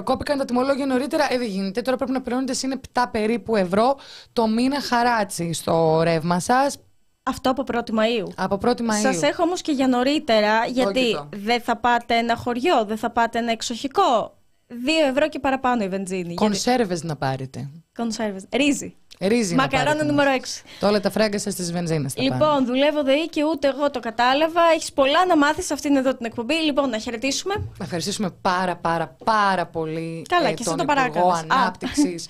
[0.05, 1.32] κόπηκαν τα τιμολόγια νωρίτερα.
[1.32, 1.82] Ε, δεν γίνεται.
[1.82, 3.97] Τώρα πρέπει να πληρώνετε είναι 7 περίπου ευρώ
[4.32, 6.77] το μήνα χαράτσι στο ρεύμα σας.
[7.23, 8.28] Αυτό από 1η Μαΐου.
[8.36, 9.01] Από 1η Μαΐου.
[9.03, 13.39] Σας έχω όμως και για νωρίτερα, γιατί δεν θα πάτε ένα χωριό, δεν θα πάτε
[13.39, 14.38] ένα εξοχικό.
[14.69, 14.74] 2
[15.11, 16.35] ευρώ και παραπάνω η βενζίνη.
[16.35, 17.07] Κονσέρβες γιατί...
[17.07, 17.70] να πάρετε.
[17.95, 18.45] Κονσέρβες.
[18.53, 18.95] Ρύζι.
[19.20, 20.62] Ρύζι Μακαρόνι νούμερο 6.
[20.81, 22.09] Τώρα τα φράγκα στι βενζίνε.
[22.16, 24.61] Λοιπόν, δουλεύω ΔΕΗ και ούτε εγώ το κατάλαβα.
[24.74, 26.55] Έχεις πολλά να μάθεις σε αυτήν εδώ την εκπομπή.
[26.55, 27.55] Λοιπόν, να χαιρετήσουμε.
[27.55, 32.27] Να ευχαριστήσουμε πάρα πάρα πάρα πολύ Καλά, ε, και τον το Υπουργό Ανάπτυξης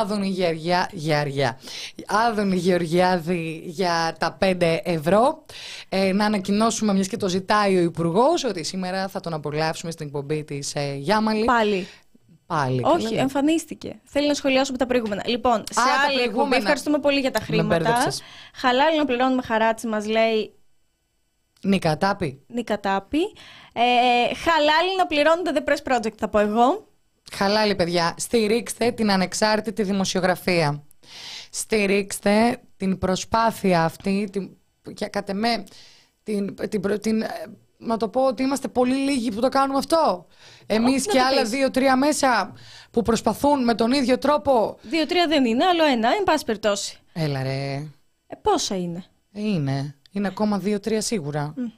[0.00, 1.58] Άδωνη Γεωργιά, Γεωργιά.
[2.06, 5.44] Άδωνη Γεωργιάδη για τα 5 ευρώ.
[5.88, 10.06] Ε, να ανακοινώσουμε, μιας και το ζητάει ο Υπουργός, ότι σήμερα θα τον απολαύσουμε στην
[10.06, 11.44] εκπομπή της ε, Γιάμαλη.
[11.44, 11.86] Πάλι.
[12.46, 12.80] Πάλι.
[12.84, 14.00] Όχι, εμφανίστηκε.
[14.04, 15.22] Θέλει να σχολιάσουμε τα προηγούμενα.
[15.26, 18.12] Λοιπόν, σε Α, άλλη εκπομπή, ευχαριστούμε πολύ για τα χρήματα.
[18.54, 20.54] Χαλάλι να πληρώνουμε χαράτσι, μας λέει.
[21.62, 22.42] Νικατάπη.
[22.46, 23.20] Νικατάπη.
[23.72, 26.86] Ε, χαλάλι να πληρώνετε The Press Project, θα πω εγώ.
[27.34, 28.14] Χαλάλι, παιδιά.
[28.18, 30.82] Στηρίξτε την ανεξάρτητη δημοσιογραφία.
[31.50, 34.56] Στηρίξτε την προσπάθεια αυτή, την,
[34.96, 35.64] για κατ' εμέ,
[36.22, 37.24] την, την, την,
[37.78, 40.26] να το πω ότι είμαστε πολύ λίγοι που το κάνουμε αυτό.
[40.66, 42.52] Εμείς και άλλα δύο-τρία μέσα
[42.90, 44.78] που προσπαθούν με τον ίδιο τρόπο.
[44.82, 46.98] Δύο-τρία δεν είναι, άλλο ένα, εν πάση περιπτώσει.
[47.12, 47.72] Έλα ρε.
[48.26, 49.94] Ε, πόσα είναι; Ε, είναι.
[50.10, 51.54] Είναι ακόμα δύο-τρία σίγουρα.
[51.56, 51.72] Mm.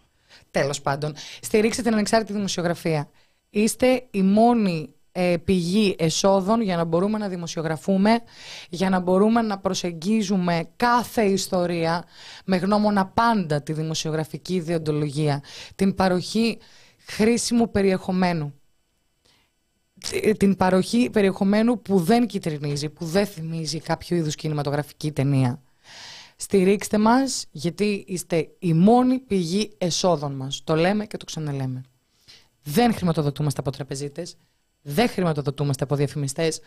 [0.51, 1.15] Τέλος πάντων.
[1.41, 3.11] Στηρίξτε την ανεξάρτητη δημοσιογραφία.
[3.51, 4.96] Είστε η μόνη ε,
[5.45, 8.21] πηγή εσόδων για να μπορούμε να δημοσιογραφούμε,
[8.71, 12.05] για να μπορούμε να προσεγγίζουμε κάθε ιστορία
[12.45, 15.43] με γνώμονα πάντα τη δημοσιογραφική ιδεοντολογία,
[15.75, 16.59] την παροχή
[17.07, 18.55] χρήσιμου περιεχομένου.
[20.37, 25.61] Την παροχή περιεχομένου που δεν κυτρινίζει, που δεν θυμίζει κάποιο είδους κινηματογραφική ταινία.
[26.37, 30.61] Στηρίξτε μας γιατί είστε η μόνη πηγή εσόδων μας.
[30.65, 31.83] Το λέμε και το ξαναλέμε.
[32.63, 34.37] Δεν χρηματοδοτούμαστε από τραπεζίτες,
[34.89, 36.61] δεν χρηματοδοτούμαστε από διαφημιστές,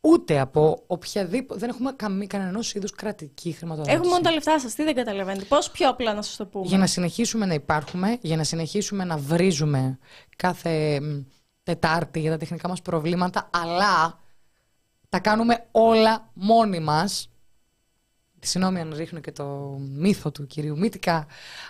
[0.00, 1.60] ούτε από οποιαδήποτε.
[1.60, 3.96] Δεν έχουμε καμία κανένα είδους κρατική χρηματοδότηση.
[3.96, 4.74] Έχουμε μόνο τα λεφτά σας.
[4.74, 5.44] Τι δεν καταλαβαίνετε.
[5.44, 9.04] Πώς πιο απλά να σας το πούμε; Για να συνεχίσουμε να υπάρχουμε, για να συνεχίσουμε
[9.04, 9.98] να βρίζουμε
[10.36, 11.00] κάθε
[11.62, 14.20] Τετάρτη για τα τεχνικά μας προβλήματα, αλλά
[15.08, 17.30] τα κάνουμε όλα μόνοι μας.
[18.44, 21.26] Συγγνώμη αν ρίχνω και το μύθο του κυρίου Μύτικα,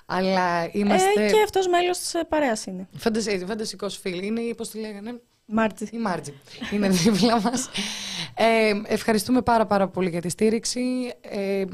[0.07, 1.25] αλλά είμαστε.
[1.25, 2.89] Ε, και αυτός μέλος της παρέας είναι.
[3.47, 4.23] Φαντασικός φίλο.
[4.23, 5.21] Είναι, πώς τη λέγανε,
[5.53, 5.89] Μάρτζη.
[5.93, 6.35] Η Μάρτζη.
[6.73, 7.69] Είναι δίπλα μας.
[8.35, 10.81] Ε, ευχαριστούμε πάρα πάρα πολύ για τη στήριξη.
[11.21, 11.65] Ε,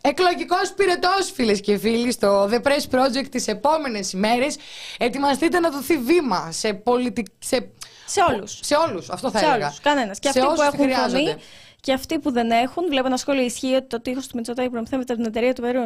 [0.00, 4.56] Εκλογικός πυρετός, φίλες και φίλοι, στο The Press Project τις επόμενες ημέρες.
[4.98, 7.26] Ετοιμαστείτε να δοθεί βήμα σε πολιτικ...
[7.38, 7.68] Σε,
[8.06, 8.58] σε όλους.
[8.62, 9.66] Σε όλους, αυτό θα σε έλεγα.
[9.66, 10.18] Όλους, κανένας.
[10.18, 11.34] Και αυτοί που έχουν φωνή
[11.80, 12.86] και αυτοί που δεν έχουν.
[12.88, 15.80] Βλέπω ένα σχόλιο ισχύει ότι το τείχος του Μητσοτάκη προμηθεύεται από την εταιρεία του Περού.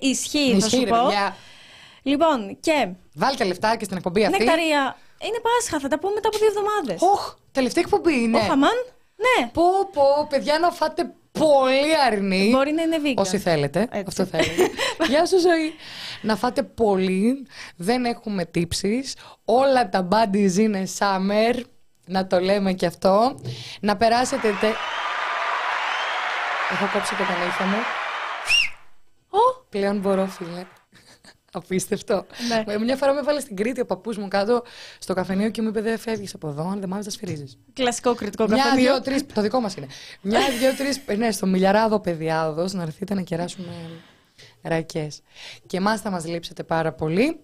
[0.00, 0.96] Ισχύει, θα σου πω.
[2.04, 2.88] Λοιπόν, και.
[3.14, 4.38] Βάλτε λεφτά και στην εκπομπή αυτή.
[4.38, 7.00] Νεκταρία είναι Πάσχα, θα τα πούμε μετά από δύο εβδομάδες.
[7.00, 8.36] Οχ, τελευταία εκπομπή είναι.
[8.36, 8.76] Οχ, αμάν.
[9.16, 9.46] Ναι.
[9.52, 9.62] Πω,
[9.92, 12.48] πω, παιδιά, να φάτε πολύ αρνή.
[12.50, 13.14] Μπορεί να είναι vegan.
[13.16, 13.80] Όσοι θέλετε.
[13.80, 14.04] Έτσι.
[14.06, 14.70] Αυτό θέλετε.
[15.10, 15.74] Γεια σου, ζωή.
[16.22, 17.46] να φάτε πολύ.
[17.76, 19.16] Δεν έχουμε τύψεις.
[19.44, 21.60] Όλα τα buddies είναι summer.
[22.06, 23.40] Να το λέμε και αυτό.
[23.80, 24.48] Να περάσετε.
[24.60, 24.66] Τε...
[26.72, 27.82] Έχω κόψει και τα νύχια μου.
[29.30, 29.62] Oh.
[29.68, 30.66] Πλέον μπορώ, φίλε.
[31.56, 32.26] Απίστευτο.
[32.66, 32.78] Ναι.
[32.78, 34.62] Μια φορά με έβαλε στην Κρήτη ο παππούς μου κάτω
[34.98, 37.58] στο καφενείο και μου είπε: Δεν φεύγεις από εδώ, αν δεν μάθεις, τα σφυρίζεις.
[37.72, 38.82] Κλασικό κριτικό Μια, καφενείο.
[38.82, 39.26] Μια, δύο, τρεις.
[39.34, 39.86] Το δικό μας είναι.
[40.20, 41.00] Μια, δύο, τρεις.
[41.16, 43.72] Ναι, στο μιλιαράδο παιδιάδο να έρθετε να κεράσουμε
[44.62, 45.20] ρακές.
[45.66, 47.40] Και εμάς θα μας λείψετε πάρα πολύ.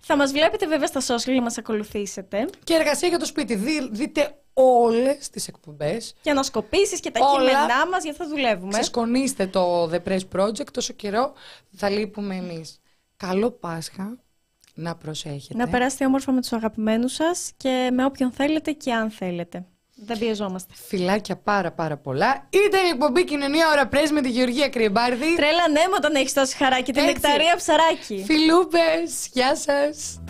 [0.00, 2.48] Θα μας βλέπετε βέβαια στα social να μας ακολουθήσετε.
[2.64, 3.54] Και εργασία για το σπίτι.
[3.54, 6.14] Δι, δείτε όλες τις εκπομπές.
[6.20, 7.50] Και ανασκοπήσεις και τα Όλα...
[7.50, 8.72] κείμενά μας, γιατί θα δουλεύουμε.
[8.72, 11.32] Ξεσκονίστε το The Press Project, τόσο καιρό
[11.76, 12.80] θα λείπουμε εμείς.
[13.18, 14.18] Καλό Πάσχα.
[14.74, 15.58] Να προσέχετε.
[15.58, 19.66] Να περάσετε όμορφα με τους αγαπημένους σας και με όποιον θέλετε και αν θέλετε.
[19.94, 20.72] Δεν πιεζόμαστε.
[20.86, 22.48] Φιλάκια πάρα πάρα πολλά.
[22.50, 25.36] Ήταν η εκπομπή Κοινωνία Ωρα Πρέσ με τη Γεωργία Κρυμπάρδη.
[25.36, 28.24] Τρέλα ναι, όταν έχεις τόση χαρά και την νεκταρία ψαράκι.
[28.26, 30.20] Φιλούπες, γεια σας.